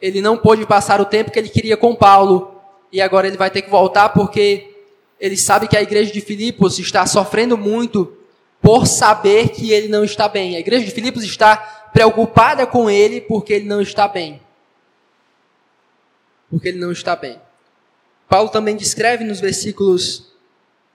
Ele 0.00 0.22
não 0.22 0.36
pôde 0.36 0.64
passar 0.66 1.00
o 1.00 1.04
tempo 1.04 1.30
que 1.30 1.38
ele 1.38 1.48
queria 1.48 1.76
com 1.76 1.94
Paulo, 1.94 2.59
e 2.92 3.00
agora 3.00 3.26
ele 3.26 3.36
vai 3.36 3.50
ter 3.50 3.62
que 3.62 3.70
voltar 3.70 4.08
porque 4.10 4.74
ele 5.18 5.36
sabe 5.36 5.68
que 5.68 5.76
a 5.76 5.82
igreja 5.82 6.12
de 6.12 6.20
Filipos 6.20 6.78
está 6.78 7.06
sofrendo 7.06 7.56
muito 7.56 8.16
por 8.60 8.86
saber 8.86 9.50
que 9.50 9.70
ele 9.72 9.88
não 9.88 10.04
está 10.04 10.28
bem. 10.28 10.56
A 10.56 10.60
igreja 10.60 10.84
de 10.84 10.90
Filipos 10.90 11.22
está 11.22 11.56
preocupada 11.92 12.66
com 12.66 12.88
ele 12.90 13.20
porque 13.20 13.52
ele 13.52 13.66
não 13.66 13.80
está 13.80 14.08
bem. 14.08 14.40
Porque 16.50 16.68
ele 16.68 16.78
não 16.78 16.90
está 16.90 17.14
bem. 17.14 17.40
Paulo 18.28 18.48
também 18.48 18.76
descreve 18.76 19.24
nos 19.24 19.40
versículos, 19.40 20.32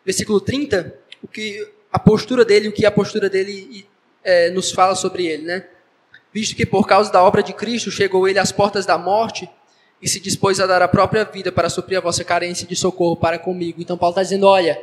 versículo 0.03 0.39
30, 0.39 0.95
o 1.21 1.27
que 1.27 1.67
a 1.91 1.99
postura 1.99 2.43
dele, 2.43 2.69
o 2.69 2.71
que 2.71 2.86
a 2.86 2.91
postura 2.91 3.29
dele 3.29 3.88
é, 4.23 4.49
nos 4.49 4.71
fala 4.71 4.95
sobre 4.95 5.25
ele, 5.25 5.43
né? 5.43 5.65
Visto 6.34 6.55
que 6.55 6.65
por 6.65 6.88
causa 6.88 7.12
da 7.12 7.23
obra 7.23 7.41
de 7.41 7.53
Cristo 7.53 7.91
chegou 7.91 8.27
ele 8.27 8.39
às 8.39 8.51
portas 8.51 8.86
da 8.86 8.97
morte 8.97 9.49
e 10.01 10.08
se 10.08 10.19
dispôs 10.19 10.60
a 10.60 10.67
dar 10.67 10.81
a 10.81 10.88
própria 10.88 11.23
vida 11.23 11.51
para 11.51 11.69
suprir 11.69 11.97
a 11.97 12.01
vossa 12.01 12.23
carência 12.23 12.67
de 12.67 12.75
socorro 12.75 13.15
para 13.15 13.39
comigo. 13.39 13.81
Então 13.81 13.97
Paulo 13.97 14.12
está 14.12 14.23
dizendo, 14.23 14.45
olha, 14.47 14.79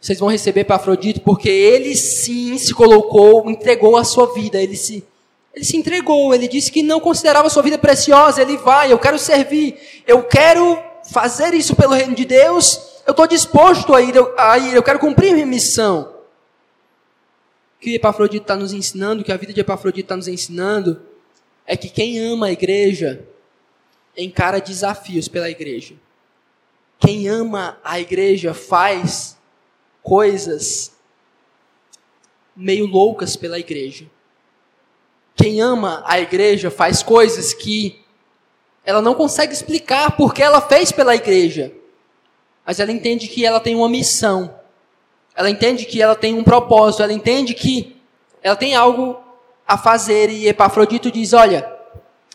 vocês 0.00 0.18
vão 0.18 0.28
receber 0.28 0.64
para 0.64 0.76
Afrodite 0.76 1.20
porque 1.20 1.48
ele 1.48 1.96
sim 1.96 2.56
se 2.56 2.72
colocou, 2.72 3.50
entregou 3.50 3.96
a 3.96 4.04
sua 4.04 4.32
vida, 4.32 4.60
ele 4.62 4.76
se 4.76 5.04
ele 5.54 5.64
se 5.64 5.76
entregou, 5.76 6.32
ele 6.32 6.46
disse 6.46 6.70
que 6.70 6.84
não 6.84 7.00
considerava 7.00 7.48
a 7.48 7.50
sua 7.50 7.64
vida 7.64 7.76
preciosa, 7.76 8.40
ele 8.40 8.56
vai, 8.56 8.92
eu 8.92 8.98
quero 8.98 9.18
servir, 9.18 9.76
eu 10.06 10.22
quero 10.22 10.80
fazer 11.10 11.52
isso 11.52 11.74
pelo 11.74 11.94
reino 11.94 12.14
de 12.14 12.24
Deus, 12.24 13.00
eu 13.04 13.10
estou 13.10 13.26
disposto 13.26 13.92
a 13.92 14.00
ir, 14.00 14.14
a 14.36 14.58
ir, 14.58 14.74
eu 14.74 14.82
quero 14.82 15.00
cumprir 15.00 15.32
minha 15.32 15.46
missão. 15.46 16.14
O 17.76 17.80
que 17.80 17.94
Epafrodito 17.94 18.44
está 18.44 18.54
nos 18.54 18.72
ensinando, 18.72 19.22
o 19.22 19.24
que 19.24 19.32
a 19.32 19.36
vida 19.36 19.52
de 19.52 19.60
Epafrodito 19.60 20.04
está 20.04 20.16
nos 20.16 20.28
ensinando, 20.28 21.00
é 21.66 21.76
que 21.76 21.88
quem 21.88 22.20
ama 22.20 22.46
a 22.46 22.52
igreja 22.52 23.26
encara 24.18 24.60
desafios 24.60 25.28
pela 25.28 25.48
igreja. 25.48 25.94
Quem 26.98 27.28
ama 27.28 27.78
a 27.84 28.00
igreja 28.00 28.52
faz 28.52 29.38
coisas 30.02 30.92
meio 32.54 32.86
loucas 32.86 33.36
pela 33.36 33.58
igreja. 33.58 34.06
Quem 35.36 35.60
ama 35.60 36.02
a 36.04 36.18
igreja 36.18 36.68
faz 36.68 37.02
coisas 37.02 37.54
que 37.54 38.04
ela 38.84 39.00
não 39.00 39.14
consegue 39.14 39.52
explicar 39.52 40.16
porque 40.16 40.42
ela 40.42 40.60
fez 40.60 40.90
pela 40.90 41.14
igreja. 41.14 41.72
Mas 42.66 42.80
ela 42.80 42.90
entende 42.90 43.28
que 43.28 43.46
ela 43.46 43.60
tem 43.60 43.76
uma 43.76 43.88
missão. 43.88 44.58
Ela 45.36 45.48
entende 45.48 45.84
que 45.84 46.02
ela 46.02 46.16
tem 46.16 46.34
um 46.34 46.42
propósito. 46.42 47.04
Ela 47.04 47.12
entende 47.12 47.54
que 47.54 47.96
ela 48.42 48.56
tem 48.56 48.74
algo 48.74 49.22
a 49.66 49.78
fazer. 49.78 50.30
E 50.30 50.48
Epafrodito 50.48 51.12
diz: 51.12 51.32
Olha, 51.32 51.77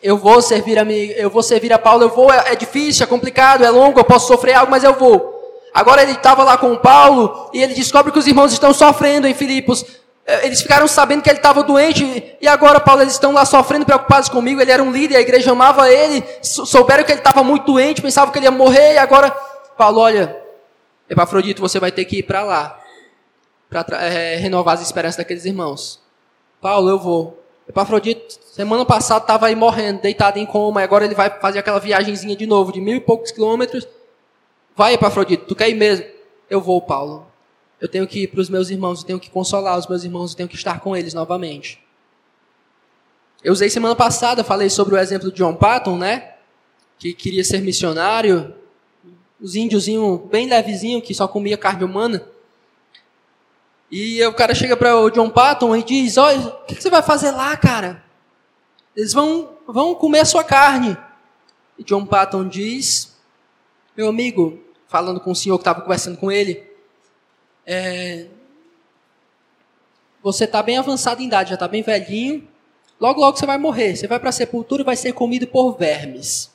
eu 0.03 0.17
vou 0.17 0.41
servir 0.41 0.77
a 0.77 0.85
mim, 0.85 0.93
eu 1.15 1.29
vou 1.29 1.41
servir 1.41 1.71
a 1.71 1.79
Paulo. 1.79 2.03
Eu 2.03 2.09
vou. 2.09 2.31
É, 2.31 2.51
é 2.51 2.55
difícil, 2.55 3.03
é 3.03 3.07
complicado, 3.07 3.63
é 3.63 3.69
longo. 3.69 3.99
Eu 3.99 4.03
posso 4.03 4.27
sofrer 4.27 4.53
algo, 4.53 4.69
mas 4.69 4.83
eu 4.83 4.93
vou. 4.93 5.33
Agora 5.73 6.03
ele 6.03 6.11
estava 6.11 6.43
lá 6.43 6.57
com 6.57 6.75
Paulo 6.75 7.49
e 7.53 7.63
ele 7.63 7.73
descobre 7.73 8.11
que 8.11 8.19
os 8.19 8.27
irmãos 8.27 8.53
estão 8.53 8.73
sofrendo 8.73 9.27
em 9.27 9.33
Filipos. 9.33 9.85
É, 10.25 10.45
eles 10.45 10.61
ficaram 10.61 10.87
sabendo 10.87 11.21
que 11.21 11.29
ele 11.29 11.39
estava 11.39 11.63
doente 11.63 12.35
e 12.39 12.47
agora, 12.47 12.79
Paulo, 12.79 13.01
eles 13.01 13.13
estão 13.13 13.33
lá 13.33 13.43
sofrendo, 13.45 13.85
preocupados 13.85 14.29
comigo. 14.29 14.61
Ele 14.61 14.71
era 14.71 14.83
um 14.83 14.91
líder, 14.91 15.15
a 15.15 15.21
igreja 15.21 15.51
amava 15.51 15.89
ele. 15.91 16.23
Souberam 16.41 17.03
que 17.03 17.11
ele 17.11 17.19
estava 17.19 17.43
muito 17.43 17.65
doente, 17.65 18.01
pensavam 18.01 18.31
que 18.31 18.37
ele 18.37 18.45
ia 18.45 18.51
morrer. 18.51 18.93
E 18.93 18.97
agora, 18.97 19.31
Paulo, 19.77 19.99
olha, 19.99 20.37
Epafrodito, 21.09 21.61
você 21.61 21.79
vai 21.79 21.91
ter 21.91 22.05
que 22.05 22.19
ir 22.19 22.23
para 22.23 22.43
lá 22.43 22.79
para 23.69 24.03
é, 24.03 24.35
renovar 24.35 24.75
as 24.75 24.81
esperanças 24.81 25.17
daqueles 25.17 25.45
irmãos. 25.45 25.99
Paulo, 26.61 26.89
eu 26.89 26.99
vou. 26.99 27.42
Epafrodito, 27.67 28.39
semana 28.52 28.86
passada 28.86 29.23
estava 29.23 29.47
aí 29.47 29.56
morrendo, 29.56 30.02
deitado 30.02 30.38
em 30.38 30.45
coma, 30.45 30.82
e 30.82 30.84
agora 30.84 31.06
ele 31.06 31.15
vai 31.15 31.30
fazer 31.39 31.60
aquela 31.60 31.80
viagemzinha 31.80 32.36
de 32.36 32.45
novo, 32.45 32.71
de 32.71 32.82
mil 32.82 32.95
e 32.95 32.99
poucos 32.99 33.32
quilômetros 33.32 33.88
Vai, 34.76 34.95
Epafrodito, 34.95 35.45
tu 35.45 35.56
quer 35.56 35.69
ir 35.69 35.76
mesmo? 35.76 36.06
Eu 36.49 36.60
vou, 36.60 36.82
Paulo. 36.82 37.28
Eu 37.80 37.88
tenho 37.88 38.08
que 38.08 38.23
ir 38.23 38.28
para 38.28 38.41
os 38.41 38.49
meus 38.49 38.69
irmãos, 38.69 39.02
eu 39.02 39.06
tenho 39.06 39.19
que 39.19 39.30
consolar 39.30 39.78
os 39.78 39.88
meus 39.88 40.04
irmãos, 40.04 40.32
eu 40.32 40.38
tenho 40.38 40.49
que 40.49 40.56
estar 40.56 40.80
com 40.80 40.97
eles 40.97 41.13
novamente. 41.13 41.80
Eu 43.43 43.54
usei 43.54 43.69
semana 43.69 43.95
passada, 43.95 44.43
falei 44.43 44.69
sobre 44.69 44.95
o 44.95 44.97
exemplo 44.97 45.32
de 45.32 45.38
John 45.38 45.56
Patton, 45.56 45.97
né? 45.97 46.34
Que 46.97 47.13
queria 47.13 47.43
ser 47.43 47.62
missionário. 47.62 48.56
Os 49.39 49.56
índiozinhos 49.56 50.21
bem 50.32 50.47
levezinho, 50.47 51.02
que 51.02 51.13
só 51.13 51.28
comia 51.28 51.58
carne 51.58 51.84
humana. 51.84 52.26
E 53.95 54.25
o 54.25 54.34
cara 54.34 54.56
chega 54.56 54.75
para 54.75 54.97
o 54.97 55.12
John 55.12 55.29
Patton 55.29 55.75
e 55.75 55.84
diz: 55.84 56.17
Olha, 56.17 56.39
o 56.39 56.65
que 56.65 56.73
você 56.73 56.89
vai 56.89 57.03
fazer 57.03 57.29
lá, 57.29 57.56
cara? 57.56 58.03
Eles 58.95 59.13
vão, 59.13 59.56
vão 59.67 59.93
comer 59.93 60.21
a 60.21 60.25
sua 60.25 60.43
carne. 60.43 60.97
E 61.77 61.84
John 61.84 62.03
Patton 62.03 62.47
diz: 62.47 63.15
meu 63.95 64.08
amigo, 64.08 64.60
falando 64.88 65.19
com 65.19 65.29
o 65.29 65.36
senhor 65.36 65.60
que 65.60 65.62
estava 65.62 65.82
conversando 65.82 66.17
com 66.17 66.32
ele, 66.32 66.67
é, 67.67 68.29
você 70.23 70.45
está 70.45 70.63
bem 70.63 70.79
avançado 70.79 71.21
em 71.21 71.27
idade, 71.27 71.51
já 71.51 71.53
está 71.53 71.67
bem 71.67 71.84
velhinho. 71.84 72.47
Logo, 72.99 73.21
logo 73.21 73.38
você 73.38 73.45
vai 73.45 73.60
morrer. 73.60 73.95
Você 73.95 74.08
vai 74.08 74.19
para 74.19 74.29
a 74.29 74.34
sepultura 74.34 74.82
e 74.82 74.86
vai 74.86 74.95
ser 74.95 75.13
comido 75.13 75.45
por 75.45 75.77
vermes. 75.77 76.51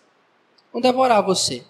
Vão 0.73 0.83
devorar 0.83 1.23
você. 1.23 1.63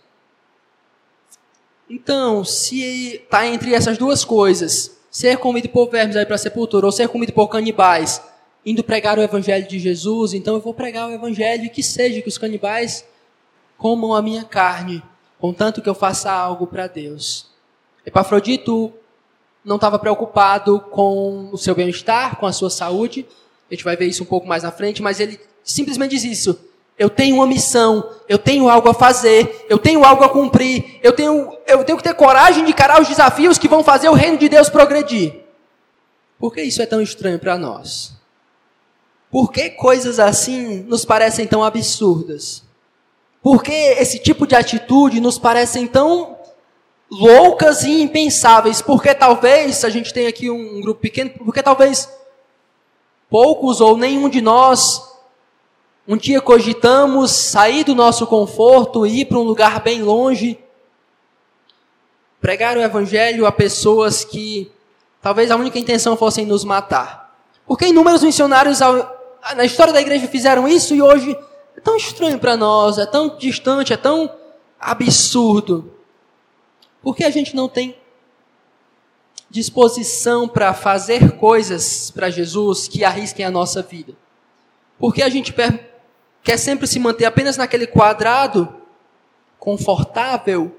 Então, 1.91 2.43
se 2.43 3.17
está 3.17 3.47
entre 3.47 3.75
essas 3.75 3.99
duas 3.99 4.25
coisas, 4.25 4.98
ser 5.19 5.37
comido 5.39 5.69
por 5.69 5.91
vermes 5.91 6.15
aí 6.15 6.25
para 6.25 6.37
a 6.37 6.39
sepultura, 6.39 6.87
ou 6.87 6.93
ser 6.93 7.09
comido 7.09 7.33
por 7.33 7.49
canibais, 7.49 8.23
indo 8.65 8.85
pregar 8.85 9.19
o 9.19 9.21
evangelho 9.21 9.67
de 9.67 9.77
Jesus, 9.77 10.33
então 10.33 10.55
eu 10.55 10.61
vou 10.61 10.73
pregar 10.73 11.09
o 11.09 11.13
evangelho 11.13 11.65
e 11.65 11.69
que 11.69 11.83
seja 11.83 12.23
que 12.23 12.29
os 12.29 12.39
canibais 12.39 13.05
comam 13.77 14.15
a 14.15 14.23
minha 14.23 14.45
carne 14.45 15.03
contanto 15.41 15.83
que 15.83 15.89
eu 15.89 15.95
faça 15.95 16.31
algo 16.31 16.69
para 16.69 16.87
Deus. 16.87 17.49
Epafrodito 18.07 18.93
não 19.65 19.75
estava 19.75 19.99
preocupado 19.99 20.79
com 20.79 21.51
o 21.51 21.59
seu 21.59 21.75
bem-estar, 21.75 22.37
com 22.37 22.47
a 22.47 22.53
sua 22.53 22.71
saúde, 22.71 23.27
A 23.69 23.75
gente 23.75 23.83
vai 23.83 23.97
ver 23.97 24.07
isso 24.07 24.23
um 24.23 24.27
pouco 24.27 24.47
mais 24.47 24.63
na 24.63 24.71
frente, 24.71 25.03
mas 25.03 25.19
ele 25.19 25.41
simplesmente 25.65 26.13
diz 26.13 26.23
isso. 26.23 26.57
Eu 26.99 27.09
tenho 27.09 27.37
uma 27.37 27.47
missão, 27.47 28.11
eu 28.29 28.39
tenho 28.39 28.69
algo 28.69 28.89
a 28.89 28.95
fazer, 28.95 29.67
eu 29.69 29.79
tenho 29.79 30.05
algo 30.05 30.25
a 30.25 30.29
cumprir, 30.29 30.99
eu 31.03 31.13
tenho, 31.13 31.57
eu 31.67 31.85
tenho 31.85 31.97
que 31.97 32.03
ter 32.03 32.15
coragem 32.15 32.65
de 32.65 32.71
encarar 32.71 33.01
os 33.01 33.07
desafios 33.07 33.57
que 33.57 33.69
vão 33.69 33.85
fazer 33.85 34.09
o 34.09 34.15
reino 34.15 34.37
de 34.37 34.49
Deus 34.49 34.69
progredir. 34.69 35.45
Por 36.39 36.53
que 36.53 36.63
isso 36.63 36.83
é 36.83 36.87
tão 36.87 37.01
estranho 37.01 37.39
para 37.39 37.57
nós? 37.57 38.19
Por 39.31 39.53
que 39.53 39.71
coisas 39.71 40.19
assim 40.19 40.81
nos 40.89 41.05
parecem 41.05 41.47
tão 41.47 41.63
absurdas? 41.63 42.65
Por 43.43 43.63
que 43.63 43.73
esse 43.73 44.19
tipo 44.19 44.47
de 44.47 44.57
atitude 44.57 45.21
nos 45.21 45.39
parecem 45.39 45.87
tão 45.87 46.37
loucas 47.11 47.85
e 47.85 48.03
impensáveis? 48.03 48.83
Porque 48.83 49.15
talvez, 49.15 49.85
a 49.85 49.91
gente 49.91 50.13
tem 50.13 50.27
aqui 50.27 50.51
um 50.51 50.81
grupo 50.81 51.01
pequeno, 51.01 51.31
porque 51.31 51.63
talvez 51.63 52.09
poucos 53.31 53.81
ou 53.81 53.97
nenhum 53.97 54.29
de 54.29 54.41
nós 54.41 55.08
um 56.09 56.17
dia 56.17 56.41
cogitamos 56.41 57.31
sair 57.31 57.85
do 57.85 57.95
nosso 57.95 58.27
conforto 58.27 59.07
e 59.07 59.21
ir 59.21 59.25
para 59.27 59.39
um 59.39 59.43
lugar 59.43 59.81
bem 59.81 60.03
longe, 60.03 60.59
pregar 62.41 62.79
o 62.79 62.81
evangelho 62.81 63.45
a 63.45 63.53
pessoas 63.53 64.25
que 64.25 64.73
talvez 65.21 65.51
a 65.51 65.57
única 65.57 65.79
intenção 65.79 66.17
fosse 66.17 66.47
nos 66.47 66.65
matar. 66.65 67.39
Porque 67.67 67.89
inúmeros 67.89 68.23
missionários 68.23 68.81
na 69.55 69.67
história 69.67 69.93
da 69.93 70.01
igreja 70.01 70.27
fizeram 70.27 70.67
isso 70.67 70.95
e 70.95 71.03
hoje 71.03 71.37
é 71.77 71.81
tão 71.81 71.95
estranho 71.95 72.39
para 72.39 72.57
nós, 72.57 72.97
é 72.97 73.05
tão 73.05 73.37
distante, 73.37 73.93
é 73.93 73.97
tão 73.99 74.35
absurdo. 74.81 75.93
Por 77.03 77.15
que 77.15 77.23
a 77.23 77.31
gente 77.31 77.55
não 77.55 77.69
tem 77.69 77.95
disposição 79.51 80.49
para 80.49 80.73
fazer 80.73 81.33
coisas 81.33 82.11
para 82.11 82.31
Jesus 82.31 82.89
que 82.89 83.05
arrisquem 83.05 83.45
a 83.45 83.51
nossa 83.51 83.83
vida? 83.83 84.15
Por 84.99 85.15
que 85.15 85.23
a 85.23 85.29
gente 85.29 85.53
quer 86.49 86.57
sempre 86.57 86.87
se 86.87 86.99
manter 86.99 87.27
apenas 87.27 87.59
naquele 87.59 87.87
quadrado 87.87 88.75
confortável 89.59 90.75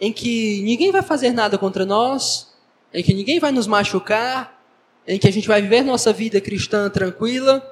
em 0.00 0.10
que 0.10 0.62
ninguém 0.62 0.90
vai 0.90 1.02
fazer 1.02 1.32
nada 1.32 1.58
contra 1.58 1.84
nós, 1.84 2.54
em 2.94 3.02
que 3.02 3.12
ninguém 3.12 3.38
vai 3.38 3.52
nos 3.52 3.66
machucar, 3.66 4.58
em 5.06 5.18
que 5.18 5.28
a 5.28 5.30
gente 5.30 5.46
vai 5.46 5.60
viver 5.60 5.82
nossa 5.82 6.14
vida 6.14 6.40
cristã 6.40 6.88
tranquila, 6.88 7.62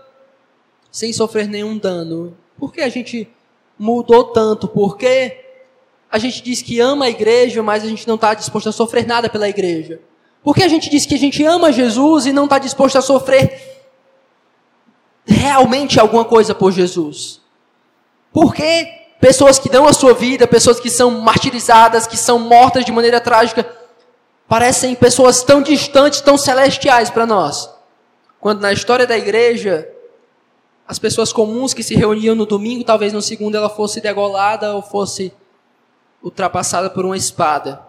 sem 0.93 1.15
sofrer 1.15 1.49
nenhum 1.49 1.79
dano. 1.79 2.37
Por 2.59 2.75
que 2.75 2.83
a 2.83 2.91
gente 2.91 3.27
mudou 3.79 4.25
tanto? 4.25 4.69
Porque 4.69 5.43
a 6.13 6.19
gente 6.19 6.43
diz 6.43 6.61
que 6.61 6.79
ama 6.79 7.07
a 7.07 7.11
igreja, 7.11 7.63
mas 7.63 7.83
a 7.83 7.87
gente 7.87 8.07
não 8.07 8.17
está 8.17 8.35
disposto 8.35 8.69
a 8.69 8.73
sofrer 8.73 9.07
nada 9.07 9.31
pela 9.31 9.49
igreja. 9.49 9.99
Por 10.43 10.55
que 10.55 10.63
a 10.63 10.69
gente 10.69 10.91
diz 10.91 11.07
que 11.07 11.15
a 11.15 11.19
gente 11.19 11.43
ama 11.43 11.73
Jesus 11.73 12.27
e 12.27 12.35
não 12.35 12.45
está 12.45 12.59
disposto 12.59 12.99
a 12.99 13.03
sofrer 13.03 13.80
realmente 15.25 16.01
alguma 16.01 16.25
coisa 16.25 16.55
por 16.55 16.73
Jesus? 16.73 17.41
Porque 18.33 18.87
pessoas 19.21 19.59
que 19.59 19.69
dão 19.69 19.87
a 19.87 19.93
sua 19.93 20.15
vida, 20.15 20.47
pessoas 20.47 20.81
que 20.81 20.91
são 20.91 21.11
martirizadas, 21.21 22.07
que 22.07 22.17
são 22.17 22.39
mortas 22.39 22.85
de 22.85 22.93
maneira 22.93 23.21
trágica, 23.21 23.69
parecem 24.49 24.95
pessoas 24.95 25.43
tão 25.43 25.63
distantes, 25.63 26.21
tão 26.21 26.37
celestiais 26.37 27.11
para 27.11 27.27
nós. 27.27 27.71
Quando 28.41 28.61
na 28.61 28.73
história 28.73 29.07
da 29.07 29.17
igreja, 29.17 29.89
as 30.89 30.99
pessoas 30.99 31.33
comuns 31.33 31.75
que 31.75 31.83
se 31.83 31.95
reuniam 31.95 32.35
no 32.35 32.47
domingo, 32.47 32.83
talvez 32.83 33.13
no 33.13 33.23
segundo 33.23 33.57
ela 33.57 33.69
fosse 33.69 34.01
degolada 34.01 34.75
ou 34.75 34.83
fosse 34.83 35.33
ultrapassada 36.23 36.91
por 36.91 37.05
uma 37.05 37.17
espada. 37.17 37.81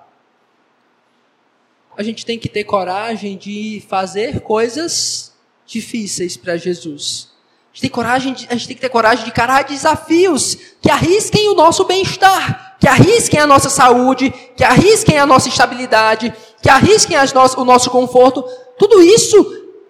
A 1.98 2.04
gente 2.04 2.26
tem 2.26 2.38
que 2.38 2.50
ter 2.50 2.64
coragem 2.64 3.38
de 3.38 3.84
fazer 3.88 4.42
coisas 4.42 5.31
difíceis 5.72 6.36
para 6.36 6.58
Jesus. 6.58 7.30
A 7.72 7.74
gente, 7.74 7.82
tem 7.82 7.90
coragem 7.90 8.34
de, 8.34 8.48
a 8.50 8.54
gente 8.54 8.68
tem 8.68 8.76
que 8.76 8.82
ter 8.82 8.90
coragem 8.90 9.24
de 9.24 9.30
encarar 9.30 9.64
desafios 9.64 10.58
que 10.82 10.92
arrisquem 10.92 11.48
o 11.50 11.56
nosso 11.56 11.86
bem-estar, 11.86 12.76
que 12.78 12.88
arrisquem 12.88 13.40
a 13.40 13.48
nossa 13.48 13.70
saúde, 13.70 14.30
que 14.58 14.64
arrisquem 14.64 15.18
a 15.18 15.26
nossa 15.26 15.48
estabilidade, 15.48 16.34
que 16.62 16.70
arrisquem 16.70 17.16
no, 17.18 17.62
o 17.62 17.66
nosso 17.66 17.90
conforto. 17.90 18.44
Tudo 18.78 19.02
isso, 19.02 19.38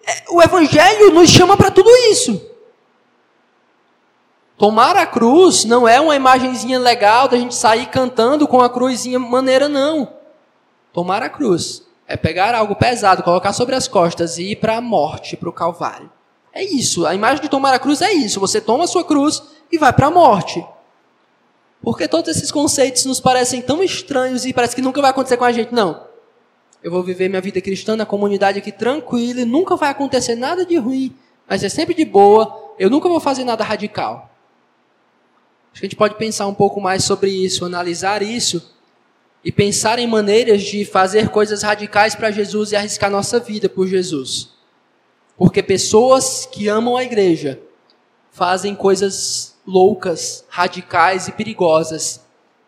é, 0.05 0.25
o 0.29 0.41
Evangelho 0.41 1.11
nos 1.11 1.29
chama 1.29 1.57
para 1.57 1.71
tudo 1.71 1.89
isso. 2.11 2.49
Tomar 4.57 4.95
a 4.95 5.07
cruz 5.07 5.65
não 5.65 5.87
é 5.87 5.99
uma 5.99 6.15
imagenzinha 6.15 6.77
legal 6.77 7.27
da 7.27 7.35
gente 7.35 7.55
sair 7.55 7.87
cantando 7.87 8.47
com 8.47 8.61
a 8.61 8.69
cruzinha 8.69 9.17
maneira, 9.17 9.67
não. 9.67 10.07
Tomar 10.93 11.23
a 11.23 11.29
cruz 11.29 11.83
é 12.11 12.17
pegar 12.17 12.53
algo 12.53 12.75
pesado, 12.75 13.23
colocar 13.23 13.53
sobre 13.53 13.73
as 13.73 13.87
costas 13.87 14.37
e 14.37 14.51
ir 14.51 14.57
para 14.57 14.75
a 14.75 14.81
morte, 14.81 15.37
para 15.37 15.47
o 15.47 15.53
Calvário. 15.53 16.11
É 16.53 16.61
isso. 16.61 17.05
A 17.05 17.15
imagem 17.15 17.41
de 17.41 17.49
tomar 17.49 17.73
a 17.73 17.79
cruz 17.79 18.01
é 18.01 18.11
isso. 18.11 18.37
Você 18.41 18.59
toma 18.59 18.83
a 18.83 18.87
sua 18.87 19.05
cruz 19.05 19.41
e 19.71 19.77
vai 19.77 19.93
para 19.93 20.07
a 20.07 20.11
morte. 20.11 20.65
Porque 21.81 22.09
todos 22.09 22.35
esses 22.35 22.51
conceitos 22.51 23.05
nos 23.05 23.21
parecem 23.21 23.61
tão 23.61 23.81
estranhos 23.81 24.45
e 24.45 24.51
parece 24.51 24.75
que 24.75 24.81
nunca 24.81 25.01
vai 25.01 25.11
acontecer 25.11 25.37
com 25.37 25.45
a 25.45 25.53
gente. 25.53 25.73
Não. 25.73 26.05
Eu 26.83 26.91
vou 26.91 27.01
viver 27.01 27.29
minha 27.29 27.41
vida 27.41 27.61
cristã 27.61 27.95
na 27.95 28.05
comunidade 28.05 28.59
aqui 28.59 28.73
tranquila 28.73 29.41
e 29.41 29.45
nunca 29.45 29.77
vai 29.77 29.89
acontecer 29.89 30.35
nada 30.35 30.65
de 30.65 30.75
ruim, 30.77 31.15
mas 31.47 31.63
é 31.63 31.69
sempre 31.69 31.93
de 31.93 32.03
boa. 32.03 32.73
Eu 32.77 32.89
nunca 32.89 33.07
vou 33.07 33.19
fazer 33.19 33.45
nada 33.45 33.63
radical. 33.63 34.29
Acho 35.71 35.79
que 35.79 35.85
a 35.85 35.89
gente 35.89 35.95
pode 35.95 36.15
pensar 36.15 36.47
um 36.47 36.53
pouco 36.53 36.81
mais 36.81 37.05
sobre 37.05 37.29
isso, 37.29 37.63
analisar 37.63 38.21
isso 38.21 38.75
e 39.43 39.51
pensar 39.51 39.97
em 39.99 40.07
maneiras 40.07 40.61
de 40.61 40.85
fazer 40.85 41.29
coisas 41.29 41.63
radicais 41.63 42.15
para 42.15 42.31
Jesus 42.31 42.71
e 42.71 42.75
arriscar 42.75 43.09
nossa 43.09 43.39
vida 43.39 43.67
por 43.67 43.87
Jesus. 43.87 44.49
Porque 45.37 45.63
pessoas 45.63 46.45
que 46.45 46.67
amam 46.67 46.95
a 46.95 47.03
igreja 47.03 47.59
fazem 48.31 48.75
coisas 48.75 49.55
loucas, 49.65 50.45
radicais 50.47 51.27
e 51.27 51.31
perigosas 51.31 52.21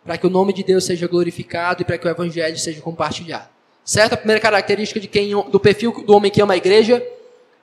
para 0.04 0.18
que 0.18 0.28
o 0.28 0.30
nome 0.30 0.52
de 0.52 0.64
Deus 0.64 0.84
seja 0.84 1.08
glorificado 1.08 1.82
e 1.82 1.86
para 1.86 1.98
que 1.98 2.08
o 2.08 2.10
evangelho 2.10 2.58
seja 2.58 2.82
compartilhado. 2.82 3.48
Certo? 3.86 4.14
A 4.14 4.18
primeira 4.18 4.42
característica 4.42 5.00
de 5.00 5.08
quem, 5.08 5.30
do 5.50 5.60
perfil 5.60 5.92
do 6.06 6.16
homem 6.16 6.32
que 6.32 6.42
ama 6.42 6.54
a 6.54 6.58
igreja 6.58 7.06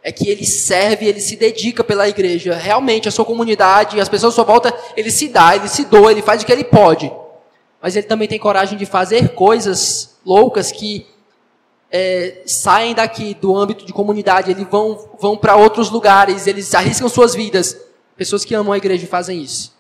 é 0.03 0.11
que 0.11 0.29
ele 0.29 0.47
serve, 0.47 1.07
ele 1.07 1.21
se 1.21 1.37
dedica 1.37 1.85
pela 1.85 2.09
igreja. 2.09 2.55
Realmente, 2.55 3.09
a 3.09 3.11
sua 3.11 3.25
comunidade, 3.25 4.01
as 4.01 4.09
pessoas 4.09 4.33
à 4.33 4.37
sua 4.37 4.45
volta, 4.45 4.75
ele 4.97 5.11
se 5.11 5.29
dá, 5.29 5.55
ele 5.55 5.69
se 5.69 5.85
doa, 5.85 6.11
ele 6.11 6.23
faz 6.23 6.43
o 6.43 6.47
que 6.47 6.53
ele 6.53 6.65
pode. 6.65 7.11
Mas 7.81 7.97
ele 7.97 8.07
também 8.07 8.29
tem 8.29 8.39
coragem 8.39 8.77
de 8.77 8.85
fazer 8.85 9.31
coisas 9.31 10.19
loucas 10.25 10.71
que 10.71 11.07
é, 11.91 12.43
saem 12.47 12.95
daqui 12.95 13.35
do 13.35 13.57
âmbito 13.57 13.85
de 13.85 13.93
comunidade, 13.93 14.51
eles 14.51 14.67
vão, 14.69 15.11
vão 15.19 15.37
para 15.37 15.57
outros 15.57 15.91
lugares, 15.91 16.47
eles 16.47 16.75
arriscam 16.75 17.09
suas 17.09 17.35
vidas. 17.35 17.77
Pessoas 18.17 18.45
que 18.45 18.55
amam 18.55 18.73
a 18.73 18.77
igreja 18.77 19.07
fazem 19.07 19.43
isso. 19.43 19.75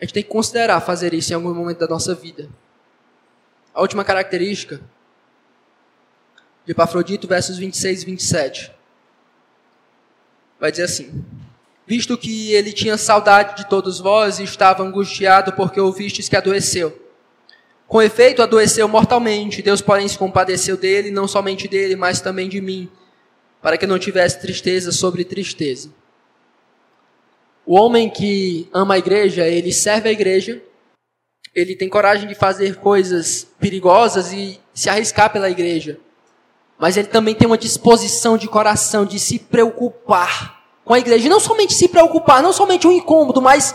A 0.00 0.04
gente 0.04 0.14
tem 0.14 0.22
que 0.22 0.28
considerar 0.28 0.80
fazer 0.80 1.12
isso 1.12 1.32
em 1.32 1.34
algum 1.34 1.52
momento 1.52 1.78
da 1.78 1.86
nossa 1.86 2.14
vida. 2.14 2.48
A 3.74 3.82
última 3.82 4.04
característica 4.04 4.80
de 6.64 6.72
Epafrodito, 6.72 7.28
versos 7.28 7.58
26 7.58 8.02
e 8.02 8.06
27. 8.06 8.72
Vai 10.58 10.70
dizer 10.70 10.84
assim: 10.84 11.24
Visto 11.86 12.16
que 12.16 12.52
ele 12.52 12.72
tinha 12.72 12.96
saudade 12.96 13.56
de 13.56 13.68
todos 13.68 14.00
vós 14.00 14.38
e 14.38 14.44
estava 14.44 14.82
angustiado 14.82 15.52
porque 15.52 15.80
ouvistes 15.80 16.28
que 16.28 16.36
adoeceu 16.36 17.07
com 17.88 18.02
efeito, 18.02 18.42
adoeceu 18.42 18.86
mortalmente. 18.86 19.62
Deus, 19.62 19.80
porém, 19.80 20.06
se 20.06 20.18
compadeceu 20.18 20.76
dele, 20.76 21.10
não 21.10 21.26
somente 21.26 21.66
dele, 21.66 21.96
mas 21.96 22.20
também 22.20 22.46
de 22.46 22.60
mim, 22.60 22.88
para 23.62 23.78
que 23.78 23.86
não 23.86 23.98
tivesse 23.98 24.38
tristeza 24.38 24.92
sobre 24.92 25.24
tristeza. 25.24 25.90
O 27.64 27.74
homem 27.74 28.10
que 28.10 28.68
ama 28.72 28.94
a 28.94 28.98
igreja, 28.98 29.46
ele 29.46 29.72
serve 29.72 30.10
a 30.10 30.12
igreja, 30.12 30.62
ele 31.54 31.74
tem 31.74 31.88
coragem 31.88 32.28
de 32.28 32.34
fazer 32.34 32.76
coisas 32.76 33.46
perigosas 33.58 34.32
e 34.32 34.60
se 34.74 34.90
arriscar 34.90 35.32
pela 35.32 35.50
igreja. 35.50 35.98
Mas 36.78 36.96
ele 36.96 37.08
também 37.08 37.34
tem 37.34 37.46
uma 37.46 37.58
disposição 37.58 38.36
de 38.36 38.46
coração 38.46 39.04
de 39.04 39.18
se 39.18 39.38
preocupar 39.38 40.62
com 40.84 40.94
a 40.94 40.98
igreja. 40.98 41.26
E 41.26 41.30
não 41.30 41.40
somente 41.40 41.74
se 41.74 41.88
preocupar, 41.88 42.42
não 42.42 42.52
somente 42.52 42.86
um 42.86 42.92
incômodo, 42.92 43.42
mas 43.42 43.74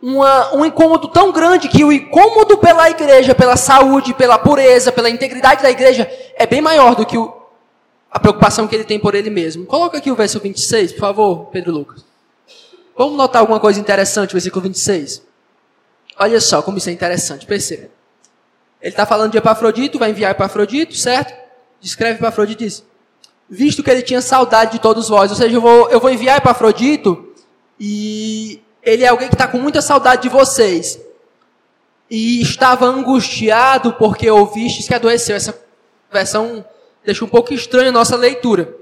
uma, 0.00 0.54
um 0.54 0.64
incômodo 0.64 1.08
tão 1.08 1.32
grande 1.32 1.68
que 1.68 1.84
o 1.84 1.92
incômodo 1.92 2.58
pela 2.58 2.90
igreja, 2.90 3.34
pela 3.34 3.56
saúde, 3.56 4.14
pela 4.14 4.38
pureza, 4.38 4.92
pela 4.92 5.10
integridade 5.10 5.62
da 5.62 5.70
igreja 5.70 6.10
é 6.36 6.46
bem 6.46 6.60
maior 6.60 6.94
do 6.94 7.06
que 7.06 7.16
o, 7.16 7.34
a 8.10 8.18
preocupação 8.18 8.68
que 8.68 8.74
ele 8.74 8.84
tem 8.84 8.98
por 8.98 9.14
ele 9.14 9.30
mesmo. 9.30 9.66
Coloca 9.66 9.98
aqui 9.98 10.10
o 10.10 10.16
verso 10.16 10.38
26, 10.38 10.92
por 10.92 11.00
favor, 11.00 11.46
Pedro 11.46 11.72
Lucas. 11.72 12.04
Vamos 12.96 13.16
notar 13.16 13.40
alguma 13.40 13.60
coisa 13.60 13.80
interessante, 13.80 14.32
versículo 14.32 14.62
26. 14.62 15.22
Olha 16.18 16.40
só 16.40 16.62
como 16.62 16.78
isso 16.78 16.88
é 16.88 16.92
interessante, 16.92 17.44
perceba. 17.44 17.90
Ele 18.80 18.92
está 18.92 19.04
falando 19.04 19.32
de 19.32 19.38
Epafrodito, 19.38 19.98
vai 19.98 20.10
enviar 20.10 20.30
Epafrodito, 20.30 20.94
certo? 20.94 21.34
Descreve 21.80 22.18
Epafrodito 22.18 22.62
e 22.62 22.66
diz: 22.66 22.84
Visto 23.48 23.82
que 23.82 23.90
ele 23.90 24.02
tinha 24.02 24.22
saudade 24.22 24.72
de 24.72 24.78
todos 24.78 25.08
vós, 25.08 25.30
ou 25.30 25.36
seja, 25.36 25.56
eu 25.56 25.60
vou, 25.60 25.90
eu 25.90 26.00
vou 26.00 26.10
enviar 26.10 26.38
Epafrodito 26.38 27.34
e 27.78 28.62
ele 28.86 29.02
é 29.04 29.08
alguém 29.08 29.26
que 29.28 29.34
está 29.34 29.48
com 29.48 29.58
muita 29.58 29.82
saudade 29.82 30.22
de 30.22 30.28
vocês. 30.28 30.98
E 32.08 32.40
estava 32.40 32.86
angustiado 32.86 33.94
porque 33.94 34.30
ouvistes 34.30 34.86
que 34.86 34.94
adoeceu. 34.94 35.34
Essa 35.34 35.58
versão 36.10 36.64
deixa 37.04 37.24
um 37.24 37.28
pouco 37.28 37.52
estranha 37.52 37.88
a 37.88 37.92
nossa 37.92 38.16
leitura. 38.16 38.72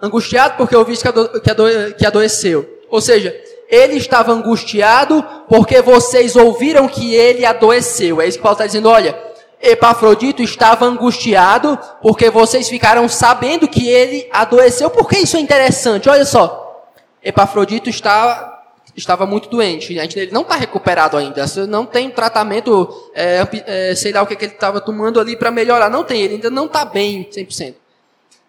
angustiado 0.00 0.56
porque 0.56 0.74
ouviu 0.74 0.96
que, 0.96 1.06
ado 1.06 1.40
que, 1.42 1.50
ado 1.50 1.64
que 1.98 2.06
adoeceu. 2.06 2.66
Ou 2.88 3.02
seja, 3.02 3.38
ele 3.68 3.96
estava 3.96 4.32
angustiado 4.32 5.22
porque 5.48 5.82
vocês 5.82 6.34
ouviram 6.34 6.88
que 6.88 7.14
ele 7.14 7.44
adoeceu. 7.44 8.22
É 8.22 8.26
isso 8.26 8.38
que 8.38 8.42
Paulo 8.42 8.54
está 8.54 8.66
dizendo, 8.66 8.88
olha, 8.88 9.14
Epafrodito 9.60 10.42
estava 10.42 10.86
angustiado 10.86 11.78
porque 12.00 12.30
vocês 12.30 12.70
ficaram 12.70 13.06
sabendo 13.06 13.68
que 13.68 13.86
ele 13.86 14.26
adoeceu. 14.32 14.88
Por 14.88 15.06
que 15.06 15.18
isso 15.18 15.36
é 15.36 15.40
interessante? 15.40 16.08
Olha 16.08 16.24
só. 16.24 16.88
Epafrodito 17.22 17.88
está, 17.88 18.51
estava 18.96 19.26
muito 19.26 19.48
doente. 19.48 19.92
Ele 19.94 20.32
não 20.32 20.42
está 20.42 20.56
recuperado 20.56 21.16
ainda. 21.16 21.44
Não 21.68 21.86
tem 21.86 22.10
tratamento, 22.10 23.10
é, 23.14 23.46
é, 23.66 23.94
sei 23.94 24.12
lá 24.12 24.22
o 24.22 24.26
que, 24.26 24.36
que 24.36 24.44
ele 24.44 24.52
estava 24.52 24.80
tomando 24.80 25.20
ali 25.20 25.36
para 25.36 25.50
melhorar. 25.50 25.90
Não 25.90 26.04
tem. 26.04 26.22
Ele 26.22 26.34
ainda 26.34 26.50
não 26.50 26.66
está 26.66 26.84
bem 26.84 27.28
100%. 27.30 27.74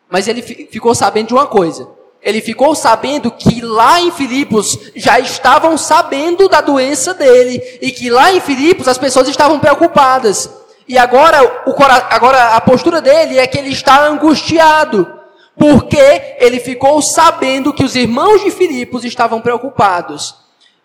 Mas 0.09 0.27
ele 0.27 0.41
ficou 0.41 0.93
sabendo 0.93 1.27
de 1.27 1.33
uma 1.33 1.47
coisa. 1.47 1.87
Ele 2.21 2.39
ficou 2.39 2.73
sabendo 2.73 3.29
que 3.31 3.61
lá 3.61 3.99
em 3.99 4.11
Filipos 4.11 4.77
já 4.95 5.19
estavam 5.19 5.77
sabendo 5.77 6.47
da 6.47 6.61
doença 6.61 7.13
dele. 7.13 7.61
E 7.81 7.91
que 7.91 8.09
lá 8.09 8.31
em 8.31 8.39
Filipos 8.39 8.87
as 8.87 8.97
pessoas 8.97 9.27
estavam 9.27 9.59
preocupadas. 9.59 10.49
E 10.87 10.97
agora, 10.97 11.63
o, 11.65 11.75
agora 12.09 12.55
a 12.55 12.61
postura 12.61 13.01
dele 13.01 13.37
é 13.37 13.47
que 13.47 13.57
ele 13.57 13.69
está 13.69 14.05
angustiado, 14.07 15.12
porque 15.57 16.35
ele 16.39 16.59
ficou 16.59 17.01
sabendo 17.01 17.73
que 17.73 17.83
os 17.83 17.95
irmãos 17.95 18.43
de 18.43 18.51
Filipos 18.51 19.05
estavam 19.05 19.41
preocupados. 19.41 20.35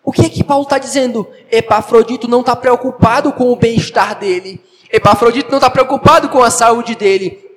O 0.03 0.11
que 0.11 0.25
é 0.25 0.29
que 0.29 0.43
Paulo 0.43 0.63
está 0.63 0.77
dizendo? 0.77 1.27
Epafrodito 1.51 2.27
não 2.27 2.39
está 2.39 2.55
preocupado 2.55 3.33
com 3.33 3.51
o 3.51 3.55
bem-estar 3.55 4.17
dele. 4.17 4.61
Epafrodito 4.91 5.51
não 5.51 5.57
está 5.57 5.69
preocupado 5.69 6.29
com 6.29 6.41
a 6.41 6.49
saúde 6.49 6.95
dele. 6.95 7.47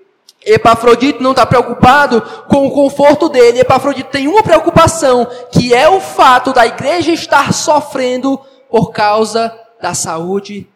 Epafrodito 0.44 1.22
não 1.22 1.30
está 1.30 1.46
preocupado 1.46 2.20
com 2.48 2.66
o 2.66 2.70
conforto 2.70 3.28
dele. 3.28 3.60
Epafrodito 3.60 4.10
tem 4.10 4.26
uma 4.26 4.42
preocupação, 4.42 5.26
que 5.52 5.72
é 5.72 5.88
o 5.88 6.00
fato 6.00 6.52
da 6.52 6.66
igreja 6.66 7.12
estar 7.12 7.52
sofrendo 7.52 8.38
por 8.68 8.90
causa 8.90 9.56
da 9.80 9.94
saúde 9.94 10.66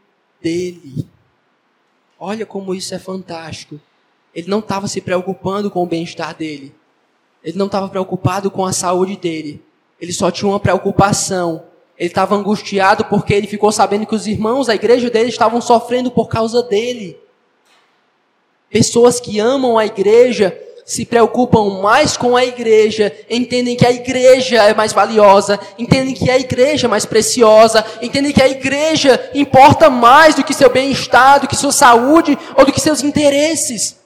dele. 0.41 1.09
Olha 2.19 2.47
como 2.47 2.75
isso 2.75 2.95
é 2.95 2.99
fantástico. 2.99 3.81
Ele 4.37 4.51
não 4.51 4.59
estava 4.59 4.87
se 4.87 5.01
preocupando 5.01 5.71
com 5.71 5.83
o 5.83 5.87
bem-estar 5.87 6.37
dele. 6.37 6.75
Ele 7.43 7.57
não 7.57 7.65
estava 7.65 7.89
preocupado 7.89 8.51
com 8.51 8.67
a 8.67 8.73
saúde 8.73 9.17
dele. 9.17 9.65
Ele 9.99 10.13
só 10.13 10.31
tinha 10.31 10.47
uma 10.47 10.61
preocupação. 10.61 11.65
Ele 11.97 12.11
estava 12.11 12.35
angustiado 12.35 13.07
porque 13.07 13.33
ele 13.33 13.47
ficou 13.47 13.73
sabendo 13.73 14.05
que 14.05 14.15
os 14.15 14.27
irmãos 14.27 14.67
da 14.67 14.75
igreja 14.75 15.09
dele 15.09 15.31
estavam 15.31 15.59
sofrendo 15.63 16.11
por 16.11 16.29
causa 16.29 16.63
dele. 16.63 17.19
Pessoas 18.69 19.19
que 19.19 19.41
amam 19.41 19.79
a 19.79 19.87
igreja 19.87 20.55
se 20.85 21.07
preocupam 21.07 21.81
mais 21.81 22.15
com 22.15 22.37
a 22.37 22.45
igreja, 22.45 23.13
entendem 23.31 23.75
que 23.75 23.87
a 23.87 23.91
igreja 23.91 24.63
é 24.65 24.75
mais 24.75 24.93
valiosa, 24.93 25.59
entendem 25.79 26.15
que 26.15 26.31
a 26.31 26.39
igreja 26.39 26.87
é 26.87 26.91
mais 26.91 27.07
preciosa, 27.07 27.83
entendem 28.03 28.33
que 28.33 28.43
a 28.43 28.49
igreja 28.49 29.31
importa 29.35 29.89
mais 29.89 30.35
do 30.35 30.45
que 30.45 30.53
seu 30.53 30.69
bem-estar, 30.69 31.41
do 31.41 31.49
que 31.49 31.57
sua 31.57 31.73
saúde 31.73 32.39
ou 32.55 32.67
do 32.67 32.73
que 32.73 32.81
seus 32.81 33.03
interesses. 33.03 33.97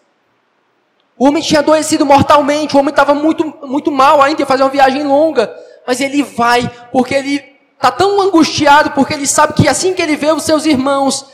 O 1.20 1.26
homem 1.26 1.42
tinha 1.42 1.60
adoecido 1.60 2.06
mortalmente, 2.06 2.74
o 2.74 2.78
homem 2.78 2.88
estava 2.88 3.12
muito, 3.12 3.44
muito 3.66 3.90
mal 3.90 4.22
ainda, 4.22 4.40
ia 4.40 4.46
fazer 4.46 4.62
uma 4.62 4.70
viagem 4.70 5.02
longa, 5.02 5.54
mas 5.86 6.00
ele 6.00 6.22
vai 6.22 6.66
porque 6.90 7.14
ele 7.14 7.44
está 7.74 7.92
tão 7.92 8.22
angustiado, 8.22 8.92
porque 8.92 9.12
ele 9.12 9.26
sabe 9.26 9.52
que 9.52 9.68
assim 9.68 9.92
que 9.92 10.00
ele 10.00 10.16
vê 10.16 10.32
os 10.32 10.44
seus 10.44 10.64
irmãos, 10.64 11.26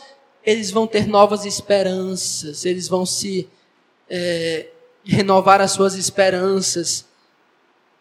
eles 0.42 0.72
vão 0.72 0.88
ter 0.88 1.06
novas 1.06 1.44
esperanças, 1.44 2.64
eles 2.64 2.88
vão 2.88 3.06
se 3.06 3.48
é, 4.10 4.70
renovar 5.04 5.60
as 5.60 5.70
suas 5.70 5.94
esperanças 5.94 7.04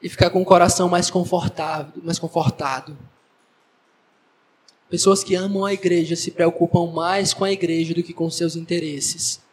e 0.02 0.10
ficar 0.10 0.32
com 0.32 0.42
o 0.42 0.46
coração 0.46 0.90
mais 0.90 1.12
confortável, 1.12 2.02
mais 2.02 2.18
confortado. 2.18 2.98
Pessoas 4.90 5.24
que 5.24 5.36
amam 5.36 5.64
a 5.64 5.74
igreja 5.74 6.16
se 6.16 6.32
preocupam 6.32 6.92
mais 6.92 7.32
com 7.32 7.44
a 7.44 7.52
igreja 7.52 7.94
do 7.94 8.02
que 8.02 8.12
com 8.12 8.28
seus 8.32 8.56
interesses. 8.56 9.45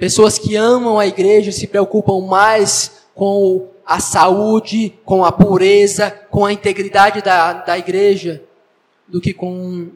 Pessoas 0.00 0.38
que 0.38 0.56
amam 0.56 0.98
a 0.98 1.06
igreja 1.06 1.52
se 1.52 1.66
preocupam 1.66 2.26
mais 2.26 3.02
com 3.14 3.68
a 3.84 4.00
saúde, 4.00 4.98
com 5.04 5.22
a 5.26 5.30
pureza, 5.30 6.10
com 6.30 6.46
a 6.46 6.50
integridade 6.54 7.20
da, 7.20 7.52
da 7.52 7.78
igreja, 7.78 8.42
do 9.06 9.20
que 9.20 9.34
com 9.34 9.90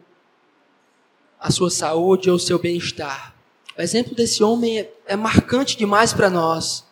a 1.40 1.50
sua 1.50 1.70
saúde 1.70 2.28
ou 2.28 2.36
o 2.36 2.38
seu 2.38 2.58
bem-estar. 2.58 3.34
O 3.78 3.80
exemplo 3.80 4.14
desse 4.14 4.44
homem 4.44 4.80
é, 4.80 4.90
é 5.06 5.16
marcante 5.16 5.74
demais 5.74 6.12
para 6.12 6.28
nós. 6.28 6.84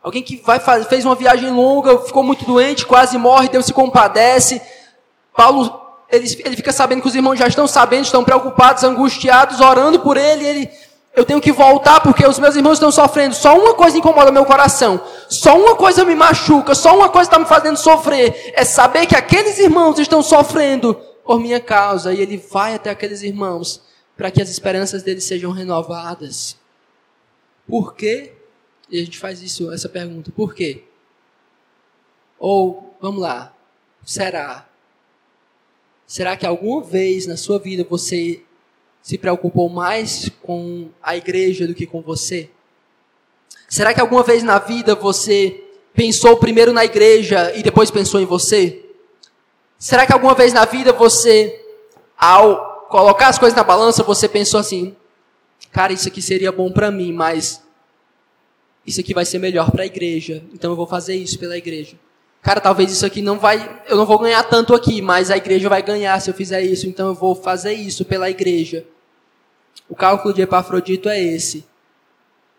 Alguém 0.00 0.22
que 0.22 0.36
vai 0.36 0.60
fez 0.84 1.04
uma 1.04 1.16
viagem 1.16 1.50
longa, 1.50 1.98
ficou 1.98 2.22
muito 2.22 2.44
doente, 2.44 2.86
quase 2.86 3.18
morre, 3.18 3.48
Deus 3.48 3.66
se 3.66 3.72
compadece. 3.72 4.62
Paulo, 5.36 5.80
ele, 6.08 6.28
ele 6.44 6.54
fica 6.54 6.72
sabendo 6.72 7.02
que 7.02 7.08
os 7.08 7.14
irmãos 7.16 7.40
já 7.40 7.48
estão 7.48 7.66
sabendo, 7.66 8.04
estão 8.04 8.22
preocupados, 8.22 8.84
angustiados, 8.84 9.60
orando 9.60 9.98
por 9.98 10.16
ele. 10.16 10.46
Ele, 10.46 10.70
eu 11.16 11.24
tenho 11.24 11.40
que 11.40 11.50
voltar 11.50 12.00
porque 12.00 12.26
os 12.26 12.38
meus 12.38 12.54
irmãos 12.54 12.74
estão 12.74 12.92
sofrendo. 12.92 13.34
Só 13.34 13.58
uma 13.58 13.74
coisa 13.74 13.96
incomoda 13.96 14.30
meu 14.30 14.44
coração. 14.44 15.02
Só 15.30 15.58
uma 15.58 15.74
coisa 15.74 16.04
me 16.04 16.14
machuca. 16.14 16.74
Só 16.74 16.94
uma 16.94 17.08
coisa 17.08 17.30
está 17.30 17.38
me 17.38 17.46
fazendo 17.46 17.78
sofrer. 17.78 18.52
É 18.54 18.66
saber 18.66 19.06
que 19.06 19.16
aqueles 19.16 19.58
irmãos 19.58 19.98
estão 19.98 20.22
sofrendo 20.22 20.94
por 21.24 21.40
minha 21.40 21.58
causa. 21.58 22.12
E 22.12 22.20
ele 22.20 22.36
vai 22.36 22.74
até 22.74 22.90
aqueles 22.90 23.22
irmãos 23.22 23.82
para 24.14 24.30
que 24.30 24.42
as 24.42 24.50
esperanças 24.50 25.02
deles 25.02 25.24
sejam 25.24 25.52
renovadas. 25.52 26.58
Por 27.66 27.94
quê? 27.94 28.34
E 28.90 29.00
a 29.00 29.04
gente 29.04 29.18
faz 29.18 29.42
isso, 29.42 29.72
essa 29.72 29.88
pergunta, 29.88 30.30
por 30.30 30.54
quê? 30.54 30.84
Ou, 32.38 32.94
vamos 33.00 33.20
lá, 33.20 33.52
será? 34.04 34.68
Será 36.06 36.36
que 36.36 36.46
alguma 36.46 36.82
vez 36.82 37.26
na 37.26 37.36
sua 37.36 37.58
vida 37.58 37.84
você 37.88 38.45
se 39.06 39.16
preocupou 39.16 39.68
mais 39.68 40.28
com 40.42 40.88
a 41.00 41.16
igreja 41.16 41.64
do 41.64 41.76
que 41.76 41.86
com 41.86 42.02
você? 42.02 42.50
Será 43.68 43.94
que 43.94 44.00
alguma 44.00 44.24
vez 44.24 44.42
na 44.42 44.58
vida 44.58 44.96
você 44.96 45.62
pensou 45.94 46.36
primeiro 46.38 46.72
na 46.72 46.84
igreja 46.84 47.54
e 47.54 47.62
depois 47.62 47.88
pensou 47.88 48.20
em 48.20 48.24
você? 48.24 48.84
Será 49.78 50.04
que 50.06 50.12
alguma 50.12 50.34
vez 50.34 50.52
na 50.52 50.64
vida 50.64 50.92
você, 50.92 51.56
ao 52.18 52.88
colocar 52.90 53.28
as 53.28 53.38
coisas 53.38 53.56
na 53.56 53.62
balança, 53.62 54.02
você 54.02 54.28
pensou 54.28 54.58
assim: 54.58 54.96
cara, 55.70 55.92
isso 55.92 56.08
aqui 56.08 56.20
seria 56.20 56.50
bom 56.50 56.72
para 56.72 56.90
mim, 56.90 57.12
mas 57.12 57.62
isso 58.84 58.98
aqui 58.98 59.14
vai 59.14 59.24
ser 59.24 59.38
melhor 59.38 59.70
para 59.70 59.84
a 59.84 59.86
igreja, 59.86 60.42
então 60.52 60.72
eu 60.72 60.76
vou 60.76 60.88
fazer 60.88 61.14
isso 61.14 61.38
pela 61.38 61.56
igreja. 61.56 61.96
Cara, 62.42 62.60
talvez 62.60 62.90
isso 62.90 63.06
aqui 63.06 63.22
não 63.22 63.38
vai, 63.38 63.84
eu 63.88 63.96
não 63.96 64.04
vou 64.04 64.18
ganhar 64.18 64.42
tanto 64.42 64.74
aqui, 64.74 65.00
mas 65.00 65.30
a 65.30 65.36
igreja 65.36 65.68
vai 65.68 65.80
ganhar 65.80 66.20
se 66.20 66.28
eu 66.28 66.34
fizer 66.34 66.62
isso, 66.62 66.88
então 66.88 67.06
eu 67.06 67.14
vou 67.14 67.36
fazer 67.36 67.72
isso 67.72 68.04
pela 68.04 68.28
igreja. 68.28 68.84
O 69.88 69.94
cálculo 69.94 70.34
de 70.34 70.42
Epafrodito 70.42 71.08
é 71.08 71.20
esse. 71.20 71.64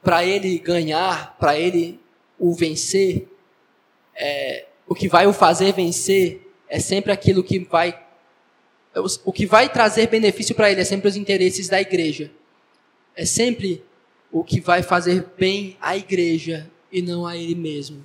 Para 0.01 0.23
ele 0.23 0.57
ganhar, 0.59 1.35
para 1.37 1.59
ele 1.59 1.99
o 2.39 2.53
vencer, 2.53 3.27
é, 4.15 4.65
o 4.87 4.95
que 4.95 5.07
vai 5.07 5.27
o 5.27 5.33
fazer 5.33 5.73
vencer 5.73 6.41
é 6.69 6.79
sempre 6.79 7.11
aquilo 7.11 7.43
que 7.43 7.59
vai 7.59 8.03
o 9.23 9.31
que 9.31 9.45
vai 9.45 9.69
trazer 9.69 10.07
benefício 10.07 10.55
para 10.55 10.71
ele 10.71 10.81
é 10.81 10.83
sempre 10.83 11.07
os 11.07 11.15
interesses 11.15 11.69
da 11.69 11.79
igreja. 11.79 12.31
É 13.15 13.25
sempre 13.25 13.83
o 14.31 14.43
que 14.43 14.59
vai 14.59 14.81
fazer 14.81 15.27
bem 15.37 15.77
à 15.79 15.95
igreja 15.95 16.67
e 16.91 16.99
não 16.99 17.25
a 17.25 17.37
ele 17.37 17.53
mesmo. 17.53 18.03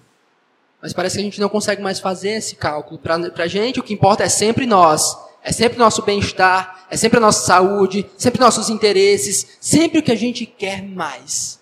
Mas 0.82 0.92
parece 0.92 1.16
que 1.16 1.20
a 1.22 1.24
gente 1.24 1.40
não 1.40 1.48
consegue 1.48 1.80
mais 1.80 1.98
fazer 1.98 2.30
esse 2.30 2.56
cálculo. 2.56 2.98
Para 2.98 3.44
a 3.44 3.46
gente, 3.46 3.80
o 3.80 3.82
que 3.82 3.94
importa 3.94 4.24
é 4.24 4.28
sempre 4.28 4.66
nós. 4.66 5.16
É 5.44 5.50
sempre 5.50 5.76
nosso 5.76 6.02
bem-estar, 6.02 6.86
é 6.88 6.96
sempre 6.96 7.18
a 7.18 7.20
nossa 7.20 7.44
saúde, 7.44 8.08
sempre 8.16 8.40
nossos 8.40 8.70
interesses, 8.70 9.58
sempre 9.60 9.98
o 9.98 10.02
que 10.02 10.12
a 10.12 10.16
gente 10.16 10.46
quer 10.46 10.82
mais. 10.82 11.60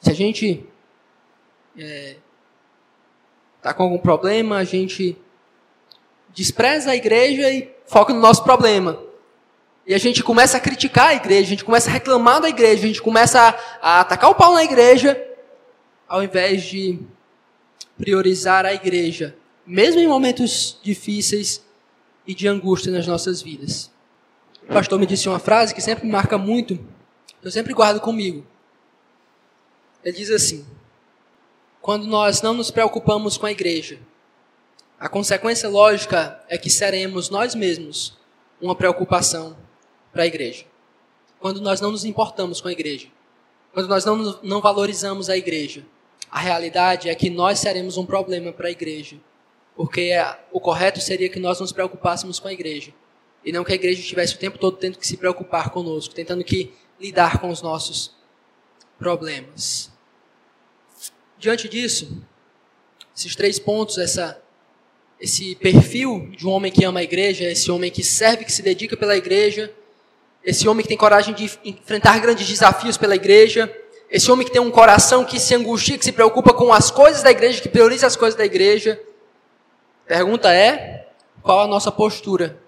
Se 0.00 0.10
a 0.10 0.14
gente 0.14 0.66
está 1.76 1.86
é, 1.86 2.16
tá 3.60 3.74
com 3.74 3.82
algum 3.82 3.98
problema, 3.98 4.56
a 4.56 4.64
gente 4.64 5.16
despreza 6.34 6.92
a 6.92 6.96
igreja 6.96 7.50
e 7.50 7.70
foca 7.86 8.14
no 8.14 8.20
nosso 8.20 8.42
problema. 8.42 8.98
E 9.86 9.94
a 9.94 9.98
gente 9.98 10.22
começa 10.22 10.56
a 10.56 10.60
criticar 10.60 11.08
a 11.08 11.14
igreja, 11.14 11.42
a 11.42 11.50
gente 11.50 11.64
começa 11.64 11.90
a 11.90 11.92
reclamar 11.92 12.40
da 12.40 12.48
igreja, 12.48 12.84
a 12.84 12.86
gente 12.86 13.02
começa 13.02 13.38
a, 13.38 13.56
a 13.82 14.00
atacar 14.00 14.30
o 14.30 14.34
pau 14.34 14.54
na 14.54 14.64
igreja, 14.64 15.20
ao 16.08 16.22
invés 16.22 16.62
de 16.62 16.98
priorizar 17.98 18.64
a 18.64 18.72
igreja, 18.72 19.36
mesmo 19.66 20.00
em 20.00 20.08
momentos 20.08 20.78
difíceis 20.82 21.62
e 22.26 22.34
de 22.34 22.48
angústia 22.48 22.92
nas 22.92 23.06
nossas 23.06 23.42
vidas. 23.42 23.90
O 24.62 24.72
pastor 24.72 24.98
me 24.98 25.06
disse 25.06 25.28
uma 25.28 25.38
frase 25.38 25.74
que 25.74 25.80
sempre 25.80 26.06
me 26.06 26.12
marca 26.12 26.38
muito, 26.38 26.78
eu 27.42 27.50
sempre 27.50 27.74
guardo 27.74 28.00
comigo. 28.00 28.46
Ele 30.04 30.16
diz 30.16 30.30
assim: 30.30 30.64
Quando 31.80 32.06
nós 32.06 32.42
não 32.42 32.54
nos 32.54 32.70
preocupamos 32.70 33.36
com 33.36 33.46
a 33.46 33.50
igreja, 33.50 33.98
a 34.98 35.08
consequência 35.08 35.68
lógica 35.68 36.40
é 36.48 36.56
que 36.56 36.70
seremos 36.70 37.28
nós 37.28 37.54
mesmos 37.54 38.16
uma 38.60 38.76
preocupação 38.76 39.56
para 40.12 40.22
a 40.22 40.26
igreja. 40.26 40.64
Quando 41.40 41.60
nós 41.60 41.80
não 41.80 41.90
nos 41.90 42.04
importamos 42.04 42.60
com 42.60 42.68
a 42.68 42.72
igreja, 42.72 43.08
quando 43.72 43.88
nós 43.88 44.04
não, 44.04 44.38
não 44.42 44.60
valorizamos 44.60 45.28
a 45.28 45.36
igreja, 45.36 45.84
a 46.30 46.38
realidade 46.38 47.08
é 47.08 47.14
que 47.14 47.28
nós 47.28 47.58
seremos 47.58 47.96
um 47.96 48.06
problema 48.06 48.52
para 48.52 48.68
a 48.68 48.70
igreja. 48.70 49.16
Porque 49.76 50.12
o 50.50 50.60
correto 50.60 51.00
seria 51.00 51.28
que 51.28 51.38
nós 51.38 51.60
nos 51.60 51.72
preocupássemos 51.72 52.38
com 52.38 52.48
a 52.48 52.52
igreja. 52.52 52.92
E 53.44 53.50
não 53.50 53.64
que 53.64 53.72
a 53.72 53.74
igreja 53.74 54.00
estivesse 54.00 54.34
o 54.34 54.38
tempo 54.38 54.58
todo 54.58 54.76
tendo 54.76 54.98
que 54.98 55.06
se 55.06 55.16
preocupar 55.16 55.70
conosco, 55.70 56.14
tentando 56.14 56.44
que 56.44 56.72
lidar 57.00 57.40
com 57.40 57.48
os 57.48 57.62
nossos 57.62 58.14
problemas. 58.98 59.90
Diante 61.38 61.68
disso, 61.68 62.22
esses 63.16 63.34
três 63.34 63.58
pontos, 63.58 63.98
essa, 63.98 64.40
esse 65.20 65.56
perfil 65.56 66.30
de 66.36 66.46
um 66.46 66.50
homem 66.50 66.70
que 66.70 66.84
ama 66.84 67.00
a 67.00 67.02
igreja, 67.02 67.44
esse 67.44 67.70
homem 67.70 67.90
que 67.90 68.04
serve, 68.04 68.44
que 68.44 68.52
se 68.52 68.62
dedica 68.62 68.96
pela 68.96 69.16
igreja, 69.16 69.72
esse 70.44 70.68
homem 70.68 70.82
que 70.82 70.88
tem 70.88 70.96
coragem 70.96 71.34
de 71.34 71.50
enfrentar 71.64 72.20
grandes 72.20 72.46
desafios 72.46 72.96
pela 72.96 73.16
igreja, 73.16 73.72
esse 74.10 74.30
homem 74.30 74.46
que 74.46 74.52
tem 74.52 74.60
um 74.60 74.70
coração 74.70 75.24
que 75.24 75.40
se 75.40 75.54
angustia, 75.54 75.96
que 75.96 76.04
se 76.04 76.12
preocupa 76.12 76.52
com 76.52 76.72
as 76.72 76.90
coisas 76.90 77.22
da 77.22 77.30
igreja, 77.30 77.60
que 77.60 77.68
prioriza 77.68 78.06
as 78.06 78.14
coisas 78.14 78.36
da 78.36 78.44
igreja. 78.44 79.00
Pergunta 80.12 80.52
é: 80.52 81.08
qual 81.40 81.60
a 81.60 81.66
nossa 81.66 81.90
postura 81.90 82.60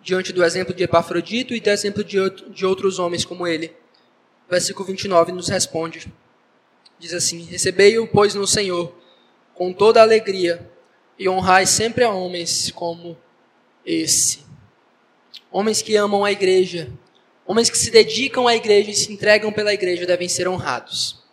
diante 0.00 0.32
do 0.32 0.44
exemplo 0.44 0.72
de 0.72 0.84
Epafrodito 0.84 1.52
e 1.52 1.58
do 1.58 1.68
exemplo 1.68 2.04
de, 2.04 2.64
outros 2.64 3.00
homens 3.00 3.24
como 3.24 3.44
ele? 3.44 3.74
Versículo 4.48 4.86
29 4.86 5.32
nos 5.32 5.48
responde: 5.48 6.14
diz 6.96 7.12
assim: 7.12 7.42
Recebei-o, 7.42 8.06
pois, 8.06 8.36
no 8.36 8.46
Senhor, 8.46 8.94
com 9.52 9.72
toda 9.72 10.00
alegria, 10.00 10.70
e 11.18 11.28
honrai 11.28 11.66
sempre 11.66 12.04
a 12.04 12.10
homens 12.12 12.70
como 12.70 13.18
esse. 13.84 14.44
Homens 15.50 15.82
que 15.82 15.96
amam 15.96 16.24
a 16.24 16.30
igreja, 16.30 16.88
homens 17.44 17.68
que 17.68 17.76
se 17.76 17.90
dedicam 17.90 18.46
à 18.46 18.54
igreja 18.54 18.92
e 18.92 18.94
se 18.94 19.12
entregam 19.12 19.52
pela 19.52 19.74
igreja 19.74 20.06
devem 20.06 20.28
ser 20.28 20.46
honrados. 20.46 21.23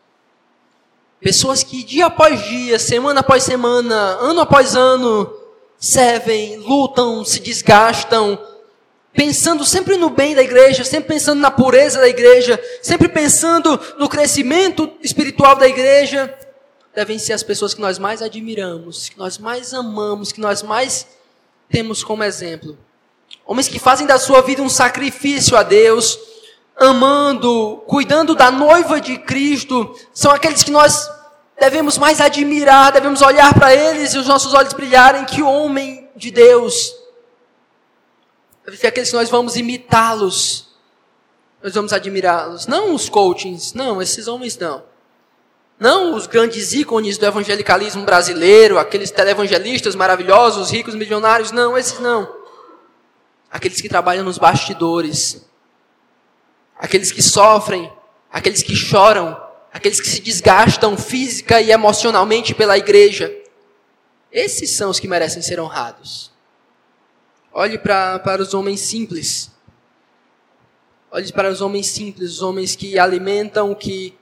Pessoas 1.21 1.63
que 1.63 1.83
dia 1.83 2.07
após 2.07 2.43
dia, 2.45 2.79
semana 2.79 3.19
após 3.19 3.43
semana, 3.43 3.95
ano 3.95 4.41
após 4.41 4.75
ano, 4.75 5.31
servem, 5.77 6.57
lutam, 6.57 7.23
se 7.23 7.39
desgastam, 7.39 8.39
pensando 9.13 9.63
sempre 9.63 9.97
no 9.97 10.09
bem 10.09 10.33
da 10.33 10.41
igreja, 10.41 10.83
sempre 10.83 11.09
pensando 11.09 11.39
na 11.39 11.51
pureza 11.51 11.99
da 11.99 12.09
igreja, 12.09 12.59
sempre 12.81 13.07
pensando 13.07 13.79
no 13.99 14.09
crescimento 14.09 14.91
espiritual 15.03 15.55
da 15.55 15.67
igreja, 15.67 16.35
devem 16.95 17.19
ser 17.19 17.33
as 17.33 17.43
pessoas 17.43 17.75
que 17.75 17.81
nós 17.81 17.99
mais 17.99 18.23
admiramos, 18.23 19.09
que 19.09 19.17
nós 19.19 19.37
mais 19.37 19.75
amamos, 19.75 20.31
que 20.31 20.41
nós 20.41 20.63
mais 20.63 21.05
temos 21.69 22.03
como 22.03 22.23
exemplo. 22.23 22.75
Homens 23.45 23.67
que 23.67 23.77
fazem 23.77 24.07
da 24.07 24.17
sua 24.17 24.41
vida 24.41 24.63
um 24.63 24.69
sacrifício 24.69 25.55
a 25.55 25.61
Deus, 25.61 26.17
amando, 26.77 27.83
cuidando 27.87 28.35
da 28.35 28.49
noiva 28.49 28.99
de 28.99 29.17
Cristo, 29.17 29.95
são 30.13 30.31
aqueles 30.31 30.63
que 30.63 30.71
nós 30.71 31.09
devemos 31.59 31.97
mais 31.97 32.19
admirar, 32.19 32.91
devemos 32.91 33.21
olhar 33.21 33.53
para 33.53 33.73
eles 33.73 34.13
e 34.13 34.17
os 34.17 34.27
nossos 34.27 34.53
olhos 34.53 34.73
brilharem. 34.73 35.25
Que 35.25 35.41
homem 35.41 36.09
de 36.15 36.31
Deus! 36.31 36.95
Ser 38.75 38.87
aqueles 38.87 39.09
que 39.09 39.15
nós 39.15 39.29
vamos 39.29 39.55
imitá-los, 39.55 40.69
nós 41.61 41.73
vamos 41.73 41.93
admirá-los. 41.93 42.67
Não 42.67 42.95
os 42.95 43.09
coachings, 43.09 43.73
não, 43.73 44.01
esses 44.01 44.27
homens 44.27 44.57
não. 44.57 44.83
Não 45.79 46.15
os 46.15 46.27
grandes 46.27 46.73
ícones 46.73 47.17
do 47.17 47.25
evangelicalismo 47.25 48.03
brasileiro, 48.05 48.77
aqueles 48.77 49.11
televangelistas 49.11 49.95
maravilhosos, 49.95 50.69
ricos, 50.69 50.95
milionários, 50.95 51.51
não, 51.51 51.77
esses 51.77 51.99
não 51.99 52.41
aqueles 53.51 53.81
que 53.81 53.89
trabalham 53.89 54.23
nos 54.23 54.37
bastidores, 54.37 55.45
aqueles 56.81 57.11
que 57.11 57.21
sofrem, 57.21 57.93
aqueles 58.33 58.63
que 58.63 58.75
choram, 58.75 59.39
aqueles 59.71 60.01
que 60.01 60.09
se 60.09 60.19
desgastam 60.19 60.97
física 60.97 61.61
e 61.61 61.69
emocionalmente 61.69 62.55
pela 62.55 62.75
igreja. 62.75 63.31
Esses 64.31 64.71
são 64.71 64.89
os 64.89 64.99
que 64.99 65.07
merecem 65.07 65.43
ser 65.43 65.59
honrados. 65.59 66.31
Olhe 67.53 67.77
pra, 67.77 68.17
para 68.17 68.41
os 68.41 68.55
homens 68.55 68.79
simples. 68.79 69.51
Olhe 71.11 71.31
para 71.31 71.51
os 71.51 71.61
homens 71.61 71.87
simples, 71.87 72.31
os 72.31 72.41
homens 72.41 72.75
que 72.75 72.97
alimentam, 72.97 73.75
que 73.75 74.17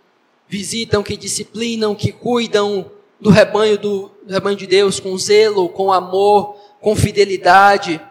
visitam, 0.47 1.01
que 1.01 1.15
disciplinam, 1.15 1.95
que 1.95 2.11
cuidam 2.11 2.91
do 3.21 3.29
rebanho 3.29 3.77
do, 3.77 4.11
do 4.23 4.33
rebanho 4.33 4.57
de 4.57 4.67
Deus 4.67 4.99
com 4.99 5.17
zelo, 5.17 5.69
com 5.69 5.93
amor, 5.93 6.55
com 6.81 6.95
fidelidade. 6.95 8.01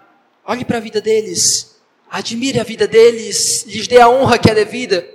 Olhe 0.46 0.64
para 0.64 0.78
a 0.78 0.80
vida 0.80 1.00
deles. 1.00 1.77
Admire 2.10 2.60
a 2.60 2.64
vida 2.64 2.86
deles. 2.86 3.64
Lhes 3.66 3.86
dê 3.86 4.00
a 4.00 4.08
honra 4.08 4.38
que 4.38 4.50
é 4.50 4.54
devida. 4.54 5.08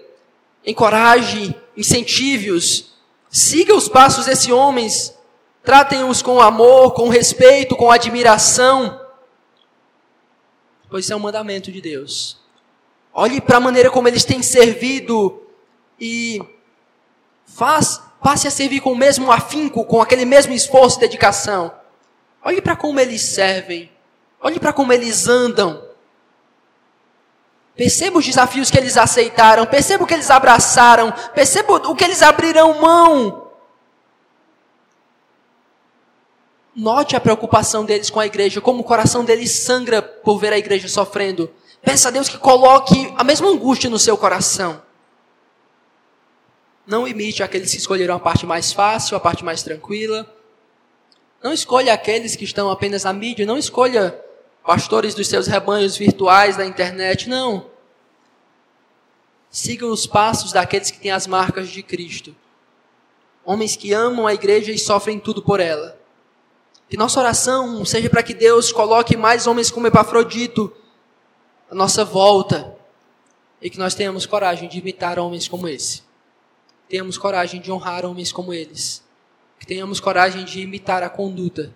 Encoraje, 0.66 1.56
incentive-os. 1.76 2.94
Siga 3.30 3.76
os 3.76 3.88
passos 3.88 4.26
desses 4.26 4.50
homens. 4.50 5.18
Tratem-os 5.64 6.22
com 6.22 6.40
amor, 6.40 6.94
com 6.94 7.10
respeito, 7.10 7.76
com 7.76 7.90
admiração. 7.90 9.00
Pois 10.90 11.06
isso 11.06 11.14
é 11.14 11.16
um 11.16 11.20
mandamento 11.20 11.72
de 11.72 11.82
Deus. 11.82 12.38
Olhe 13.14 13.40
para 13.40 13.58
a 13.58 13.62
maneira 13.62 13.90
como 13.90 14.08
eles 14.08 14.26
têm 14.26 14.44
servido 14.44 15.42
e 16.00 16.42
faz, 17.46 18.02
passe 18.22 18.48
a 18.48 18.52
servir 18.52 18.82
com 18.82 18.92
o 18.92 18.98
mesmo 18.98 19.32
afinco, 19.32 19.86
com 19.86 20.02
aquele 20.02 20.26
mesmo 20.26 20.54
esforço 20.54 20.98
e 20.98 21.02
dedicação. 21.02 21.72
Olhe 22.44 22.62
para 22.62 22.76
como 22.76 23.00
eles 23.00 23.22
servem. 23.22 23.90
Olhe 24.42 24.60
para 24.60 24.74
como 24.74 24.92
eles 24.92 25.28
andam. 25.28 25.82
Perceba 27.76 28.20
os 28.20 28.26
desafios 28.26 28.70
que 28.70 28.78
eles 28.78 28.98
aceitaram, 28.98 29.66
perceba 29.66 30.04
o 30.04 30.08
que 30.08 30.14
eles 30.14 30.30
abraçaram, 30.30 31.12
perceba 31.34 31.74
o 31.74 31.96
que 31.96 32.04
eles 32.04 32.22
abrirão 32.22 32.80
mão. 32.80 33.52
Note 36.76 37.16
a 37.16 37.20
preocupação 37.20 37.84
deles 37.86 38.10
com 38.10 38.20
a 38.20 38.26
igreja, 38.26 38.62
como 38.62 38.82
o 38.82 38.84
coração 38.84 39.26
deles 39.26 39.52
sangra 39.52 40.02
por 40.02 40.40
ver 40.40 40.54
a 40.54 40.58
igreja 40.58 40.88
sofrendo. 40.88 41.52
Peça 41.82 42.08
a 42.08 42.12
Deus 42.12 42.30
que 42.30 42.38
coloque 42.38 43.14
a 43.18 43.24
mesma 43.24 43.50
angústia 43.50 43.90
no 43.90 44.00
seu 44.00 44.18
coração. 44.18 44.82
Não 46.86 47.08
imite 47.08 47.44
aqueles 47.44 47.72
que 47.72 47.78
escolheram 47.78 48.16
a 48.16 48.20
parte 48.20 48.46
mais 48.46 48.72
fácil, 48.72 49.18
a 49.18 49.20
parte 49.20 49.44
mais 49.44 49.64
tranquila. 49.64 50.32
Não 51.44 51.54
escolha 51.54 51.94
aqueles 51.94 52.36
que 52.36 52.44
estão 52.44 52.70
apenas 52.70 53.04
na 53.04 53.14
mídia, 53.14 53.46
não 53.46 53.58
escolha 53.58 54.23
pastores 54.64 55.14
dos 55.14 55.28
seus 55.28 55.48
rebanhos 55.48 55.98
virtuais 55.98 56.56
da 56.56 56.66
internet, 56.66 57.30
não. 57.30 57.70
Sigam 59.50 59.92
os 59.92 60.08
passos 60.08 60.52
daqueles 60.52 60.90
que 60.90 61.00
têm 61.00 61.12
as 61.12 61.28
marcas 61.28 61.70
de 61.70 61.84
Cristo. 61.84 62.36
Homens 63.46 63.76
que 63.76 63.94
amam 63.94 64.26
a 64.26 64.34
igreja 64.34 64.72
e 64.72 64.80
sofrem 64.80 65.20
tudo 65.20 65.44
por 65.44 65.60
ela. 65.60 66.00
Que 66.90 66.98
nossa 66.98 67.20
oração 67.20 67.84
seja 67.84 68.10
para 68.10 68.24
que 68.24 68.34
Deus 68.34 68.72
coloque 68.72 69.18
mais 69.18 69.46
homens 69.46 69.70
como 69.70 69.88
Epafrodito 69.88 70.74
à 71.70 71.76
nossa 71.76 72.06
volta. 72.06 72.76
E 73.62 73.70
que 73.70 73.78
nós 73.78 73.94
tenhamos 73.94 74.26
coragem 74.26 74.68
de 74.70 74.80
imitar 74.80 75.20
homens 75.20 75.48
como 75.48 75.68
esse. 75.68 76.04
Tenhamos 76.88 77.18
coragem 77.18 77.62
de 77.62 77.72
honrar 77.72 78.06
homens 78.06 78.32
como 78.32 78.54
eles. 78.54 79.04
Que 79.60 79.66
tenhamos 79.66 80.00
coragem 80.00 80.46
de 80.46 80.62
imitar 80.62 81.04
a 81.04 81.10
conduta 81.10 81.74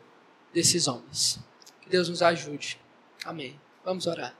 desses 0.53 0.87
homens. 0.87 1.39
Deus 1.89 2.09
nos 2.09 2.21
ajude. 2.21 2.79
Amém. 3.25 3.59
Vamos 3.83 4.07
orar. 4.07 4.33